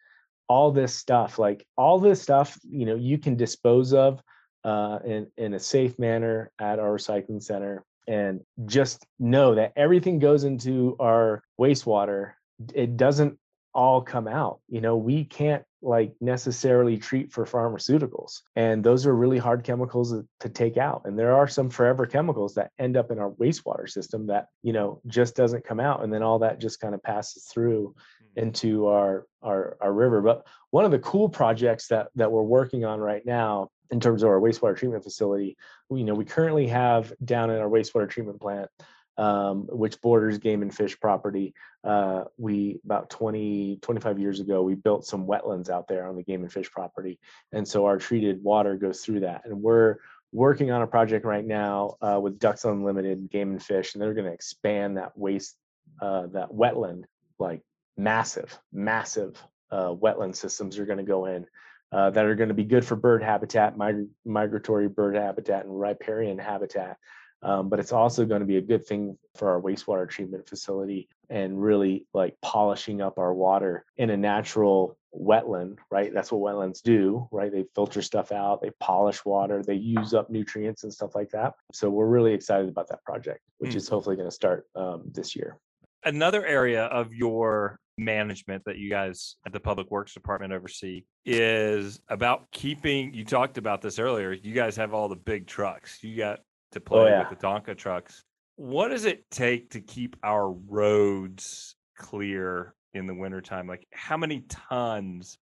all 0.48 0.72
this 0.72 0.94
stuff 0.94 1.38
like 1.38 1.66
all 1.76 1.98
this 1.98 2.20
stuff 2.20 2.58
you 2.68 2.87
know 2.87 2.94
you 2.94 3.18
can 3.18 3.37
dispose 3.37 3.92
of 3.92 4.20
uh, 4.64 4.98
in 5.04 5.26
in 5.37 5.54
a 5.54 5.58
safe 5.58 5.98
manner 5.98 6.50
at 6.58 6.78
our 6.78 6.96
recycling 6.96 7.42
center 7.42 7.84
and 8.06 8.40
just 8.66 9.06
know 9.18 9.54
that 9.54 9.72
everything 9.76 10.18
goes 10.18 10.44
into 10.44 10.96
our 10.98 11.42
wastewater. 11.61 12.32
It 12.74 12.96
doesn't 12.96 13.38
all 13.74 14.00
come 14.00 14.26
out 14.26 14.61
you 14.68 14.80
know 14.80 14.96
we 14.96 15.24
can't 15.24 15.62
like 15.81 16.12
necessarily 16.21 16.97
treat 16.97 17.33
for 17.33 17.45
pharmaceuticals 17.45 18.43
and 18.57 18.83
those 18.83 19.07
are 19.07 19.14
really 19.14 19.38
hard 19.38 19.62
chemicals 19.62 20.12
to 20.41 20.49
take 20.49 20.77
out 20.77 21.03
and 21.05 21.17
there 21.17 21.35
are 21.37 21.47
some 21.47 21.71
forever 21.71 22.05
chemicals 22.05 22.55
that 22.55 22.73
end 22.81 22.97
up 22.97 23.12
in 23.12 23.19
our 23.19 23.31
wastewater 23.33 23.88
system 23.88 24.27
that 24.27 24.49
you 24.62 24.73
know 24.73 25.01
just 25.07 25.37
doesn't 25.37 25.64
come 25.64 25.79
out 25.79 26.03
and 26.03 26.12
then 26.12 26.23
all 26.23 26.41
that 26.41 26.59
just 26.59 26.81
kind 26.81 26.95
of 26.95 27.03
passes 27.03 27.45
through 27.45 27.95
mm-hmm. 27.95 28.47
into 28.47 28.88
our 28.88 29.27
our 29.43 29.77
our 29.81 29.93
river 29.93 30.21
but 30.21 30.45
one 30.71 30.85
of 30.85 30.91
the 30.91 30.99
cool 30.99 31.29
projects 31.29 31.87
that 31.87 32.09
that 32.17 32.33
we're 32.33 32.43
working 32.43 32.85
on 32.85 32.99
right 32.99 33.25
now 33.25 33.69
in 33.93 34.01
terms 34.01 34.25
of 34.25 34.31
our 34.31 34.41
wastewater 34.41 34.77
treatment 34.77 35.05
facility 35.05 35.57
you 35.91 36.05
know 36.05 36.14
we 36.14 36.25
currently 36.25 36.67
have 36.67 37.12
down 37.25 37.51
in 37.51 37.59
our 37.61 37.69
wastewater 37.69 38.11
treatment 38.11 38.41
plant 38.41 38.69
um, 39.18 39.66
which 39.68 40.00
borders 40.00 40.38
game 40.38 40.62
and 40.62 40.74
fish 40.74 40.98
property. 40.98 41.52
Uh, 41.83 42.24
we 42.38 42.81
about 42.85 43.11
20, 43.11 43.78
25 43.83 44.18
years 44.18 44.40
ago, 44.40 44.62
we 44.62 44.74
built 44.74 45.04
some 45.04 45.26
wetlands 45.26 45.68
out 45.68 45.88
there 45.88 46.07
on 46.07 46.16
the 46.16 46.22
game 46.22 46.42
and 46.42 46.52
fish 46.52 46.70
property. 46.70 47.18
And 47.52 47.66
so 47.66 47.85
our 47.87 47.98
treated 47.98 48.42
water 48.42 48.76
goes 48.76 49.00
through 49.00 49.20
that. 49.20 49.42
And 49.44 49.61
we're 49.61 49.96
working 50.33 50.70
on 50.70 50.83
a 50.83 50.87
project 50.87 51.24
right 51.24 51.44
now 51.44 51.96
uh, 52.00 52.20
with 52.22 52.38
Ducks 52.38 52.64
Unlimited 52.64 53.28
Game 53.31 53.50
and 53.50 53.62
Fish, 53.62 53.94
and 53.94 54.02
they're 54.02 54.14
going 54.14 54.26
to 54.26 54.33
expand 54.33 54.96
that 54.96 55.18
waste, 55.18 55.57
uh, 56.00 56.26
that 56.28 56.50
wetland, 56.50 57.04
like 57.38 57.62
massive, 57.96 58.57
massive 58.72 59.35
uh, 59.72 59.88
wetland 59.88 60.37
systems 60.37 60.78
are 60.78 60.87
going 60.87 60.98
to 60.98 61.04
go 61.04 61.26
in. 61.26 61.46
Uh, 61.90 62.11
that 62.11 62.26
are 62.26 62.35
going 62.35 62.50
to 62.50 62.54
be 62.54 62.64
good 62.64 62.85
for 62.85 62.96
bird 62.96 63.22
habitat, 63.22 63.78
mig- 63.78 64.11
migratory 64.26 64.88
bird 64.88 65.14
habitat, 65.14 65.64
and 65.64 65.81
riparian 65.81 66.38
habitat 66.38 66.99
um, 67.43 67.68
but 67.68 67.78
it's 67.78 67.93
also 67.93 68.24
going 68.24 68.41
to 68.41 68.47
be 68.47 68.57
a 68.57 68.62
good 68.62 68.86
thing 68.86 69.16
for 69.34 69.51
our 69.51 69.61
wastewater 69.61 70.09
treatment 70.09 70.49
facility 70.49 71.09
and 71.30 71.61
really 71.62 72.07
like 72.14 72.36
polishing 72.43 73.01
up 73.01 73.18
our 73.18 73.32
water 73.32 73.84
in 73.97 74.11
a 74.11 74.16
natural 74.16 74.97
wetland 75.14 75.78
right? 75.91 76.12
That's 76.12 76.30
what 76.30 76.41
wetlands 76.41 76.82
do 76.82 77.28
right? 77.32 77.51
They 77.51 77.64
filter 77.74 78.03
stuff 78.03 78.32
out 78.32 78.61
they 78.61 78.70
polish 78.80 79.24
water 79.24 79.62
they 79.62 79.74
use 79.74 80.14
up 80.14 80.30
nutrients 80.30 80.84
and 80.84 80.93
stuff 80.93 81.14
like 81.14 81.30
that. 81.30 81.55
So 81.72 81.89
we're 81.89 82.07
really 82.07 82.34
excited 82.34 82.68
about 82.68 82.89
that 82.89 83.03
project 83.05 83.41
which 83.59 83.72
mm. 83.72 83.76
is 83.76 83.89
hopefully 83.89 84.16
going 84.16 84.28
to 84.28 84.34
start 84.34 84.66
um, 84.74 85.05
this 85.12 85.34
year. 85.34 85.59
Another 86.05 86.45
area 86.45 86.84
of 86.84 87.12
your 87.12 87.78
management 87.97 88.64
that 88.64 88.78
you 88.78 88.89
guys 88.89 89.36
at 89.45 89.53
the 89.53 89.59
public 89.59 89.91
works 89.91 90.14
department 90.14 90.53
oversee 90.53 91.03
is 91.24 92.01
about 92.09 92.49
keeping 92.53 93.12
you 93.12 93.24
talked 93.24 93.59
about 93.59 93.82
this 93.82 93.99
earlier 93.99 94.32
you 94.32 94.55
guys 94.55 94.76
have 94.76 94.95
all 94.95 95.09
the 95.09 95.16
big 95.16 95.47
trucks. 95.47 95.99
You 96.03 96.16
got 96.16 96.41
to 96.73 96.79
oh, 96.79 96.83
play 96.83 97.01
Oh, 97.01 97.07
yeah. 97.07 97.29
with 97.29 97.39
the 97.39 97.47
Tonka 97.47 97.77
trucks 97.77 98.25
what 98.57 98.89
does 98.89 99.05
it 99.05 99.31
take 99.31 99.71
to 99.71 99.81
keep 99.81 100.16
our 100.25 100.51
roads 100.51 101.77
clear 101.97 102.75
in 102.95 103.07
the 103.07 103.14
wintertime 103.14 103.66
like 103.69 103.87
how 103.93 104.16
many 104.16 104.41
tons 104.49 105.39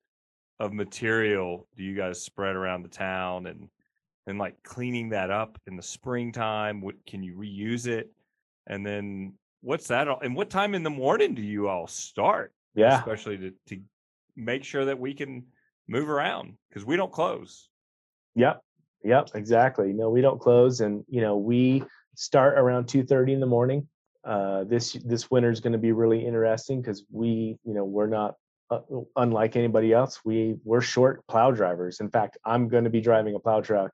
of 0.60 0.74
material 0.74 1.68
do 1.76 1.84
you 1.84 1.96
guys 1.96 2.22
spread 2.22 2.56
around 2.56 2.82
the 2.84 2.90
town 2.90 3.46
and 3.48 3.68
and 4.26 4.40
like 4.40 4.56
cleaning 4.64 5.10
that 5.10 5.30
up 5.30 5.60
in 5.68 5.76
the 5.76 5.84
springtime 5.84 6.82
what 6.82 6.96
can 7.06 7.22
you 7.22 7.36
reuse 7.36 7.86
it 7.88 8.12
and 8.68 8.86
then 8.86 9.34
what's 9.62 9.88
that 9.88 10.08
all, 10.08 10.20
and 10.22 10.36
what 10.36 10.50
time 10.50 10.74
in 10.74 10.82
the 10.84 10.90
morning 10.90 11.36
do 11.36 11.42
you 11.42 11.68
all 11.68 11.86
start 11.88 12.52
Yeah. 12.76 12.98
especially 12.98 13.38
to, 13.38 13.54
to 13.68 13.80
make 14.36 14.64
sure 14.64 14.86
that 14.86 14.98
we 15.00 15.14
can 15.14 15.44
move 15.88 16.10
around 16.10 16.58
because 16.70 16.84
we 16.86 16.96
don't 16.96 17.12
close 17.12 17.70
Yep. 18.36 18.64
Yep. 19.04 19.30
Exactly. 19.36 19.92
No, 19.94 20.10
we 20.10 20.22
don't 20.22 20.40
close, 20.40 20.80
and 20.82 21.04
you 21.10 21.22
know 21.22 21.38
we 21.38 21.84
start 22.16 22.58
around 22.58 22.88
two 22.88 23.04
thirty 23.04 23.34
in 23.34 23.40
the 23.40 23.46
morning. 23.46 23.88
Uh, 24.24 24.64
this 24.64 24.94
this 25.06 25.30
winter 25.30 25.52
is 25.52 25.60
going 25.60 25.74
to 25.74 25.80
be 25.80 25.92
really 25.92 26.26
interesting 26.26 26.82
because 26.82 27.04
we, 27.12 27.58
you 27.66 27.74
know, 27.74 27.84
we're 27.84 28.08
not 28.08 28.36
uh, 28.70 28.80
unlike 29.18 29.56
anybody 29.58 29.92
else. 29.92 30.22
We 30.24 30.56
we're 30.64 30.82
short 30.82 31.26
plow 31.28 31.52
drivers. 31.52 32.00
In 32.00 32.10
fact, 32.10 32.38
I'm 32.46 32.70
going 32.70 32.86
to 32.86 32.90
be 32.90 33.02
driving 33.02 33.36
a 33.36 33.40
plow 33.40 33.60
truck 33.60 33.92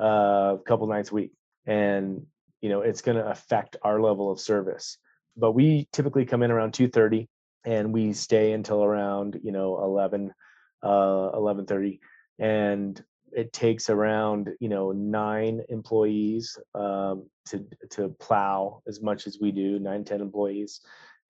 uh, 0.00 0.56
a 0.56 0.62
couple 0.66 0.88
nights 0.88 1.12
a 1.12 1.14
week, 1.14 1.32
and 1.66 2.26
you 2.60 2.68
know 2.68 2.80
it's 2.80 3.00
going 3.02 3.16
to 3.18 3.26
affect 3.28 3.76
our 3.82 4.00
level 4.00 4.32
of 4.32 4.40
service. 4.40 4.98
But 5.36 5.52
we 5.52 5.86
typically 5.92 6.24
come 6.26 6.42
in 6.42 6.50
around 6.50 6.74
two 6.74 6.88
thirty, 6.88 7.28
and 7.64 7.92
we 7.92 8.12
stay 8.12 8.52
until 8.52 8.82
around 8.82 9.38
you 9.44 9.52
know 9.52 9.78
11, 9.84 10.32
uh, 10.82 11.30
11:30, 11.34 12.00
and 12.40 13.00
it 13.32 13.52
takes 13.52 13.90
around 13.90 14.50
you 14.60 14.68
know 14.68 14.92
nine 14.92 15.62
employees 15.68 16.58
um, 16.74 17.26
to 17.46 17.64
to 17.90 18.08
plow 18.20 18.82
as 18.86 19.00
much 19.00 19.26
as 19.26 19.38
we 19.40 19.50
do 19.52 19.78
nine 19.78 20.04
ten 20.04 20.20
employees. 20.20 20.80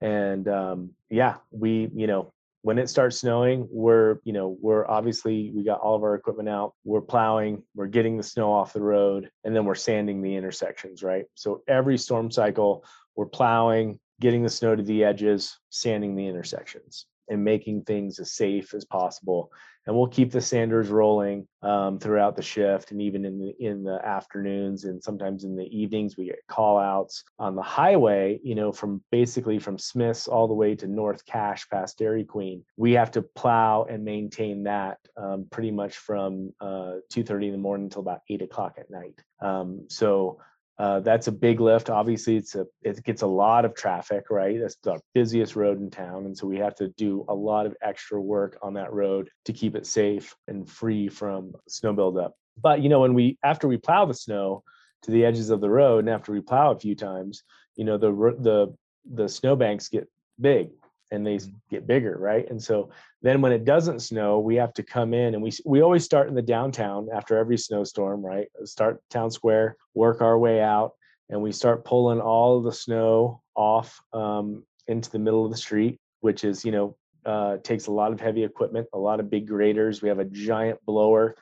And 0.00 0.46
um, 0.48 0.90
yeah 1.10 1.36
we 1.50 1.90
you 1.94 2.06
know 2.06 2.32
when 2.62 2.78
it 2.78 2.88
starts 2.88 3.18
snowing 3.18 3.66
we're 3.70 4.18
you 4.24 4.32
know 4.32 4.56
we're 4.60 4.86
obviously 4.88 5.50
we 5.54 5.64
got 5.64 5.80
all 5.80 5.94
of 5.94 6.02
our 6.02 6.14
equipment 6.14 6.48
out 6.48 6.74
we're 6.84 7.00
plowing 7.00 7.62
we're 7.74 7.86
getting 7.86 8.16
the 8.16 8.22
snow 8.22 8.52
off 8.52 8.72
the 8.72 8.82
road 8.82 9.30
and 9.44 9.54
then 9.54 9.64
we're 9.64 9.74
sanding 9.74 10.20
the 10.22 10.34
intersections 10.34 11.02
right? 11.02 11.24
So 11.34 11.62
every 11.68 11.98
storm 11.98 12.30
cycle 12.30 12.84
we're 13.16 13.26
plowing 13.26 13.98
getting 14.20 14.42
the 14.42 14.50
snow 14.50 14.74
to 14.74 14.82
the 14.82 15.04
edges 15.04 15.58
sanding 15.70 16.14
the 16.14 16.26
intersections 16.26 17.06
and 17.28 17.44
making 17.44 17.82
things 17.82 18.18
as 18.18 18.32
safe 18.32 18.74
as 18.74 18.84
possible. 18.84 19.50
And 19.86 19.96
we'll 19.96 20.08
keep 20.08 20.30
the 20.30 20.40
sanders 20.40 20.88
rolling 20.88 21.48
um, 21.62 21.98
throughout 21.98 22.36
the 22.36 22.42
shift 22.42 22.90
and 22.90 23.00
even 23.00 23.24
in 23.24 23.38
the 23.38 23.54
in 23.58 23.82
the 23.82 23.98
afternoons 24.04 24.84
and 24.84 25.02
sometimes 25.02 25.44
in 25.44 25.56
the 25.56 25.64
evenings 25.64 26.14
we 26.14 26.26
get 26.26 26.46
call 26.46 26.78
outs 26.78 27.24
on 27.38 27.56
the 27.56 27.62
highway 27.62 28.38
you 28.44 28.54
know 28.54 28.70
from 28.70 29.02
basically 29.10 29.58
from 29.58 29.78
smiths 29.78 30.28
all 30.28 30.46
the 30.46 30.52
way 30.52 30.74
to 30.74 30.86
north 30.86 31.24
cache 31.24 31.66
past 31.70 31.96
dairy 31.96 32.22
queen. 32.22 32.62
We 32.76 32.92
have 32.92 33.10
to 33.12 33.22
plow 33.22 33.86
and 33.88 34.04
maintain 34.04 34.64
that 34.64 34.98
um, 35.16 35.46
pretty 35.50 35.70
much 35.70 35.96
from 35.96 36.52
uh, 36.60 37.00
2.30 37.10 37.46
in 37.46 37.52
the 37.52 37.58
morning 37.58 37.86
until 37.86 38.02
about 38.02 38.20
8 38.28 38.42
o'clock 38.42 38.76
at 38.78 38.90
night. 38.90 39.20
Um, 39.40 39.86
so 39.88 40.38
uh, 40.78 41.00
that's 41.00 41.26
a 41.26 41.32
big 41.32 41.60
lift. 41.60 41.90
Obviously, 41.90 42.36
it's 42.36 42.54
a 42.54 42.64
it 42.82 43.02
gets 43.02 43.22
a 43.22 43.26
lot 43.26 43.64
of 43.64 43.74
traffic, 43.74 44.30
right? 44.30 44.60
That's 44.60 44.76
the 44.76 45.00
busiest 45.12 45.56
road 45.56 45.80
in 45.80 45.90
town, 45.90 46.26
and 46.26 46.36
so 46.36 46.46
we 46.46 46.58
have 46.58 46.76
to 46.76 46.88
do 46.90 47.24
a 47.28 47.34
lot 47.34 47.66
of 47.66 47.76
extra 47.82 48.20
work 48.20 48.58
on 48.62 48.74
that 48.74 48.92
road 48.92 49.28
to 49.46 49.52
keep 49.52 49.74
it 49.74 49.86
safe 49.86 50.36
and 50.46 50.68
free 50.68 51.08
from 51.08 51.52
snow 51.66 51.92
buildup. 51.92 52.34
But 52.60 52.80
you 52.80 52.88
know, 52.88 53.00
when 53.00 53.14
we 53.14 53.38
after 53.42 53.66
we 53.66 53.76
plow 53.76 54.06
the 54.06 54.14
snow 54.14 54.62
to 55.02 55.10
the 55.10 55.24
edges 55.24 55.50
of 55.50 55.60
the 55.60 55.70
road, 55.70 56.00
and 56.00 56.10
after 56.10 56.30
we 56.30 56.40
plow 56.40 56.70
a 56.70 56.78
few 56.78 56.94
times, 56.94 57.42
you 57.74 57.84
know, 57.84 57.98
the 57.98 58.12
the 58.38 58.74
the 59.14 59.28
snowbanks 59.28 59.88
get 59.88 60.08
big 60.40 60.70
and 61.10 61.26
they 61.26 61.36
s- 61.36 61.48
get 61.70 61.86
bigger, 61.86 62.16
right? 62.18 62.48
And 62.50 62.62
so 62.62 62.90
then 63.22 63.40
when 63.40 63.52
it 63.52 63.64
doesn't 63.64 64.00
snow, 64.00 64.38
we 64.38 64.56
have 64.56 64.72
to 64.74 64.82
come 64.82 65.14
in 65.14 65.34
and 65.34 65.42
we 65.42 65.50
we 65.64 65.82
always 65.82 66.04
start 66.04 66.28
in 66.28 66.34
the 66.34 66.42
downtown 66.42 67.08
after 67.12 67.36
every 67.36 67.58
snowstorm, 67.58 68.24
right? 68.24 68.48
Start 68.64 69.02
town 69.10 69.30
square, 69.30 69.76
work 69.94 70.20
our 70.20 70.38
way 70.38 70.60
out, 70.60 70.92
and 71.30 71.42
we 71.42 71.52
start 71.52 71.84
pulling 71.84 72.20
all 72.20 72.60
the 72.60 72.72
snow 72.72 73.42
off 73.54 74.00
um, 74.12 74.64
into 74.86 75.10
the 75.10 75.18
middle 75.18 75.44
of 75.44 75.50
the 75.50 75.56
street, 75.56 75.98
which 76.20 76.44
is 76.44 76.64
you 76.64 76.72
know 76.72 76.96
uh, 77.26 77.58
takes 77.58 77.86
a 77.86 77.92
lot 77.92 78.12
of 78.12 78.20
heavy 78.20 78.44
equipment, 78.44 78.86
a 78.92 78.98
lot 78.98 79.20
of 79.20 79.30
big 79.30 79.46
graders. 79.46 80.02
We 80.02 80.08
have 80.08 80.18
a 80.18 80.24
giant 80.24 80.78
blower 80.86 81.36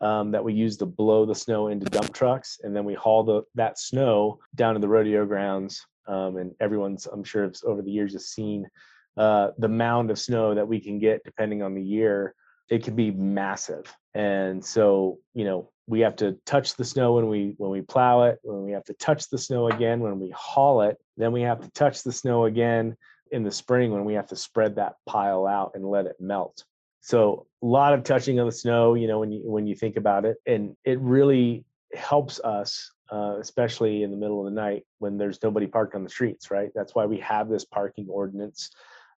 um, 0.00 0.32
that 0.32 0.44
we 0.44 0.52
use 0.52 0.76
to 0.78 0.86
blow 0.86 1.24
the 1.24 1.34
snow 1.34 1.68
into 1.68 1.86
dump 1.86 2.12
trucks, 2.12 2.60
and 2.62 2.74
then 2.74 2.84
we 2.84 2.94
haul 2.94 3.22
the 3.24 3.42
that 3.54 3.78
snow 3.78 4.38
down 4.54 4.74
to 4.74 4.80
the 4.80 4.88
rodeo 4.88 5.24
grounds. 5.24 5.84
Um, 6.08 6.36
and 6.36 6.52
everyone's, 6.60 7.06
I'm 7.06 7.22
sure, 7.22 7.50
over 7.64 7.80
the 7.80 7.90
years 7.90 8.12
has 8.14 8.26
seen 8.26 8.68
uh, 9.16 9.50
the 9.58 9.68
mound 9.68 10.10
of 10.10 10.18
snow 10.18 10.54
that 10.54 10.68
we 10.68 10.80
can 10.80 10.98
get 10.98 11.24
depending 11.24 11.62
on 11.62 11.74
the 11.74 11.82
year. 11.82 12.34
It 12.70 12.84
can 12.84 12.94
be 12.94 13.10
massive, 13.10 13.94
and 14.14 14.64
so 14.64 15.18
you 15.34 15.44
know 15.44 15.70
we 15.86 16.00
have 16.00 16.16
to 16.16 16.38
touch 16.46 16.76
the 16.76 16.84
snow 16.84 17.14
when 17.14 17.28
we 17.28 17.54
when 17.58 17.70
we 17.70 17.82
plow 17.82 18.22
it. 18.24 18.38
When 18.42 18.62
we 18.62 18.72
have 18.72 18.84
to 18.84 18.94
touch 18.94 19.28
the 19.28 19.38
snow 19.38 19.68
again 19.68 20.00
when 20.00 20.20
we 20.20 20.30
haul 20.30 20.82
it. 20.82 20.98
Then 21.16 21.32
we 21.32 21.42
have 21.42 21.60
to 21.60 21.70
touch 21.70 22.02
the 22.02 22.12
snow 22.12 22.46
again 22.46 22.96
in 23.30 23.42
the 23.42 23.50
spring 23.50 23.92
when 23.92 24.04
we 24.04 24.14
have 24.14 24.28
to 24.28 24.36
spread 24.36 24.76
that 24.76 24.96
pile 25.06 25.46
out 25.46 25.72
and 25.74 25.84
let 25.84 26.06
it 26.06 26.16
melt. 26.20 26.64
So 27.00 27.46
a 27.62 27.66
lot 27.66 27.94
of 27.94 28.04
touching 28.04 28.38
of 28.38 28.46
the 28.46 28.52
snow, 28.52 28.94
you 28.94 29.08
know, 29.08 29.18
when 29.18 29.32
you 29.32 29.40
when 29.44 29.66
you 29.66 29.74
think 29.74 29.96
about 29.96 30.24
it, 30.24 30.36
and 30.46 30.76
it 30.84 31.00
really 31.00 31.64
helps 31.94 32.38
us, 32.40 32.92
uh, 33.10 33.36
especially 33.40 34.04
in 34.04 34.10
the 34.10 34.16
middle 34.16 34.38
of 34.38 34.44
the 34.44 34.60
night 34.60 34.84
when 34.98 35.18
there's 35.18 35.42
nobody 35.42 35.66
parked 35.66 35.94
on 35.94 36.04
the 36.04 36.10
streets, 36.10 36.50
right? 36.50 36.70
That's 36.74 36.94
why 36.94 37.06
we 37.06 37.18
have 37.18 37.48
this 37.48 37.64
parking 37.64 38.06
ordinance, 38.08 38.70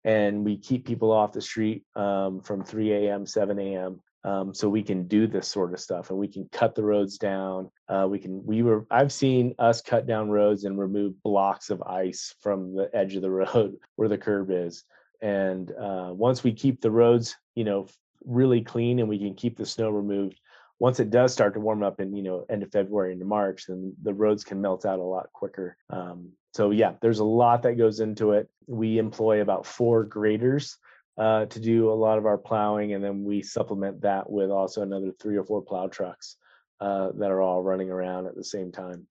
and 0.04 0.44
we 0.44 0.56
keep 0.56 0.86
people 0.86 1.10
off 1.10 1.32
the 1.32 1.40
street 1.40 1.84
um, 1.96 2.40
from 2.40 2.64
3 2.64 2.92
a.m., 2.92 3.26
7 3.26 3.58
a.m. 3.58 4.00
Um, 4.24 4.54
so 4.54 4.68
we 4.68 4.82
can 4.82 5.06
do 5.06 5.26
this 5.26 5.48
sort 5.48 5.74
of 5.74 5.80
stuff, 5.80 6.10
and 6.10 6.18
we 6.18 6.28
can 6.28 6.48
cut 6.50 6.74
the 6.74 6.82
roads 6.82 7.18
down. 7.18 7.70
Uh, 7.88 8.06
we 8.08 8.18
can. 8.18 8.44
We 8.44 8.62
were. 8.62 8.86
I've 8.90 9.12
seen 9.12 9.54
us 9.58 9.82
cut 9.82 10.06
down 10.06 10.30
roads 10.30 10.64
and 10.64 10.78
remove 10.78 11.22
blocks 11.22 11.68
of 11.68 11.82
ice 11.82 12.34
from 12.40 12.74
the 12.74 12.88
edge 12.94 13.16
of 13.16 13.22
the 13.22 13.30
road 13.54 13.76
where 13.96 14.08
the 14.08 14.16
curb 14.16 14.50
is 14.50 14.84
and 15.24 15.72
uh, 15.72 16.10
once 16.12 16.44
we 16.44 16.52
keep 16.52 16.80
the 16.80 16.90
roads 16.90 17.36
you 17.54 17.64
know 17.64 17.86
really 18.24 18.60
clean 18.60 19.00
and 19.00 19.08
we 19.08 19.18
can 19.18 19.34
keep 19.34 19.56
the 19.56 19.66
snow 19.66 19.90
removed 19.90 20.38
once 20.78 21.00
it 21.00 21.10
does 21.10 21.32
start 21.32 21.54
to 21.54 21.60
warm 21.60 21.82
up 21.82 21.98
in 21.98 22.14
you 22.14 22.22
know 22.22 22.44
end 22.50 22.62
of 22.62 22.70
february 22.70 23.12
into 23.12 23.24
march 23.24 23.64
then 23.66 23.92
the 24.02 24.12
roads 24.12 24.44
can 24.44 24.60
melt 24.60 24.84
out 24.84 24.98
a 24.98 25.02
lot 25.02 25.32
quicker 25.32 25.76
um, 25.90 26.28
so 26.54 26.70
yeah 26.70 26.92
there's 27.02 27.18
a 27.18 27.24
lot 27.24 27.62
that 27.62 27.74
goes 27.76 28.00
into 28.00 28.32
it 28.32 28.48
we 28.66 28.98
employ 28.98 29.40
about 29.42 29.66
four 29.66 30.04
graders 30.04 30.78
uh, 31.16 31.44
to 31.46 31.60
do 31.60 31.90
a 31.90 31.94
lot 31.94 32.18
of 32.18 32.26
our 32.26 32.38
plowing 32.38 32.94
and 32.94 33.04
then 33.04 33.24
we 33.24 33.40
supplement 33.42 34.00
that 34.00 34.28
with 34.28 34.50
also 34.50 34.82
another 34.82 35.12
three 35.20 35.36
or 35.36 35.44
four 35.44 35.62
plow 35.62 35.86
trucks 35.86 36.36
uh, 36.80 37.10
that 37.14 37.30
are 37.30 37.40
all 37.40 37.62
running 37.62 37.90
around 37.90 38.26
at 38.26 38.34
the 38.34 38.42
same 38.44 38.72
time 38.72 39.06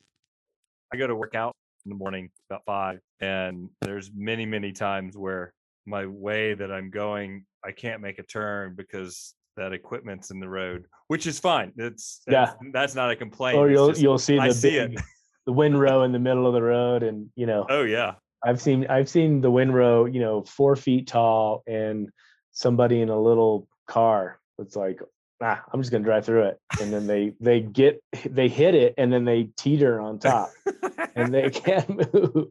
I 0.93 0.97
go 0.97 1.07
to 1.07 1.15
work 1.15 1.33
out 1.33 1.55
in 1.85 1.89
the 1.89 1.95
morning 1.95 2.29
about 2.49 2.63
five, 2.65 2.99
and 3.19 3.67
there's 3.81 4.11
many, 4.15 4.45
many 4.45 4.71
times 4.71 5.17
where 5.17 5.53
my 5.87 6.05
way 6.05 6.53
that 6.53 6.71
I'm 6.71 6.91
going, 6.91 7.45
I 7.65 7.71
can't 7.71 7.99
make 7.99 8.19
a 8.19 8.23
turn 8.23 8.75
because 8.75 9.33
that 9.57 9.73
equipment's 9.73 10.29
in 10.29 10.39
the 10.39 10.47
road, 10.47 10.85
which 11.07 11.25
is 11.25 11.39
fine. 11.39 11.73
It's 11.77 12.21
that's, 12.27 12.53
that's 12.71 12.93
not 12.95 13.09
a 13.09 13.15
complaint. 13.15 13.57
or 13.57 13.71
you'll 13.71 13.89
just- 13.89 14.01
you'll 14.01 14.19
see 14.19 14.37
I 14.37 14.49
the 14.49 14.53
see 14.53 14.69
big, 14.77 14.93
it. 14.93 15.01
The 15.45 15.53
windrow 15.53 16.03
in 16.03 16.11
the 16.11 16.19
middle 16.19 16.47
of 16.47 16.53
the 16.53 16.61
road 16.61 17.03
and 17.03 17.29
you 17.35 17.45
know 17.45 17.65
Oh 17.69 17.83
yeah, 17.83 18.15
I've 18.43 18.61
seen 18.61 18.87
I've 18.89 19.09
seen 19.09 19.41
the 19.41 19.51
windrow, 19.51 20.05
you 20.05 20.19
know, 20.19 20.43
four 20.43 20.75
feet 20.75 21.07
tall, 21.07 21.63
and 21.65 22.09
somebody 22.51 23.01
in 23.01 23.09
a 23.09 23.19
little 23.19 23.67
car. 23.87 24.39
It's 24.59 24.75
like, 24.75 24.99
ah, 25.41 25.63
I'm 25.71 25.81
just 25.81 25.91
gonna 25.91 26.03
drive 26.03 26.25
through 26.25 26.43
it, 26.43 26.59
and 26.81 26.91
then 26.91 27.07
they 27.07 27.33
they 27.39 27.61
get 27.61 28.03
they 28.25 28.49
hit 28.49 28.75
it, 28.75 28.95
and 28.97 29.11
then 29.11 29.23
they 29.23 29.49
teeter 29.57 30.01
on 30.01 30.19
top, 30.19 30.51
and 31.15 31.33
they 31.33 31.49
can't 31.49 31.89
move. 32.13 32.47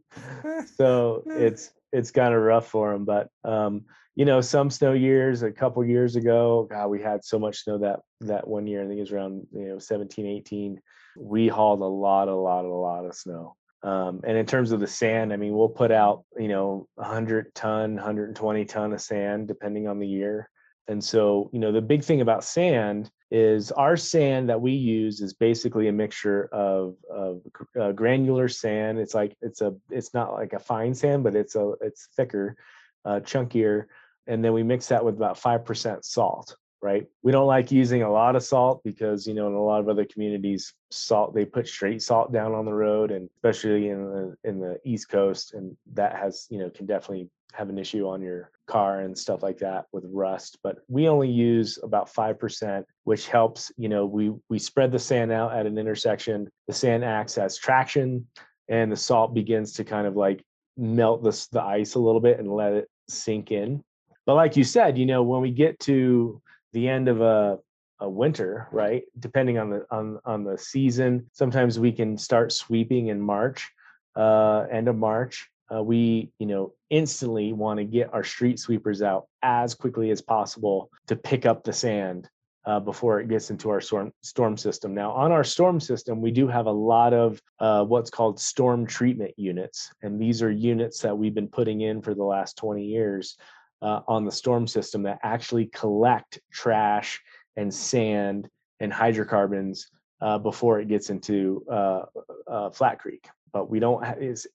So 0.76 1.22
it's 1.26 1.70
it's 1.92 2.10
kind 2.10 2.34
of 2.34 2.40
rough 2.40 2.68
for 2.68 2.92
them. 2.92 3.04
But 3.04 3.28
um, 3.44 3.84
you 4.16 4.24
know, 4.24 4.40
some 4.40 4.70
snow 4.70 4.92
years, 4.92 5.42
a 5.42 5.52
couple 5.52 5.84
years 5.84 6.16
ago, 6.16 6.68
God, 6.70 6.88
we 6.88 7.02
had 7.02 7.22
so 7.22 7.38
much 7.38 7.64
snow 7.64 7.78
that 7.78 8.00
that 8.22 8.48
one 8.48 8.66
year. 8.66 8.82
I 8.82 8.86
think 8.86 8.96
it 8.96 9.02
was 9.02 9.12
around 9.12 9.46
you 9.52 9.68
know 9.68 9.78
17, 9.78 10.26
18. 10.26 10.80
We 11.16 11.48
hauled 11.48 11.80
a 11.80 11.84
lot, 11.84 12.28
a 12.28 12.34
lot, 12.34 12.64
a 12.64 12.68
lot 12.68 13.04
of 13.04 13.14
snow. 13.14 13.56
Um, 13.82 14.20
and 14.24 14.36
in 14.36 14.46
terms 14.46 14.70
of 14.70 14.80
the 14.80 14.86
sand, 14.86 15.32
I 15.32 15.36
mean, 15.36 15.54
we'll 15.54 15.68
put 15.68 15.90
out, 15.90 16.24
you 16.38 16.48
know, 16.48 16.86
100 16.94 17.54
ton, 17.54 17.96
120 17.96 18.64
ton 18.64 18.92
of 18.92 19.00
sand, 19.00 19.48
depending 19.48 19.88
on 19.88 19.98
the 19.98 20.06
year. 20.06 20.48
And 20.88 21.02
so, 21.02 21.50
you 21.52 21.58
know, 21.58 21.72
the 21.72 21.80
big 21.80 22.04
thing 22.04 22.20
about 22.20 22.44
sand 22.44 23.10
is 23.30 23.72
our 23.72 23.96
sand 23.96 24.48
that 24.50 24.60
we 24.60 24.72
use 24.72 25.20
is 25.20 25.32
basically 25.32 25.88
a 25.88 25.92
mixture 25.92 26.48
of, 26.52 26.96
of 27.10 27.40
uh, 27.80 27.92
granular 27.92 28.48
sand. 28.48 28.98
It's 28.98 29.14
like 29.14 29.36
it's 29.40 29.60
a, 29.62 29.74
it's 29.90 30.12
not 30.12 30.32
like 30.32 30.52
a 30.52 30.58
fine 30.58 30.94
sand, 30.94 31.24
but 31.24 31.34
it's 31.34 31.56
a, 31.56 31.72
it's 31.80 32.08
thicker, 32.16 32.56
uh, 33.04 33.20
chunkier. 33.20 33.86
and 34.26 34.44
then 34.44 34.52
we 34.52 34.62
mix 34.62 34.88
that 34.88 35.04
with 35.04 35.16
about 35.16 35.40
5% 35.40 36.04
salt 36.04 36.56
right? 36.82 37.06
We 37.22 37.32
don't 37.32 37.46
like 37.46 37.70
using 37.70 38.02
a 38.02 38.10
lot 38.10 38.36
of 38.36 38.42
salt 38.42 38.82
because 38.84 39.26
you 39.26 39.34
know 39.34 39.46
in 39.46 39.54
a 39.54 39.62
lot 39.62 39.80
of 39.80 39.88
other 39.88 40.04
communities 40.04 40.74
salt 40.90 41.34
they 41.34 41.44
put 41.44 41.68
straight 41.68 42.02
salt 42.02 42.32
down 42.32 42.52
on 42.52 42.64
the 42.64 42.74
road 42.74 43.10
and 43.10 43.30
especially 43.36 43.88
in 43.88 44.04
the 44.04 44.36
in 44.44 44.58
the 44.58 44.78
east 44.84 45.08
coast 45.08 45.54
and 45.54 45.74
that 45.94 46.16
has 46.16 46.46
you 46.50 46.58
know 46.58 46.68
can 46.68 46.84
definitely 46.84 47.30
have 47.52 47.68
an 47.68 47.78
issue 47.78 48.08
on 48.08 48.22
your 48.22 48.50
car 48.66 49.00
and 49.00 49.16
stuff 49.16 49.42
like 49.42 49.58
that 49.58 49.84
with 49.92 50.04
rust 50.10 50.58
but 50.62 50.78
we 50.88 51.08
only 51.08 51.28
use 51.28 51.78
about 51.82 52.12
5% 52.12 52.84
which 53.04 53.28
helps 53.28 53.70
you 53.76 53.88
know 53.88 54.06
we 54.06 54.32
we 54.48 54.58
spread 54.58 54.90
the 54.90 54.98
sand 54.98 55.30
out 55.30 55.54
at 55.54 55.66
an 55.66 55.78
intersection 55.78 56.48
the 56.66 56.74
sand 56.74 57.04
acts 57.04 57.38
as 57.38 57.56
traction 57.56 58.26
and 58.68 58.90
the 58.90 58.96
salt 58.96 59.34
begins 59.34 59.72
to 59.74 59.84
kind 59.84 60.06
of 60.06 60.16
like 60.16 60.42
melt 60.76 61.22
the, 61.22 61.46
the 61.52 61.62
ice 61.62 61.94
a 61.94 61.98
little 61.98 62.20
bit 62.20 62.38
and 62.38 62.50
let 62.50 62.72
it 62.72 62.88
sink 63.08 63.50
in. 63.50 63.84
But 64.24 64.36
like 64.36 64.56
you 64.56 64.64
said 64.64 64.96
you 64.96 65.04
know 65.04 65.22
when 65.22 65.42
we 65.42 65.50
get 65.50 65.78
to 65.80 66.40
the 66.72 66.88
end 66.88 67.08
of 67.08 67.20
a, 67.20 67.58
a 68.00 68.08
winter, 68.08 68.68
right? 68.72 69.04
Depending 69.18 69.58
on 69.58 69.70
the 69.70 69.86
on 69.90 70.18
on 70.24 70.44
the 70.44 70.58
season, 70.58 71.30
sometimes 71.32 71.78
we 71.78 71.92
can 71.92 72.18
start 72.18 72.52
sweeping 72.52 73.08
in 73.08 73.20
March, 73.20 73.70
uh, 74.16 74.66
end 74.70 74.88
of 74.88 74.96
March. 74.96 75.48
Uh, 75.74 75.82
we, 75.82 76.30
you 76.38 76.46
know, 76.46 76.74
instantly 76.90 77.52
want 77.52 77.78
to 77.78 77.84
get 77.84 78.12
our 78.12 78.24
street 78.24 78.58
sweepers 78.58 79.00
out 79.00 79.26
as 79.42 79.74
quickly 79.74 80.10
as 80.10 80.20
possible 80.20 80.90
to 81.06 81.16
pick 81.16 81.46
up 81.46 81.64
the 81.64 81.72
sand 81.72 82.28
uh, 82.64 82.78
before 82.78 83.20
it 83.20 83.28
gets 83.28 83.50
into 83.50 83.70
our 83.70 83.80
storm 83.80 84.12
storm 84.22 84.56
system. 84.56 84.94
Now, 84.94 85.12
on 85.12 85.32
our 85.32 85.44
storm 85.44 85.80
system, 85.80 86.20
we 86.20 86.30
do 86.30 86.46
have 86.46 86.66
a 86.66 86.72
lot 86.72 87.12
of 87.12 87.40
uh, 87.58 87.84
what's 87.84 88.10
called 88.10 88.38
storm 88.38 88.86
treatment 88.86 89.32
units, 89.36 89.92
and 90.02 90.20
these 90.20 90.42
are 90.42 90.50
units 90.50 91.00
that 91.00 91.16
we've 91.16 91.34
been 91.34 91.48
putting 91.48 91.80
in 91.80 92.02
for 92.02 92.14
the 92.14 92.24
last 92.24 92.56
20 92.58 92.84
years 92.84 93.36
uh, 93.82 94.00
on 94.06 94.24
the 94.24 94.32
storm 94.32 94.66
system 94.66 95.02
that 95.02 95.18
actually 95.22 95.66
collect 95.66 96.40
trash 96.52 97.20
and 97.56 97.72
sand 97.72 98.48
and 98.80 98.92
hydrocarbons 98.92 99.88
uh, 100.20 100.38
before 100.38 100.80
it 100.80 100.88
gets 100.88 101.10
into 101.10 101.64
uh, 101.70 102.02
uh 102.46 102.70
Flat 102.70 102.98
Creek. 102.98 103.28
But 103.52 103.68
we 103.68 103.80
don't 103.80 104.02
ha- 104.04 104.14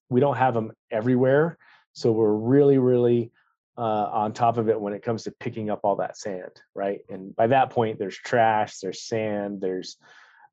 we 0.10 0.20
don't 0.20 0.38
have 0.38 0.54
them 0.54 0.72
everywhere, 0.92 1.58
so 1.94 2.12
we're 2.12 2.34
really 2.34 2.78
really 2.78 3.32
uh, 3.78 4.10
on 4.12 4.34
top 4.34 4.58
of 4.58 4.70
it 4.70 4.80
when 4.80 4.94
it 4.94 5.04
comes 5.04 5.24
to 5.24 5.32
picking 5.32 5.70
up 5.70 5.82
all 5.84 5.98
that 5.98 6.18
sand, 6.18 6.62
right? 6.74 7.02
And 7.10 7.36
by 7.36 7.48
that 7.48 7.70
point, 7.70 8.00
there's 8.00 8.18
trash, 8.18 8.80
there's 8.80 9.04
sand, 9.04 9.62
there's 9.62 9.98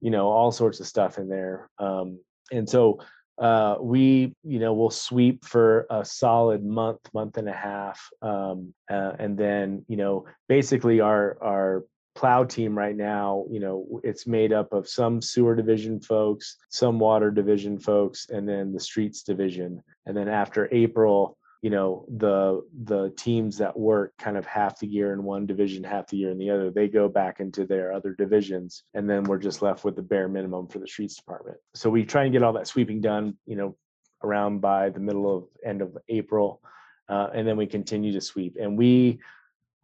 you 0.01 0.11
know 0.11 0.29
all 0.29 0.53
sorts 0.53 0.81
of 0.81 0.87
stuff 0.87 1.17
in 1.17 1.29
there. 1.29 1.71
Um, 1.79 2.19
and 2.53 2.69
so 2.69 3.01
uh, 3.39 3.77
we 3.81 4.35
you 4.45 4.59
know 4.59 4.73
will 4.73 4.91
sweep 4.91 5.45
for 5.45 5.87
a 5.91 6.05
solid 6.05 6.65
month 6.65 7.01
month 7.13 7.37
and 7.37 7.49
a 7.49 7.53
half 7.53 8.09
um, 8.23 8.73
uh, 8.91 9.13
and 9.19 9.37
then 9.37 9.85
you 9.89 9.97
know 9.97 10.25
basically 10.49 11.01
our 11.01 11.37
our 11.43 11.85
plow 12.15 12.45
team 12.45 12.79
right 12.79 12.97
now 12.97 13.45
you 13.51 13.59
know 13.59 14.01
it's 14.05 14.25
made 14.25 14.53
up 14.53 14.73
of 14.73 14.89
some 14.89 15.21
sewer 15.21 15.57
division 15.57 16.01
folks 16.01 16.57
some 16.69 17.01
water 17.01 17.31
division 17.31 17.77
folks 17.77 18.29
and 18.31 18.49
then 18.49 18.73
the 18.73 18.81
streets 18.81 19.23
division. 19.23 19.83
And 20.07 20.17
then 20.17 20.29
after 20.29 20.69
april 20.73 21.37
you 21.65 21.71
know 21.71 22.05
the 22.19 22.63
the 22.85 23.11
teams 23.17 23.57
that 23.57 23.75
work 23.75 24.13
kind 24.19 24.37
of 24.37 24.45
half 24.45 24.79
the 24.81 24.87
year 24.87 25.15
in 25.15 25.25
one 25.25 25.47
division 25.47 25.83
half 25.83 26.07
the 26.09 26.19
year 26.19 26.31
in 26.31 26.37
the 26.37 26.51
other 26.51 26.71
they 26.71 26.87
go 26.87 27.09
back 27.09 27.41
into 27.41 27.65
their 27.65 27.91
other 27.91 28.13
divisions 28.13 28.85
and 28.93 29.09
then 29.09 29.25
we're 29.25 29.39
just 29.39 29.63
left 29.63 29.83
with 29.83 29.97
the 29.97 30.03
bare 30.03 30.29
minimum 30.29 30.69
for 30.69 30.79
the 30.79 30.87
streets 30.87 31.17
department. 31.17 31.57
So 31.75 31.89
we 31.89 32.05
try 32.05 32.25
and 32.25 32.33
get 32.33 32.43
all 32.43 32.53
that 32.53 32.67
sweeping 32.67 33.01
done 33.01 33.39
you 33.47 33.57
know 33.57 33.79
around 34.23 34.61
by 34.61 34.91
the 34.91 35.01
middle 35.01 35.35
of 35.35 35.45
end 35.65 35.81
of 35.81 35.97
april 36.11 36.61
uh, 37.09 37.29
and 37.33 37.49
then 37.49 37.57
we 37.57 37.67
continue 37.67 38.13
to 38.13 38.21
sweep. 38.21 38.59
And 38.61 38.77
we 38.77 39.21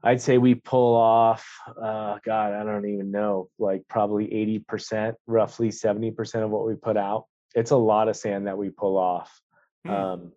i'd 0.02 0.20
say 0.20 0.36
we 0.36 0.54
pull 0.54 0.94
off 0.94 1.46
uh, 1.82 2.18
god 2.26 2.52
i 2.52 2.62
don't 2.62 2.88
even 2.88 3.10
know 3.10 3.48
like 3.58 3.82
probably 3.88 4.26
80% 4.70 5.14
roughly 5.26 5.70
70% 5.70 6.44
of 6.44 6.50
what 6.50 6.66
we 6.66 6.74
put 6.74 6.98
out. 6.98 7.24
It's 7.54 7.70
a 7.70 7.76
lot 7.76 8.08
of 8.08 8.16
sand 8.16 8.48
that 8.48 8.58
we 8.58 8.68
pull 8.68 8.98
off 8.98 9.40
hmm. 9.86 9.90
um, 9.90 10.32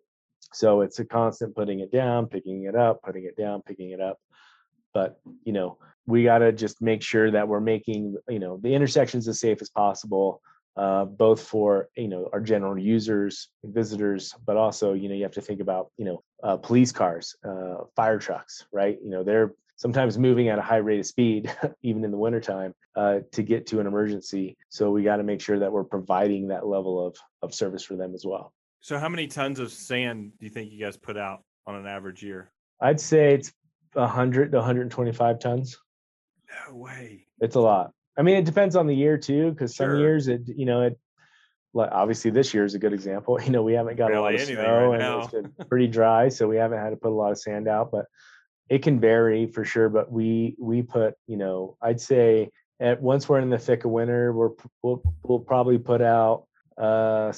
so 0.53 0.81
it's 0.81 0.99
a 0.99 1.05
constant 1.05 1.55
putting 1.55 1.79
it 1.79 1.91
down, 1.91 2.27
picking 2.27 2.63
it 2.63 2.75
up, 2.75 3.01
putting 3.01 3.25
it 3.25 3.37
down, 3.37 3.61
picking 3.61 3.91
it 3.91 4.01
up. 4.01 4.19
But, 4.93 5.19
you 5.43 5.53
know, 5.53 5.77
we 6.05 6.23
got 6.23 6.39
to 6.39 6.51
just 6.51 6.81
make 6.81 7.01
sure 7.01 7.31
that 7.31 7.47
we're 7.47 7.59
making, 7.59 8.17
you 8.29 8.39
know, 8.39 8.57
the 8.61 8.73
intersections 8.73 9.27
as 9.27 9.39
safe 9.39 9.61
as 9.61 9.69
possible, 9.69 10.41
uh, 10.75 11.05
both 11.05 11.41
for, 11.41 11.89
you 11.95 12.07
know, 12.07 12.29
our 12.33 12.41
general 12.41 12.77
users, 12.77 13.49
visitors, 13.63 14.33
but 14.45 14.57
also, 14.57 14.93
you 14.93 15.09
know, 15.09 15.15
you 15.15 15.23
have 15.23 15.33
to 15.33 15.41
think 15.41 15.61
about, 15.61 15.91
you 15.97 16.05
know, 16.05 16.23
uh, 16.43 16.57
police 16.57 16.91
cars, 16.91 17.35
uh, 17.47 17.85
fire 17.95 18.19
trucks, 18.19 18.65
right? 18.71 18.97
You 19.03 19.09
know, 19.09 19.23
they're 19.23 19.53
sometimes 19.77 20.17
moving 20.17 20.49
at 20.49 20.59
a 20.59 20.61
high 20.61 20.77
rate 20.77 20.99
of 20.99 21.05
speed, 21.05 21.53
even 21.81 22.03
in 22.03 22.11
the 22.11 22.17
wintertime, 22.17 22.73
uh, 22.95 23.19
to 23.31 23.43
get 23.43 23.67
to 23.67 23.79
an 23.79 23.87
emergency. 23.87 24.57
So 24.69 24.91
we 24.91 25.03
got 25.03 25.17
to 25.17 25.23
make 25.23 25.41
sure 25.41 25.59
that 25.59 25.71
we're 25.71 25.83
providing 25.83 26.47
that 26.49 26.65
level 26.67 27.05
of, 27.05 27.17
of 27.41 27.53
service 27.53 27.83
for 27.83 27.95
them 27.95 28.13
as 28.13 28.25
well. 28.25 28.53
So, 28.83 28.99
how 28.99 29.07
many 29.07 29.27
tons 29.27 29.59
of 29.59 29.71
sand 29.71 30.33
do 30.37 30.45
you 30.45 30.49
think 30.49 30.69
you 30.69 30.77
guys 30.77 30.97
put 30.97 31.15
out 31.15 31.41
on 31.65 31.75
an 31.75 31.87
average 31.87 32.21
year? 32.21 32.51
I'd 32.81 32.99
say 32.99 33.33
it's 33.33 33.53
100 33.93 34.51
to 34.51 34.57
125 34.57 35.39
tons. 35.39 35.77
No 36.67 36.75
way. 36.75 37.25
It's 37.39 37.55
a 37.55 37.61
lot. 37.61 37.91
I 38.17 38.23
mean, 38.23 38.35
it 38.35 38.43
depends 38.43 38.75
on 38.75 38.85
the 38.85 38.93
year 38.93 39.17
too, 39.17 39.51
because 39.51 39.73
some 39.77 39.97
years 39.97 40.27
it, 40.27 40.41
you 40.47 40.65
know, 40.65 40.81
it. 40.81 40.99
Like 41.73 41.91
obviously, 41.93 42.29
this 42.29 42.53
year 42.53 42.65
is 42.65 42.75
a 42.75 42.79
good 42.79 42.91
example. 42.91 43.39
You 43.45 43.51
know, 43.51 43.63
we 43.63 43.71
haven't 43.71 43.95
got 43.95 44.11
really 44.11 44.17
a 44.17 44.21
lot 44.21 44.33
of 44.35 44.41
snow 44.41 44.89
right 44.89 45.01
and 45.01 45.23
it's 45.23 45.31
been 45.31 45.67
pretty 45.67 45.87
dry, 45.87 46.27
so 46.27 46.49
we 46.49 46.57
haven't 46.57 46.79
had 46.79 46.89
to 46.89 46.97
put 46.97 47.13
a 47.13 47.15
lot 47.15 47.31
of 47.31 47.39
sand 47.39 47.69
out. 47.69 47.89
But 47.89 48.05
it 48.67 48.83
can 48.83 48.99
vary 48.99 49.47
for 49.47 49.63
sure. 49.63 49.87
But 49.87 50.11
we 50.11 50.57
we 50.59 50.81
put, 50.81 51.13
you 51.25 51.37
know, 51.37 51.77
I'd 51.81 52.01
say 52.01 52.49
at 52.81 53.01
once 53.01 53.29
we're 53.29 53.39
in 53.39 53.49
the 53.49 53.57
thick 53.57 53.85
of 53.85 53.91
winter, 53.91 54.33
we're 54.33 54.51
we'll, 54.81 55.01
we'll 55.23 55.39
probably 55.39 55.77
put 55.77 56.01
out 56.01 56.47
uh, 56.77 57.31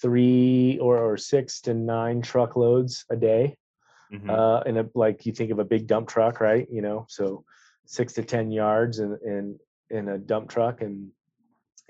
three 0.00 0.78
or, 0.80 0.98
or 0.98 1.16
six 1.16 1.60
to 1.62 1.74
nine 1.74 2.22
truckloads 2.22 3.04
a 3.10 3.16
day. 3.16 3.56
Mm-hmm. 4.12 4.30
Uh, 4.30 4.60
and 4.60 4.78
a, 4.78 4.88
like 4.94 5.26
you 5.26 5.32
think 5.32 5.50
of 5.50 5.58
a 5.58 5.64
big 5.64 5.86
dump 5.86 6.08
truck, 6.08 6.40
right? 6.40 6.66
You 6.70 6.82
know, 6.82 7.06
so 7.08 7.44
six 7.86 8.14
to 8.14 8.24
ten 8.24 8.50
yards 8.50 9.00
in 9.00 9.18
in 9.24 9.58
in 9.90 10.08
a 10.08 10.18
dump 10.18 10.48
truck 10.48 10.80
and 10.80 11.10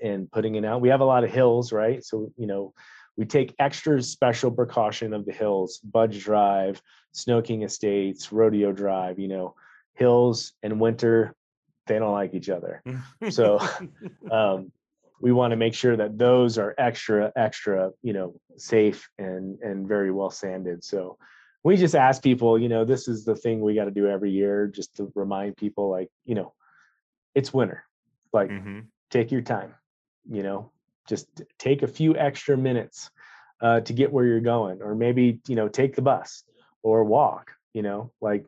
and 0.01 0.31
putting 0.31 0.55
it 0.55 0.65
out. 0.65 0.81
We 0.81 0.89
have 0.89 1.01
a 1.01 1.05
lot 1.05 1.23
of 1.23 1.31
hills, 1.31 1.71
right? 1.71 2.03
So 2.03 2.31
you 2.37 2.47
know, 2.47 2.73
we 3.15 3.25
take 3.25 3.55
extra 3.59 4.01
special 4.01 4.51
precaution 4.51 5.13
of 5.13 5.25
the 5.25 5.31
hills, 5.31 5.79
Budge 5.79 6.23
Drive, 6.23 6.81
Snow 7.13 7.41
King 7.41 7.63
Estates, 7.63 8.31
Rodeo 8.31 8.71
Drive. 8.71 9.19
You 9.19 9.29
know, 9.29 9.55
hills 9.93 10.53
and 10.63 10.79
winter, 10.79 11.35
they 11.87 11.99
don't 11.99 12.13
like 12.13 12.33
each 12.33 12.49
other. 12.49 12.81
so 13.29 13.59
um, 14.31 14.71
we 15.21 15.31
want 15.31 15.51
to 15.51 15.57
make 15.57 15.73
sure 15.73 15.95
that 15.95 16.17
those 16.17 16.57
are 16.57 16.73
extra 16.77 17.31
extra 17.35 17.91
you 18.01 18.13
know 18.13 18.33
safe 18.57 19.09
and 19.17 19.59
and 19.61 19.87
very 19.87 20.11
well 20.11 20.29
sanded 20.29 20.83
so 20.83 21.17
we 21.63 21.75
just 21.75 21.95
ask 21.95 22.21
people 22.23 22.57
you 22.57 22.69
know 22.69 22.85
this 22.85 23.07
is 23.07 23.25
the 23.25 23.35
thing 23.35 23.61
we 23.61 23.75
got 23.75 23.85
to 23.85 23.91
do 23.91 24.07
every 24.07 24.31
year 24.31 24.67
just 24.67 24.95
to 24.95 25.11
remind 25.15 25.57
people 25.57 25.89
like 25.89 26.09
you 26.25 26.35
know 26.35 26.53
it's 27.35 27.53
winter 27.53 27.83
like 28.33 28.49
mm-hmm. 28.49 28.79
take 29.09 29.31
your 29.31 29.41
time 29.41 29.73
you 30.29 30.43
know 30.43 30.71
just 31.07 31.27
take 31.57 31.81
a 31.81 31.87
few 31.87 32.15
extra 32.15 32.55
minutes 32.55 33.09
uh, 33.61 33.81
to 33.81 33.93
get 33.93 34.11
where 34.11 34.25
you're 34.25 34.39
going 34.39 34.81
or 34.81 34.95
maybe 34.95 35.39
you 35.47 35.55
know 35.55 35.67
take 35.67 35.95
the 35.95 36.01
bus 36.01 36.43
or 36.83 37.03
walk 37.03 37.51
you 37.73 37.81
know 37.81 38.11
like 38.21 38.45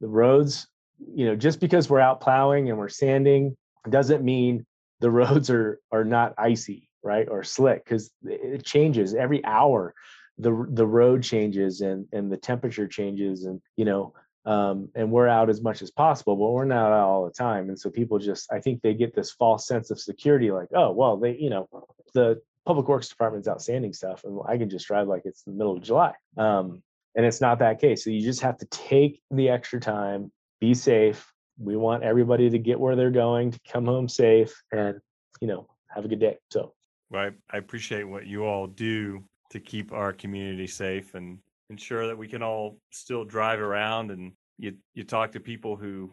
the 0.00 0.06
roads 0.06 0.68
you 1.12 1.26
know 1.26 1.34
just 1.34 1.60
because 1.60 1.90
we're 1.90 2.00
out 2.00 2.20
plowing 2.20 2.68
and 2.68 2.78
we're 2.78 2.88
sanding 2.88 3.56
doesn't 3.90 4.24
mean 4.24 4.64
the 5.04 5.10
roads 5.10 5.50
are 5.50 5.78
are 5.92 6.04
not 6.04 6.32
icy 6.38 6.88
right 7.02 7.28
or 7.28 7.44
slick 7.44 7.84
because 7.84 8.10
it 8.24 8.64
changes 8.64 9.14
every 9.14 9.44
hour. 9.44 9.94
The 10.38 10.66
the 10.70 10.86
road 10.86 11.22
changes 11.22 11.82
and 11.82 12.06
and 12.10 12.32
the 12.32 12.38
temperature 12.38 12.88
changes 12.88 13.44
and 13.44 13.60
you 13.76 13.84
know 13.84 14.14
um, 14.46 14.88
and 14.94 15.12
we're 15.12 15.28
out 15.28 15.50
as 15.50 15.60
much 15.60 15.82
as 15.82 15.90
possible 15.90 16.36
but 16.36 16.50
we're 16.50 16.64
not 16.64 16.90
out 16.90 17.06
all 17.06 17.24
the 17.26 17.30
time 17.30 17.68
and 17.68 17.78
so 17.78 17.88
people 17.88 18.18
just 18.18 18.52
i 18.52 18.60
think 18.60 18.82
they 18.82 18.92
get 18.92 19.14
this 19.14 19.30
false 19.30 19.66
sense 19.66 19.90
of 19.90 19.98
security 20.00 20.50
like 20.50 20.68
oh 20.74 20.90
well 20.90 21.16
they 21.16 21.34
you 21.36 21.48
know 21.48 21.66
the 22.12 22.42
public 22.66 22.88
works 22.88 23.08
department's 23.08 23.48
outstanding 23.48 23.94
stuff 23.94 24.24
and 24.24 24.38
i 24.46 24.58
can 24.58 24.68
just 24.68 24.86
drive 24.86 25.08
like 25.08 25.22
it's 25.24 25.44
the 25.44 25.52
middle 25.52 25.76
of 25.76 25.82
july. 25.82 26.12
Um, 26.36 26.82
and 27.14 27.24
it's 27.24 27.40
not 27.40 27.60
that 27.60 27.80
case 27.80 28.04
so 28.04 28.10
you 28.10 28.20
just 28.20 28.42
have 28.42 28.58
to 28.58 28.66
take 28.66 29.22
the 29.30 29.48
extra 29.48 29.80
time 29.80 30.32
be 30.60 30.74
safe 30.74 31.32
we 31.58 31.76
want 31.76 32.02
everybody 32.02 32.50
to 32.50 32.58
get 32.58 32.78
where 32.78 32.96
they're 32.96 33.10
going 33.10 33.50
to 33.52 33.60
come 33.70 33.86
home 33.86 34.08
safe 34.08 34.62
and 34.72 34.98
you 35.40 35.48
know 35.48 35.66
have 35.88 36.04
a 36.04 36.08
good 36.08 36.20
day. 36.20 36.36
So 36.50 36.74
well, 37.10 37.30
I, 37.50 37.56
I 37.56 37.58
appreciate 37.58 38.04
what 38.04 38.26
you 38.26 38.44
all 38.44 38.66
do 38.66 39.22
to 39.50 39.60
keep 39.60 39.92
our 39.92 40.12
community 40.12 40.66
safe 40.66 41.14
and 41.14 41.38
ensure 41.70 42.06
that 42.06 42.18
we 42.18 42.28
can 42.28 42.42
all 42.42 42.78
still 42.90 43.24
drive 43.24 43.60
around 43.60 44.10
and 44.10 44.32
you 44.58 44.74
you 44.94 45.04
talk 45.04 45.32
to 45.32 45.40
people 45.40 45.76
who 45.76 46.10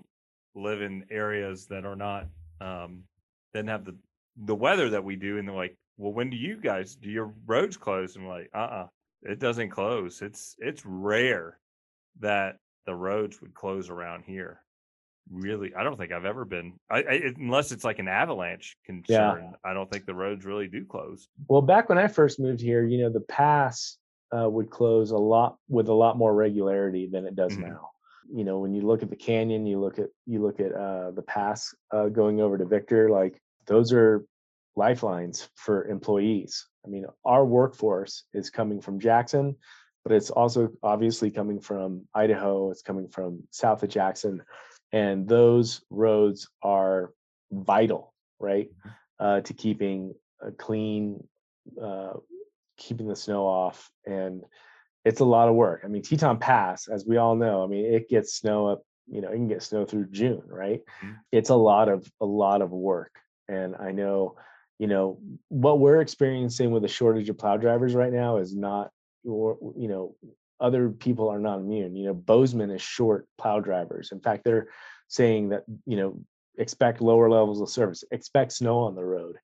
live 0.55 0.81
in 0.81 1.05
areas 1.09 1.65
that 1.67 1.85
are 1.85 1.95
not 1.95 2.27
um 2.59 3.03
didn't 3.53 3.69
have 3.69 3.85
the 3.85 3.95
the 4.45 4.55
weather 4.55 4.89
that 4.89 5.03
we 5.03 5.15
do 5.15 5.37
and 5.37 5.47
they're 5.47 5.55
like 5.55 5.75
well 5.97 6.13
when 6.13 6.29
do 6.29 6.37
you 6.37 6.57
guys 6.57 6.95
do 6.95 7.09
your 7.09 7.33
roads 7.45 7.77
close? 7.77 8.15
And 8.15 8.27
like 8.27 8.49
uh-uh 8.53 8.87
it 9.23 9.39
doesn't 9.39 9.69
close. 9.69 10.21
It's 10.21 10.55
it's 10.59 10.83
rare 10.85 11.59
that 12.19 12.57
the 12.85 12.95
roads 12.95 13.41
would 13.41 13.53
close 13.53 13.89
around 13.89 14.23
here. 14.25 14.61
Really, 15.29 15.73
I 15.75 15.83
don't 15.83 15.97
think 15.97 16.11
I've 16.11 16.25
ever 16.25 16.45
been, 16.45 16.73
I, 16.89 16.97
I, 16.97 17.21
unless 17.37 17.71
it's 17.71 17.83
like 17.83 17.99
an 17.99 18.07
avalanche 18.07 18.75
concern. 18.85 19.51
Yeah. 19.51 19.51
I 19.63 19.73
don't 19.73 19.89
think 19.89 20.05
the 20.05 20.15
roads 20.15 20.45
really 20.45 20.67
do 20.67 20.85
close. 20.85 21.27
Well, 21.47 21.61
back 21.61 21.89
when 21.89 21.97
I 21.97 22.07
first 22.07 22.39
moved 22.39 22.59
here, 22.59 22.83
you 22.83 22.99
know, 22.99 23.09
the 23.09 23.21
pass 23.21 23.97
uh, 24.35 24.49
would 24.49 24.69
close 24.69 25.11
a 25.11 25.17
lot 25.17 25.57
with 25.69 25.87
a 25.87 25.93
lot 25.93 26.17
more 26.17 26.33
regularity 26.33 27.07
than 27.11 27.25
it 27.25 27.35
does 27.35 27.53
mm-hmm. 27.53 27.69
now. 27.69 27.89
You 28.33 28.43
know, 28.43 28.59
when 28.59 28.73
you 28.73 28.81
look 28.81 29.03
at 29.03 29.09
the 29.09 29.15
canyon, 29.15 29.65
you 29.65 29.79
look 29.79 29.99
at 29.99 30.07
you 30.25 30.41
look 30.41 30.59
at 30.59 30.73
uh, 30.73 31.11
the 31.11 31.21
pass 31.21 31.73
uh, 31.91 32.07
going 32.07 32.39
over 32.39 32.57
to 32.57 32.65
Victor, 32.65 33.09
like 33.09 33.41
those 33.67 33.91
are 33.91 34.25
lifelines 34.75 35.49
for 35.55 35.85
employees. 35.87 36.65
I 36.85 36.89
mean, 36.89 37.05
our 37.25 37.45
workforce 37.45 38.23
is 38.33 38.49
coming 38.49 38.81
from 38.81 38.99
Jackson, 38.99 39.55
but 40.03 40.13
it's 40.13 40.29
also 40.29 40.69
obviously 40.81 41.29
coming 41.29 41.59
from 41.59 42.07
Idaho. 42.13 42.71
It's 42.71 42.81
coming 42.81 43.07
from 43.09 43.43
south 43.51 43.83
of 43.83 43.89
Jackson, 43.89 44.41
and 44.91 45.27
those 45.27 45.81
roads 45.89 46.49
are 46.61 47.11
vital, 47.51 48.13
right, 48.39 48.69
mm-hmm. 48.69 49.25
uh, 49.25 49.41
to 49.41 49.53
keeping 49.53 50.13
a 50.41 50.51
clean, 50.51 51.23
uh, 51.81 52.13
keeping 52.77 53.07
the 53.07 53.15
snow 53.15 53.45
off 53.45 53.91
and 54.05 54.43
it's 55.03 55.19
a 55.19 55.25
lot 55.25 55.49
of 55.49 55.55
work. 55.55 55.81
I 55.83 55.87
mean, 55.87 56.01
Teton 56.01 56.37
Pass, 56.37 56.87
as 56.87 57.05
we 57.05 57.17
all 57.17 57.35
know, 57.35 57.63
I 57.63 57.67
mean, 57.67 57.85
it 57.85 58.09
gets 58.09 58.35
snow 58.35 58.67
up, 58.67 58.83
you 59.07 59.21
know, 59.21 59.29
it 59.29 59.35
can 59.35 59.47
get 59.47 59.63
snow 59.63 59.85
through 59.85 60.07
June, 60.11 60.43
right? 60.47 60.81
Mm-hmm. 61.03 61.13
It's 61.31 61.49
a 61.49 61.55
lot 61.55 61.89
of 61.89 62.09
a 62.21 62.25
lot 62.25 62.61
of 62.61 62.71
work. 62.71 63.11
And 63.47 63.75
I 63.75 63.91
know, 63.91 64.35
you 64.79 64.87
know, 64.87 65.19
what 65.49 65.79
we're 65.79 66.01
experiencing 66.01 66.71
with 66.71 66.85
a 66.85 66.87
shortage 66.87 67.29
of 67.29 67.37
plow 67.37 67.57
drivers 67.57 67.95
right 67.95 68.13
now 68.13 68.37
is 68.37 68.55
not 68.55 68.91
or 69.25 69.57
you 69.75 69.87
know, 69.87 70.15
other 70.61 70.89
people 70.89 71.29
are 71.29 71.39
not 71.39 71.59
immune. 71.59 71.95
You 71.95 72.07
know, 72.07 72.13
Bozeman 72.13 72.71
is 72.71 72.81
short 72.81 73.27
plow 73.37 73.59
drivers. 73.59 74.11
In 74.11 74.21
fact, 74.21 74.43
they're 74.43 74.67
saying 75.07 75.49
that, 75.49 75.63
you 75.85 75.97
know, 75.97 76.19
expect 76.57 77.01
lower 77.01 77.29
levels 77.29 77.61
of 77.61 77.69
service, 77.69 78.03
expect 78.11 78.53
snow 78.53 78.79
on 78.79 78.95
the 78.95 79.03
road 79.03 79.37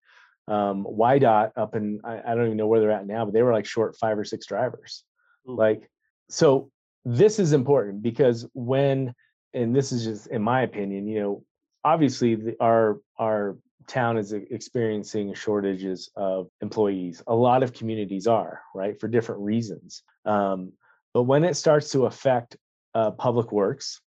um, 0.48 0.86
WYDOT 0.86 1.52
up 1.58 1.76
in 1.76 2.00
I, 2.04 2.22
I, 2.26 2.36
don't 2.36 2.46
even 2.46 2.58
know 2.58 2.68
where 2.68 2.80
they're 2.80 2.92
at 2.92 3.06
now, 3.06 3.26
but 3.26 3.34
they 3.34 3.44
were 3.44 3.54
like 3.54 3.66
short 3.66 3.98
five 3.98 4.18
or 4.18 4.24
six 4.24 4.46
drivers. 4.46 5.04
Like, 5.46 5.90
so 6.30 6.72
this 7.06 7.40
is 7.40 7.54
important 7.54 8.02
because 8.02 8.48
when, 8.54 9.14
and 9.54 9.76
this 9.76 9.92
is 9.92 10.06
just 10.06 10.28
in 10.28 10.42
my 10.42 10.62
opinion, 10.62 11.08
you 11.08 11.20
know, 11.20 11.44
obviously 11.84 12.36
the, 12.36 12.56
our 12.60 13.00
our 13.18 13.58
town 13.88 14.18
is 14.18 14.34
experiencing 14.34 15.34
shortages 15.34 16.10
of 16.16 16.50
employees. 16.62 17.22
A 17.28 17.36
lot 17.36 17.64
of 17.64 17.74
communities 17.74 18.28
are 18.28 18.62
right 18.74 19.00
for 19.00 19.08
different 19.08 19.42
reasons. 19.42 20.04
Um, 20.26 20.74
but 21.14 21.24
when 21.24 21.44
it 21.44 21.56
starts 21.56 21.92
to 21.92 22.06
affect 22.06 22.58
uh, 22.94 23.12
public 23.12 23.52
works, 23.52 24.02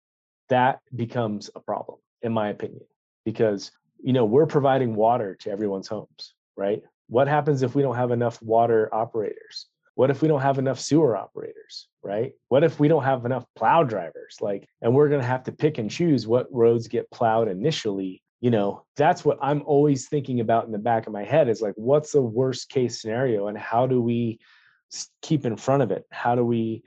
that 0.48 0.80
becomes 0.94 1.50
a 1.54 1.60
problem, 1.60 1.98
in 2.22 2.32
my 2.32 2.48
opinion, 2.48 2.84
because 3.24 3.70
you 4.02 4.12
know 4.12 4.24
we're 4.24 4.46
providing 4.46 4.94
water 4.94 5.34
to 5.40 5.50
everyone's 5.50 5.88
homes 5.88 6.34
right? 6.56 6.82
What 7.08 7.28
happens 7.28 7.62
if 7.62 7.74
we 7.74 7.82
don't 7.82 7.96
have 7.96 8.10
enough 8.10 8.40
water 8.42 8.92
operators? 8.92 9.66
What 9.94 10.10
if 10.10 10.20
we 10.20 10.28
don't 10.28 10.40
have 10.40 10.58
enough 10.58 10.80
sewer 10.80 11.16
operators 11.16 11.88
right? 12.02 12.32
What 12.48 12.62
if 12.64 12.78
we 12.78 12.86
don't 12.88 13.02
have 13.02 13.24
enough 13.24 13.44
plow 13.56 13.82
drivers? 13.82 14.36
Like 14.40 14.68
and 14.82 14.94
we're 14.94 15.08
going 15.08 15.20
to 15.20 15.26
have 15.26 15.44
to 15.44 15.52
pick 15.52 15.78
and 15.78 15.90
choose 15.90 16.26
what 16.26 16.52
roads 16.52 16.88
get 16.88 17.10
plowed 17.10 17.48
initially 17.48 18.22
you 18.42 18.50
know? 18.50 18.84
That's 18.96 19.24
what 19.24 19.38
i'm 19.40 19.62
always 19.66 20.08
thinking 20.08 20.40
about 20.40 20.66
in 20.66 20.72
the 20.72 20.78
back 20.78 21.06
of 21.06 21.12
my 21.12 21.24
head 21.24 21.48
is 21.48 21.62
like 21.62 21.74
what's 21.76 22.12
the 22.12 22.22
worst 22.22 22.68
case 22.68 23.00
scenario 23.00 23.48
and 23.48 23.58
how 23.58 23.86
do 23.86 24.00
we 24.00 24.38
keep 25.22 25.44
in 25.44 25.56
front 25.56 25.82
of 25.82 25.90
it 25.90 26.04
how 26.10 26.34
do 26.34 26.44
we 26.44 26.82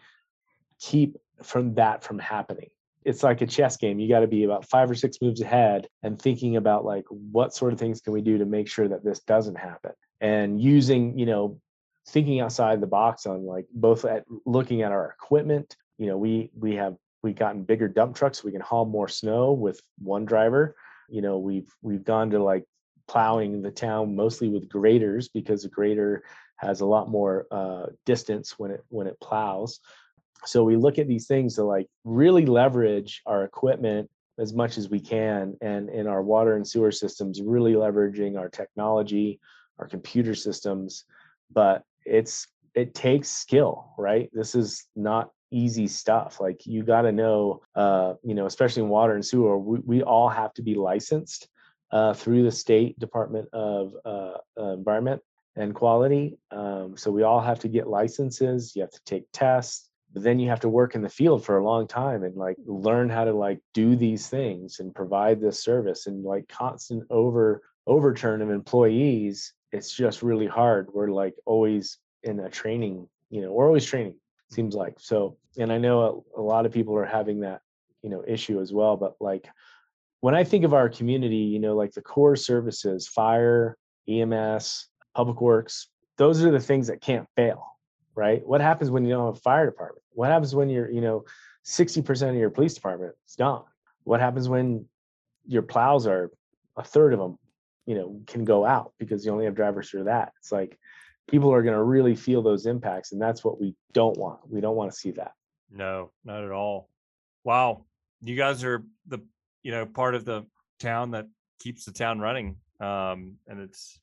keep 0.80 1.18
from 1.44 1.76
that 1.76 2.04
from 2.04 2.20
happening 2.20 2.70
it's 3.06 3.24
like 3.24 3.42
a 3.42 3.48
chess 3.48 3.78
game. 3.78 4.00
You 4.00 4.10
got 4.10 4.20
to 4.20 4.28
be 4.28 4.44
about 4.44 4.70
five 4.70 4.92
or 4.92 4.96
six 4.96 5.18
moves 5.22 5.42
ahead 5.42 5.88
and 6.04 6.22
thinking 6.22 6.58
about 6.58 6.86
like 6.86 7.06
what 7.10 7.56
sort 7.56 7.74
of 7.74 7.80
things 7.80 8.02
can 8.02 8.14
we 8.14 8.22
do 8.22 8.38
to 8.38 8.46
make 8.46 8.68
sure 8.68 8.88
that 8.88 9.04
this 9.04 9.20
doesn't 9.22 9.56
happen. 9.56 9.92
And 10.22 10.62
using, 10.62 11.18
you 11.18 11.26
know, 11.26 11.60
thinking 12.08 12.42
outside 12.42 12.82
the 12.82 12.88
box 12.88 13.26
on 13.26 13.46
like 13.46 13.66
both 13.74 14.06
at 14.06 14.26
looking 14.46 14.82
at 14.82 14.92
our 14.92 15.16
equipment. 15.18 15.76
You 15.98 16.08
know, 16.08 16.18
we 16.18 16.52
we 16.58 16.76
have 16.76 16.96
we've 17.24 17.36
gotten 17.36 17.64
bigger 17.64 17.88
dump 17.88 18.16
trucks. 18.16 18.44
We 18.44 18.52
can 18.52 18.62
haul 18.62 18.86
more 18.86 19.08
snow 19.08 19.54
with 19.54 19.82
one 19.98 20.26
driver. 20.26 20.76
You 21.08 21.22
know, 21.22 21.40
we've 21.40 21.70
we've 21.82 22.04
gone 22.04 22.32
to 22.32 22.44
like 22.44 22.66
plowing 23.08 23.62
the 23.62 23.72
town 23.72 24.16
mostly 24.16 24.50
with 24.50 24.70
graders 24.70 25.30
because 25.30 25.66
a 25.66 25.70
grader 25.70 26.24
has 26.60 26.82
a 26.82 26.86
lot 26.86 27.10
more 27.10 27.48
uh, 27.52 27.88
distance 28.06 28.58
when 28.58 28.72
it 28.72 28.84
when 28.90 29.08
it 29.08 29.20
plows. 29.22 29.80
So 30.46 30.64
we 30.64 30.78
look 30.78 31.00
at 31.00 31.08
these 31.08 31.28
things 31.28 31.56
to 31.56 31.64
like 31.64 31.88
really 32.04 32.46
leverage 32.46 33.22
our 33.26 33.44
equipment 33.44 34.10
as 34.38 34.54
much 34.54 34.78
as 34.78 34.90
we 34.90 35.00
can 35.00 35.58
and 35.62 35.90
in 35.90 36.08
our 36.08 36.24
water 36.24 36.56
and 36.56 36.66
sewer 36.66 36.92
systems 36.92 37.42
really 37.42 37.74
leveraging 37.74 38.38
our 38.38 38.50
technology 38.50 39.40
our 39.80 39.88
computer 39.88 40.36
systems. 40.36 41.06
But 41.52 41.84
it's 42.06 42.48
it 42.76 42.94
takes 42.94 43.30
skill 43.30 43.94
right? 43.98 44.30
This 44.34 44.56
is 44.56 44.86
not 44.96 45.32
easy 45.52 45.88
stuff. 45.88 46.40
Like 46.40 46.66
you 46.66 46.84
got 46.84 47.02
to 47.04 47.12
know 47.12 47.62
uh 47.76 48.14
you 48.24 48.36
know 48.36 48.46
especially 48.46 48.84
in 48.84 48.90
water 48.90 49.14
and 49.14 49.26
sewer 49.26 49.58
we, 49.58 49.80
we 49.86 50.04
all 50.04 50.30
have 50.30 50.54
to 50.56 50.62
be 50.62 50.76
licensed 50.76 51.48
uh, 51.92 52.14
through 52.14 52.44
the 52.44 52.52
state 52.52 53.00
department 53.00 53.50
of 53.52 53.94
uh, 54.06 54.34
uh, 54.60 54.74
environment 54.74 55.22
and 55.60 55.76
quality 55.76 56.38
um, 56.52 56.98
so 56.98 57.12
we 57.12 57.24
all 57.24 57.42
have 57.42 57.60
to 57.60 57.68
get 57.68 57.88
licenses 57.88 58.76
you 58.76 58.82
have 58.82 58.92
to 58.92 59.04
take 59.06 59.26
tests 59.34 59.90
but 60.12 60.24
then 60.24 60.40
you 60.40 60.50
have 60.50 60.60
to 60.60 60.70
work 60.70 60.96
in 60.96 61.04
the 61.04 61.10
field 61.10 61.46
for 61.46 61.58
a 61.58 61.64
long 61.64 61.88
time 61.88 62.24
and 62.24 62.36
like 62.36 62.58
learn 62.66 63.10
how 63.10 63.24
to 63.24 63.34
like 63.34 63.60
do 63.74 63.96
these 63.96 64.28
things 64.28 64.80
and 64.80 64.96
provide 64.96 65.40
this 65.40 65.64
service 65.64 66.08
and 66.08 66.24
like 66.24 66.48
constant 66.48 67.04
over 67.12 67.62
overturn 67.86 68.42
of 68.42 68.50
employees 68.50 69.54
it's 69.72 69.94
just 69.94 70.24
really 70.24 70.48
hard. 70.48 70.90
We're 70.92 71.10
like 71.10 71.36
always 71.46 72.00
in 72.24 72.40
a 72.40 72.50
training 72.50 73.08
you 73.30 73.42
know 73.42 73.52
we're 73.52 73.68
always 73.68 73.86
training 73.86 74.16
seems 74.50 74.74
like. 74.74 74.96
So 75.00 75.38
and 75.58 75.72
i 75.72 75.78
know 75.78 76.26
a, 76.36 76.42
a 76.42 76.44
lot 76.44 76.66
of 76.66 76.72
people 76.72 76.96
are 76.96 77.06
having 77.06 77.42
that 77.42 77.62
you 78.02 78.10
know 78.10 78.24
issue 78.28 78.62
as 78.62 78.72
well 78.72 78.96
but 78.96 79.16
like 79.20 79.48
when 80.22 80.36
i 80.36 80.44
think 80.44 80.64
of 80.64 80.74
our 80.74 80.90
community 80.90 81.38
you 81.38 81.60
know 81.60 81.76
like 81.76 81.94
the 81.94 82.02
core 82.02 82.36
services 82.36 83.08
fire 83.08 83.78
ems 84.08 84.88
public 85.20 85.40
works 85.42 85.88
those 86.18 86.44
are 86.44 86.52
the 86.52 86.66
things 86.70 86.88
that 86.88 87.02
can't 87.02 87.28
fail 87.36 87.70
right? 88.20 88.46
What 88.46 88.60
happens 88.60 88.92
when 88.92 89.06
you 89.06 89.12
don't 89.12 89.28
have 89.28 89.38
a 89.38 89.40
fire 89.40 89.66
department? 89.66 90.04
What 90.12 90.30
happens 90.30 90.54
when 90.54 90.70
you're, 90.70 90.92
you 90.92 91.00
know, 91.00 91.24
60% 91.66 92.30
of 92.30 92.36
your 92.36 92.50
police 92.50 92.74
department 92.74 93.16
is 93.26 93.38
gone? 93.38 93.64
What 94.04 94.20
happens 94.20 94.50
when 94.50 94.86
your 95.48 95.62
plows 95.62 96.06
are 96.06 96.30
a 96.76 96.84
third 96.84 97.14
of 97.14 97.20
them, 97.20 97.40
you 97.86 97.96
know, 97.96 98.20
can 98.28 98.44
go 98.44 98.66
out 98.66 98.92
because 99.00 99.26
you 99.26 99.32
only 99.32 99.46
have 99.46 99.56
drivers 99.56 99.90
for 99.90 100.04
that? 100.04 100.34
It's 100.40 100.52
like 100.52 100.78
people 101.30 101.54
are 101.54 101.64
going 101.64 101.78
to 101.78 101.84
really 101.84 102.14
feel 102.14 102.42
those 102.42 102.66
impacts. 102.66 103.14
And 103.14 103.22
that's 103.22 103.42
what 103.46 103.60
we 103.60 103.74
don't 103.94 104.18
want. 104.18 104.42
We 104.50 104.60
don't 104.60 104.76
want 104.76 104.92
to 104.92 104.98
see 104.98 105.12
that. 105.12 105.32
No, 105.72 106.12
not 106.26 106.44
at 106.44 106.52
all. 106.52 106.90
Wow. 107.46 107.86
You 108.22 108.36
guys 108.36 108.66
are 108.66 108.84
the, 109.08 109.20
you 109.64 109.72
know, 109.72 109.86
part 109.86 110.14
of 110.14 110.26
the 110.26 110.46
town 110.78 111.12
that 111.12 111.28
keeps 111.60 111.86
the 111.86 111.94
town 111.94 112.20
running. 112.20 112.58
Um, 112.82 113.36
and 113.48 113.62
it's, 113.62 113.98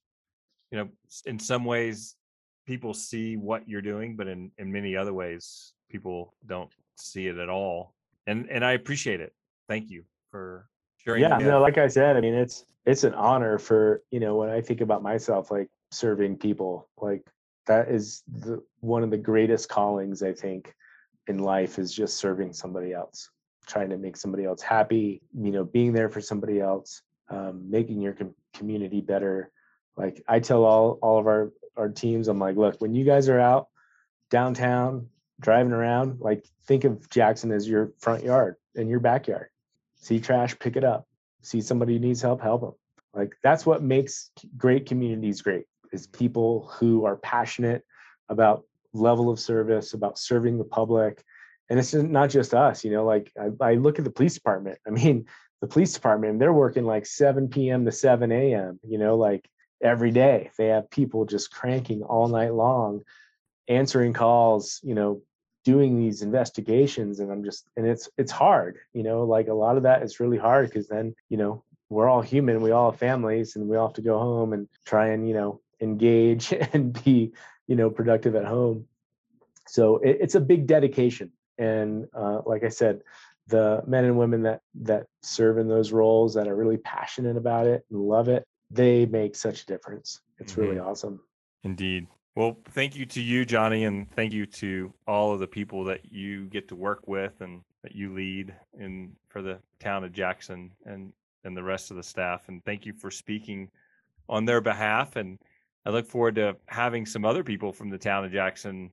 you 0.76 0.82
know, 0.82 0.90
in 1.24 1.38
some 1.38 1.64
ways 1.64 2.16
people 2.66 2.92
see 2.92 3.36
what 3.36 3.66
you're 3.66 3.80
doing, 3.80 4.14
but 4.14 4.28
in 4.28 4.50
in 4.58 4.70
many 4.70 4.94
other 4.94 5.14
ways, 5.14 5.72
people 5.88 6.34
don't 6.46 6.70
see 6.96 7.28
it 7.28 7.38
at 7.38 7.48
all. 7.48 7.94
And 8.26 8.50
and 8.50 8.62
I 8.62 8.72
appreciate 8.72 9.20
it. 9.20 9.32
Thank 9.68 9.88
you 9.88 10.04
for 10.30 10.68
sharing. 10.98 11.22
Yeah, 11.22 11.38
no, 11.38 11.60
like 11.60 11.78
I 11.78 11.88
said, 11.88 12.16
I 12.16 12.20
mean, 12.20 12.34
it's 12.34 12.66
it's 12.84 13.04
an 13.04 13.14
honor 13.14 13.58
for 13.58 14.02
you 14.10 14.20
know 14.20 14.36
when 14.36 14.50
I 14.50 14.60
think 14.60 14.82
about 14.82 15.02
myself, 15.02 15.50
like 15.50 15.68
serving 15.92 16.36
people, 16.36 16.90
like 16.98 17.26
that 17.66 17.88
is 17.88 18.22
the 18.26 18.62
one 18.80 19.02
of 19.02 19.10
the 19.10 19.16
greatest 19.16 19.70
callings 19.70 20.22
I 20.22 20.34
think 20.34 20.74
in 21.26 21.38
life 21.38 21.78
is 21.78 21.92
just 21.92 22.18
serving 22.18 22.52
somebody 22.52 22.92
else, 22.92 23.30
trying 23.66 23.88
to 23.88 23.96
make 23.96 24.18
somebody 24.18 24.44
else 24.44 24.60
happy. 24.60 25.22
You 25.32 25.52
know, 25.52 25.64
being 25.64 25.94
there 25.94 26.10
for 26.10 26.20
somebody 26.20 26.60
else, 26.60 27.00
um, 27.30 27.70
making 27.70 28.02
your 28.02 28.12
com- 28.12 28.34
community 28.52 29.00
better. 29.00 29.50
Like 29.96 30.22
I 30.28 30.40
tell 30.40 30.64
all 30.64 30.98
all 31.02 31.18
of 31.18 31.26
our 31.26 31.52
our 31.76 31.88
teams, 31.88 32.28
I'm 32.28 32.38
like, 32.38 32.56
look, 32.56 32.80
when 32.80 32.94
you 32.94 33.04
guys 33.04 33.28
are 33.28 33.40
out 33.40 33.68
downtown 34.30 35.08
driving 35.40 35.72
around, 35.72 36.20
like 36.20 36.44
think 36.66 36.84
of 36.84 37.08
Jackson 37.10 37.52
as 37.52 37.68
your 37.68 37.92
front 37.98 38.24
yard 38.24 38.56
and 38.74 38.88
your 38.88 39.00
backyard. 39.00 39.48
See 39.96 40.20
trash, 40.20 40.58
pick 40.58 40.76
it 40.76 40.84
up. 40.84 41.06
See 41.42 41.60
somebody 41.60 41.94
who 41.94 41.98
needs 42.00 42.22
help, 42.22 42.40
help 42.40 42.62
them. 42.62 42.72
Like 43.14 43.36
that's 43.42 43.64
what 43.64 43.82
makes 43.82 44.30
great 44.56 44.86
communities 44.86 45.42
great 45.42 45.66
is 45.92 46.06
people 46.06 46.70
who 46.78 47.04
are 47.04 47.16
passionate 47.16 47.84
about 48.28 48.64
level 48.92 49.30
of 49.30 49.38
service, 49.38 49.94
about 49.94 50.18
serving 50.18 50.58
the 50.58 50.64
public. 50.64 51.22
And 51.68 51.78
it's 51.78 51.94
not 51.94 52.30
just 52.30 52.54
us, 52.54 52.84
you 52.84 52.90
know, 52.90 53.04
like 53.04 53.32
I, 53.40 53.72
I 53.72 53.74
look 53.74 53.98
at 53.98 54.04
the 54.04 54.10
police 54.10 54.34
department. 54.34 54.78
I 54.86 54.90
mean, 54.90 55.26
the 55.60 55.66
police 55.66 55.92
department, 55.92 56.38
they're 56.38 56.52
working 56.52 56.84
like 56.84 57.06
7 57.06 57.48
p.m. 57.48 57.84
to 57.86 57.92
7 57.92 58.30
a.m., 58.30 58.78
you 58.86 58.98
know, 58.98 59.16
like 59.16 59.48
every 59.82 60.10
day. 60.10 60.50
They 60.58 60.68
have 60.68 60.90
people 60.90 61.24
just 61.24 61.50
cranking 61.50 62.02
all 62.02 62.28
night 62.28 62.54
long, 62.54 63.02
answering 63.68 64.12
calls, 64.12 64.80
you 64.82 64.94
know, 64.94 65.22
doing 65.66 65.98
these 65.98 66.22
investigations 66.22 67.18
and 67.18 67.32
i'm 67.32 67.42
just 67.42 67.68
and 67.76 67.88
it's 67.88 68.08
it's 68.16 68.30
hard 68.30 68.78
you 68.92 69.02
know 69.02 69.24
like 69.24 69.48
a 69.48 69.52
lot 69.52 69.76
of 69.76 69.82
that 69.82 70.00
is 70.00 70.20
really 70.20 70.38
hard 70.38 70.68
because 70.68 70.86
then 70.86 71.12
you 71.28 71.36
know 71.36 71.64
we're 71.90 72.08
all 72.08 72.22
human 72.22 72.62
we 72.62 72.70
all 72.70 72.92
have 72.92 73.00
families 73.00 73.56
and 73.56 73.68
we 73.68 73.76
all 73.76 73.88
have 73.88 73.94
to 73.96 74.00
go 74.00 74.16
home 74.16 74.52
and 74.52 74.68
try 74.84 75.08
and 75.08 75.28
you 75.28 75.34
know 75.34 75.60
engage 75.80 76.52
and 76.72 77.02
be 77.02 77.32
you 77.66 77.74
know 77.74 77.90
productive 77.90 78.36
at 78.36 78.44
home 78.44 78.86
so 79.66 79.96
it, 79.96 80.18
it's 80.20 80.36
a 80.36 80.40
big 80.40 80.68
dedication 80.68 81.32
and 81.58 82.06
uh, 82.14 82.40
like 82.46 82.62
i 82.62 82.68
said 82.68 83.00
the 83.48 83.82
men 83.88 84.04
and 84.04 84.16
women 84.16 84.44
that 84.44 84.60
that 84.76 85.06
serve 85.24 85.58
in 85.58 85.66
those 85.66 85.90
roles 85.90 86.34
that 86.34 86.46
are 86.46 86.54
really 86.54 86.76
passionate 86.76 87.36
about 87.36 87.66
it 87.66 87.84
and 87.90 88.00
love 88.00 88.28
it 88.28 88.46
they 88.70 89.06
make 89.06 89.36
such 89.36 89.62
a 89.62 89.66
difference. 89.66 90.20
It's 90.38 90.52
mm-hmm. 90.52 90.60
really 90.62 90.78
awesome. 90.78 91.20
Indeed. 91.62 92.06
Well 92.36 92.58
thank 92.68 92.94
you 92.94 93.06
to 93.06 93.22
you 93.22 93.46
johnny 93.46 93.84
and 93.84 94.10
thank 94.12 94.30
you 94.30 94.44
to 94.44 94.92
all 95.06 95.32
of 95.32 95.40
the 95.40 95.46
people 95.46 95.84
that 95.84 96.12
you 96.12 96.48
get 96.48 96.68
to 96.68 96.76
work 96.76 97.08
with 97.08 97.32
and 97.40 97.62
that 97.82 97.94
you 97.94 98.12
lead 98.12 98.54
in 98.78 99.12
for 99.28 99.40
the 99.40 99.58
town 99.80 100.04
of 100.04 100.12
jackson 100.12 100.70
and 100.84 101.14
and 101.44 101.56
the 101.56 101.62
rest 101.62 101.90
of 101.90 101.96
the 101.96 102.02
staff 102.02 102.42
and 102.48 102.62
thank 102.66 102.84
you 102.84 102.92
for 102.92 103.10
speaking 103.10 103.70
on 104.28 104.44
their 104.44 104.60
behalf 104.60 105.16
and 105.16 105.38
i 105.86 105.90
look 105.90 106.06
forward 106.06 106.34
to 106.34 106.54
having 106.66 107.06
some 107.06 107.24
other 107.24 107.42
people 107.42 107.72
from 107.72 107.88
the 107.88 107.96
town 107.96 108.22
of 108.22 108.32
jackson 108.32 108.92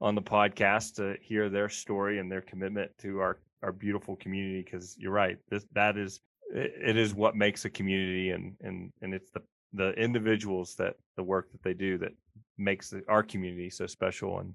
on 0.00 0.14
the 0.14 0.22
podcast 0.22 0.94
to 0.94 1.14
hear 1.20 1.50
their 1.50 1.68
story 1.68 2.18
and 2.20 2.32
their 2.32 2.40
commitment 2.40 2.90
to 2.96 3.18
our 3.18 3.38
our 3.62 3.72
beautiful 3.72 4.16
community 4.16 4.62
because 4.62 4.96
you're 4.98 5.12
right 5.12 5.36
this 5.50 5.66
that 5.72 5.98
is 5.98 6.20
it 6.54 6.96
is 6.96 7.14
what 7.14 7.36
makes 7.36 7.64
a 7.64 7.70
community 7.70 8.30
and 8.30 8.54
and 8.62 8.92
and 9.02 9.14
it's 9.14 9.30
the 9.30 9.42
the 9.74 9.90
individuals 9.92 10.74
that 10.76 10.94
the 11.16 11.22
work 11.22 11.50
that 11.52 11.62
they 11.62 11.74
do 11.74 11.98
that 11.98 12.12
makes 12.56 12.90
the, 12.90 13.02
our 13.08 13.22
community 13.22 13.70
so 13.70 13.86
special 13.86 14.40
and 14.40 14.54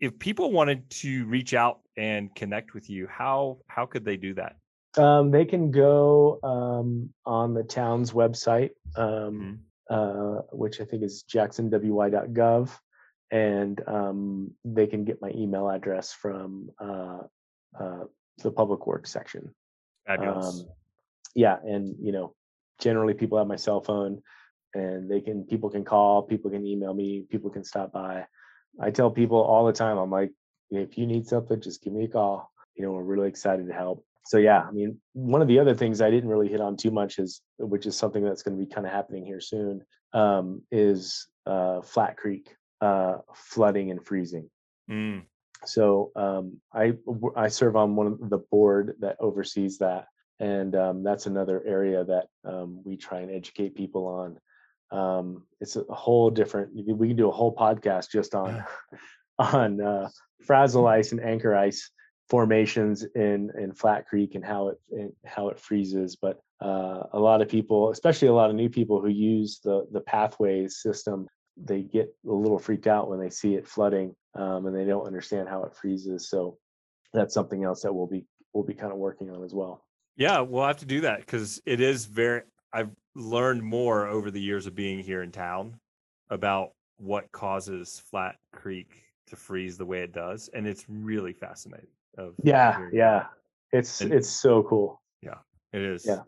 if 0.00 0.16
people 0.18 0.52
wanted 0.52 0.88
to 0.90 1.26
reach 1.26 1.54
out 1.54 1.80
and 1.96 2.32
connect 2.34 2.72
with 2.74 2.88
you 2.88 3.06
how 3.08 3.58
how 3.66 3.84
could 3.84 4.04
they 4.04 4.16
do 4.16 4.34
that 4.34 4.56
um, 4.96 5.30
they 5.30 5.44
can 5.44 5.70
go 5.70 6.38
um, 6.42 7.10
on 7.26 7.52
the 7.52 7.62
town's 7.62 8.12
website 8.12 8.70
um, 8.96 9.60
mm-hmm. 9.90 9.94
uh, 9.94 10.40
which 10.52 10.80
i 10.80 10.84
think 10.84 11.02
is 11.02 11.24
jacksonwy.gov 11.28 12.70
and 13.30 13.82
um, 13.86 14.50
they 14.64 14.86
can 14.86 15.04
get 15.04 15.20
my 15.20 15.30
email 15.34 15.68
address 15.68 16.12
from 16.12 16.70
uh, 16.78 17.18
uh, 17.78 18.04
the 18.42 18.50
public 18.50 18.86
works 18.86 19.10
section. 19.10 19.54
Fabulous. 20.06 20.60
Um, 20.60 20.68
yeah, 21.38 21.56
and 21.62 21.94
you 22.02 22.10
know, 22.10 22.34
generally 22.80 23.14
people 23.14 23.38
have 23.38 23.46
my 23.46 23.54
cell 23.54 23.80
phone, 23.80 24.20
and 24.74 25.08
they 25.08 25.20
can 25.20 25.44
people 25.44 25.70
can 25.70 25.84
call, 25.84 26.22
people 26.22 26.50
can 26.50 26.66
email 26.66 26.92
me, 26.92 27.26
people 27.30 27.48
can 27.48 27.62
stop 27.62 27.92
by. 27.92 28.26
I 28.80 28.90
tell 28.90 29.08
people 29.12 29.38
all 29.38 29.64
the 29.64 29.72
time, 29.72 29.98
I'm 29.98 30.10
like, 30.10 30.32
if 30.70 30.98
you 30.98 31.06
need 31.06 31.28
something, 31.28 31.60
just 31.60 31.80
give 31.80 31.92
me 31.92 32.06
a 32.06 32.08
call. 32.08 32.50
You 32.74 32.84
know, 32.84 32.90
we're 32.90 33.04
really 33.04 33.28
excited 33.28 33.68
to 33.68 33.72
help. 33.72 34.04
So 34.24 34.38
yeah, 34.38 34.62
I 34.68 34.72
mean, 34.72 35.00
one 35.12 35.40
of 35.40 35.46
the 35.46 35.60
other 35.60 35.74
things 35.74 36.00
I 36.00 36.10
didn't 36.10 36.28
really 36.28 36.48
hit 36.48 36.60
on 36.60 36.76
too 36.76 36.90
much 36.90 37.20
is, 37.20 37.40
which 37.58 37.86
is 37.86 37.96
something 37.96 38.24
that's 38.24 38.42
going 38.42 38.58
to 38.58 38.64
be 38.64 38.70
kind 38.70 38.84
of 38.84 38.92
happening 38.92 39.24
here 39.24 39.40
soon, 39.40 39.82
um, 40.14 40.62
is 40.72 41.28
uh, 41.46 41.82
Flat 41.82 42.16
Creek 42.16 42.52
uh, 42.80 43.18
flooding 43.32 43.92
and 43.92 44.04
freezing. 44.04 44.50
Mm 44.90 45.22
so 45.64 46.12
um, 46.16 46.60
I 46.72 46.94
I 47.36 47.48
serve 47.48 47.76
on 47.76 47.96
one 47.96 48.06
of 48.06 48.30
the 48.30 48.38
board 48.38 48.94
that 49.00 49.16
oversees 49.20 49.78
that, 49.78 50.06
and 50.40 50.74
um, 50.76 51.02
that's 51.02 51.26
another 51.26 51.62
area 51.66 52.04
that 52.04 52.26
um, 52.44 52.80
we 52.84 52.96
try 52.96 53.20
and 53.20 53.30
educate 53.30 53.74
people 53.74 54.06
on. 54.06 54.38
Um, 54.90 55.44
it's 55.60 55.76
a 55.76 55.82
whole 55.92 56.30
different. 56.30 56.70
We 56.74 57.08
can 57.08 57.16
do 57.16 57.28
a 57.28 57.32
whole 57.32 57.54
podcast 57.54 58.10
just 58.10 58.34
on 58.34 58.64
on 59.38 59.80
uh, 59.80 60.08
frazil 60.44 60.86
ice 60.86 61.12
and 61.12 61.20
anchor 61.20 61.54
ice 61.54 61.90
formations 62.30 63.04
in 63.14 63.50
in 63.58 63.72
Flat 63.72 64.06
Creek 64.06 64.34
and 64.34 64.44
how 64.44 64.68
it 64.68 64.80
and 64.90 65.12
how 65.24 65.48
it 65.48 65.58
freezes. 65.58 66.16
But 66.16 66.40
uh, 66.60 67.04
a 67.12 67.18
lot 67.18 67.42
of 67.42 67.48
people, 67.48 67.90
especially 67.90 68.28
a 68.28 68.34
lot 68.34 68.50
of 68.50 68.56
new 68.56 68.68
people 68.68 69.00
who 69.00 69.08
use 69.08 69.60
the 69.62 69.86
the 69.92 70.00
pathways 70.00 70.78
system, 70.78 71.26
they 71.56 71.82
get 71.82 72.14
a 72.26 72.32
little 72.32 72.58
freaked 72.58 72.86
out 72.86 73.08
when 73.08 73.18
they 73.18 73.30
see 73.30 73.54
it 73.54 73.66
flooding 73.66 74.14
um, 74.34 74.66
and 74.66 74.76
they 74.76 74.84
don't 74.84 75.06
understand 75.06 75.48
how 75.48 75.64
it 75.64 75.74
freezes. 75.74 76.30
So 76.30 76.58
that's 77.12 77.34
something 77.34 77.64
else 77.64 77.82
that 77.82 77.92
we'll 77.92 78.06
be 78.06 78.24
we'll 78.52 78.64
be 78.64 78.74
kind 78.74 78.92
of 78.92 78.98
working 78.98 79.30
on 79.30 79.44
as 79.44 79.52
well. 79.52 79.84
Yeah, 80.18 80.40
we'll 80.40 80.66
have 80.66 80.78
to 80.78 80.84
do 80.84 81.00
that 81.02 81.20
because 81.20 81.62
it 81.64 81.80
is 81.80 82.04
very. 82.04 82.42
I've 82.72 82.90
learned 83.14 83.62
more 83.62 84.08
over 84.08 84.30
the 84.30 84.40
years 84.40 84.66
of 84.66 84.74
being 84.74 84.98
here 84.98 85.22
in 85.22 85.30
town 85.30 85.78
about 86.28 86.72
what 86.98 87.30
causes 87.30 88.02
Flat 88.10 88.34
Creek 88.52 89.04
to 89.28 89.36
freeze 89.36 89.78
the 89.78 89.86
way 89.86 90.00
it 90.00 90.12
does, 90.12 90.50
and 90.52 90.66
it's 90.66 90.84
really 90.88 91.32
fascinating. 91.32 91.86
Of 92.18 92.34
yeah, 92.42 92.88
yeah, 92.92 93.26
it's 93.72 94.00
and, 94.00 94.12
it's 94.12 94.28
so 94.28 94.64
cool. 94.64 95.00
Yeah, 95.22 95.38
it 95.72 95.82
is. 95.82 96.04
Yeah. 96.04 96.18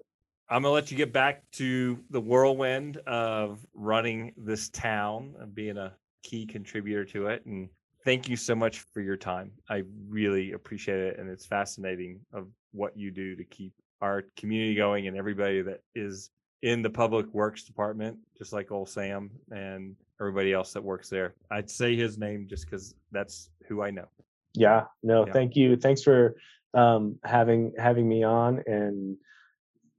I'm 0.49 0.63
gonna 0.63 0.73
let 0.73 0.93
you 0.93 0.97
get 0.97 1.13
back 1.13 1.43
to 1.53 1.99
the 2.11 2.21
whirlwind 2.21 2.97
of 3.09 3.59
running 3.75 4.33
this 4.37 4.69
town 4.69 5.35
and 5.41 5.53
being 5.53 5.77
a 5.79 5.95
key 6.23 6.47
contributor 6.47 7.05
to 7.07 7.27
it. 7.27 7.45
And 7.45 7.69
thank 8.05 8.29
you 8.29 8.37
so 8.37 8.55
much 8.55 8.81
for 8.93 9.01
your 9.01 9.17
time. 9.17 9.53
I 9.69 9.83
really 10.09 10.53
appreciate 10.53 11.01
it, 11.01 11.19
and 11.19 11.29
it's 11.29 11.47
fascinating 11.47 12.21
of 12.33 12.49
what 12.73 12.97
you 12.97 13.11
do 13.11 13.37
to 13.37 13.45
keep 13.45 13.73
our 14.01 14.25
community 14.37 14.75
going 14.75 15.07
and 15.07 15.17
everybody 15.17 15.63
that 15.63 15.83
is 15.95 16.31
in 16.63 16.83
the 16.83 16.91
public 16.91 17.33
works 17.33 17.65
department, 17.65 18.19
just 18.37 18.53
like 18.53 18.71
old 18.71 18.89
Sam 18.89 19.31
and 19.51 19.97
everybody 20.21 20.53
else 20.53 20.73
that 20.73 20.83
works 20.83 21.09
there. 21.09 21.35
I'd 21.51 21.71
say 21.71 21.97
his 21.97 22.19
name 22.19 22.47
just 22.49 22.67
because 22.67 22.95
that's 23.13 23.51
who 23.67 23.83
I 23.83 23.91
know. 23.91 24.09
Yeah, 24.55 24.85
no, 25.03 25.27
yeah. 25.27 25.33
thank 25.33 25.57
you. 25.57 25.77
Thanks 25.77 26.03
for 26.03 26.37
um, 26.75 27.17
having 27.25 27.73
having 27.79 28.09
me 28.09 28.25
on 28.25 28.63
and 28.67 29.17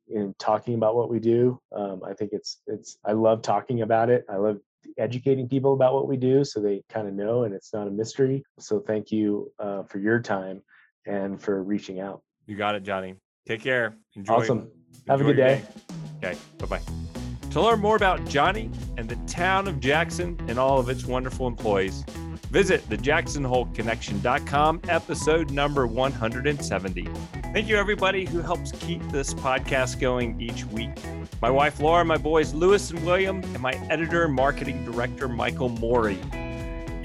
in 0.07 0.35
talking 0.37 0.75
about 0.75 0.95
what 0.95 1.09
we 1.09 1.19
do. 1.19 1.59
Um, 1.75 2.01
I 2.05 2.13
think 2.13 2.31
it's 2.33 2.61
it's 2.67 2.97
I 3.05 3.13
love 3.13 3.41
talking 3.41 3.81
about 3.81 4.09
it. 4.09 4.25
I 4.29 4.35
love 4.35 4.57
educating 4.97 5.47
people 5.47 5.73
about 5.73 5.93
what 5.93 6.07
we 6.07 6.17
do 6.17 6.43
so 6.43 6.59
they 6.59 6.83
kind 6.89 7.07
of 7.07 7.13
know 7.13 7.43
and 7.43 7.53
it's 7.53 7.73
not 7.73 7.87
a 7.87 7.91
mystery. 7.91 8.43
So 8.59 8.79
thank 8.79 9.11
you 9.11 9.51
uh, 9.59 9.83
for 9.83 9.99
your 9.99 10.19
time 10.19 10.61
and 11.05 11.41
for 11.41 11.63
reaching 11.63 11.99
out. 11.99 12.21
You 12.45 12.55
got 12.55 12.75
it, 12.75 12.83
Johnny. 12.83 13.15
Take 13.47 13.61
care. 13.61 13.95
Enjoy. 14.15 14.33
Awesome. 14.33 14.59
Enjoy 14.59 15.11
Have 15.11 15.21
a 15.21 15.23
good 15.23 15.37
day. 15.37 15.63
day. 16.19 16.29
Okay. 16.29 16.39
Bye 16.57 16.65
bye. 16.65 16.81
To 17.51 17.61
learn 17.61 17.79
more 17.79 17.95
about 17.95 18.25
Johnny 18.29 18.69
and 18.97 19.09
the 19.09 19.17
town 19.27 19.67
of 19.67 19.79
Jackson 19.79 20.39
and 20.47 20.57
all 20.57 20.79
of 20.79 20.87
its 20.89 21.05
wonderful 21.05 21.47
employees, 21.47 22.05
visit 22.51 22.87
the 22.89 22.97
jacksonholeconnection.com 22.97 24.81
episode 24.89 25.51
number 25.51 25.87
170. 25.87 27.07
Thank 27.53 27.69
you, 27.69 27.77
everybody 27.77 28.25
who 28.25 28.41
helps 28.41 28.73
keep 28.73 29.01
this 29.09 29.33
podcast 29.33 30.01
going 30.01 30.39
each 30.39 30.65
week. 30.65 30.91
My 31.41 31.49
wife, 31.49 31.79
Laura, 31.79 32.03
my 32.03 32.17
boys, 32.17 32.53
Lewis 32.53 32.91
and 32.91 33.05
William, 33.05 33.41
and 33.41 33.61
my 33.61 33.71
editor 33.89 34.25
and 34.25 34.33
marketing 34.33 34.83
director, 34.83 35.29
Michael 35.29 35.69
Morey. 35.69 36.19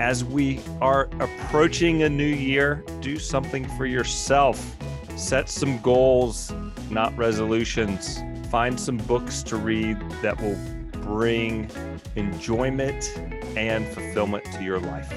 As 0.00 0.24
we 0.24 0.60
are 0.80 1.08
approaching 1.20 2.02
a 2.02 2.08
new 2.08 2.24
year, 2.26 2.84
do 3.00 3.16
something 3.16 3.68
for 3.76 3.86
yourself. 3.86 4.76
Set 5.16 5.48
some 5.48 5.78
goals, 5.78 6.52
not 6.90 7.16
resolutions. 7.16 8.20
Find 8.50 8.78
some 8.78 8.96
books 8.96 9.44
to 9.44 9.56
read 9.56 9.96
that 10.22 10.40
will 10.40 10.58
bring 11.02 11.70
enjoyment 12.16 13.16
and 13.56 13.86
fulfillment 13.86 14.44
to 14.52 14.64
your 14.64 14.80
life. 14.80 15.12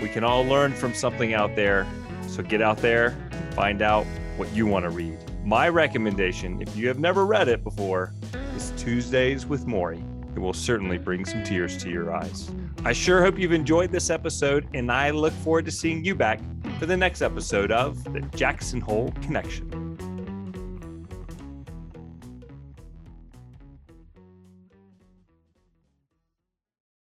We 0.00 0.08
can 0.08 0.24
all 0.24 0.44
learn 0.44 0.72
from 0.72 0.94
something 0.94 1.34
out 1.34 1.54
there. 1.54 1.86
So 2.26 2.42
get 2.42 2.62
out 2.62 2.78
there, 2.78 3.16
find 3.52 3.82
out 3.82 4.06
what 4.36 4.52
you 4.54 4.66
want 4.66 4.84
to 4.84 4.90
read. 4.90 5.18
My 5.44 5.68
recommendation, 5.68 6.62
if 6.62 6.76
you 6.76 6.88
have 6.88 6.98
never 6.98 7.26
read 7.26 7.48
it 7.48 7.64
before, 7.64 8.12
is 8.56 8.72
Tuesdays 8.76 9.46
with 9.46 9.66
Morrie. 9.66 10.02
It 10.34 10.38
will 10.38 10.52
certainly 10.52 10.96
bring 10.96 11.24
some 11.24 11.42
tears 11.42 11.76
to 11.78 11.90
your 11.90 12.14
eyes. 12.14 12.50
I 12.84 12.92
sure 12.92 13.22
hope 13.22 13.38
you've 13.38 13.52
enjoyed 13.52 13.90
this 13.90 14.10
episode, 14.10 14.68
and 14.74 14.90
I 14.90 15.10
look 15.10 15.32
forward 15.34 15.64
to 15.66 15.70
seeing 15.70 16.04
you 16.04 16.14
back 16.14 16.40
for 16.78 16.86
the 16.86 16.96
next 16.96 17.20
episode 17.20 17.72
of 17.72 18.02
the 18.04 18.20
Jackson 18.36 18.80
Hole 18.80 19.12
Connection. 19.22 19.69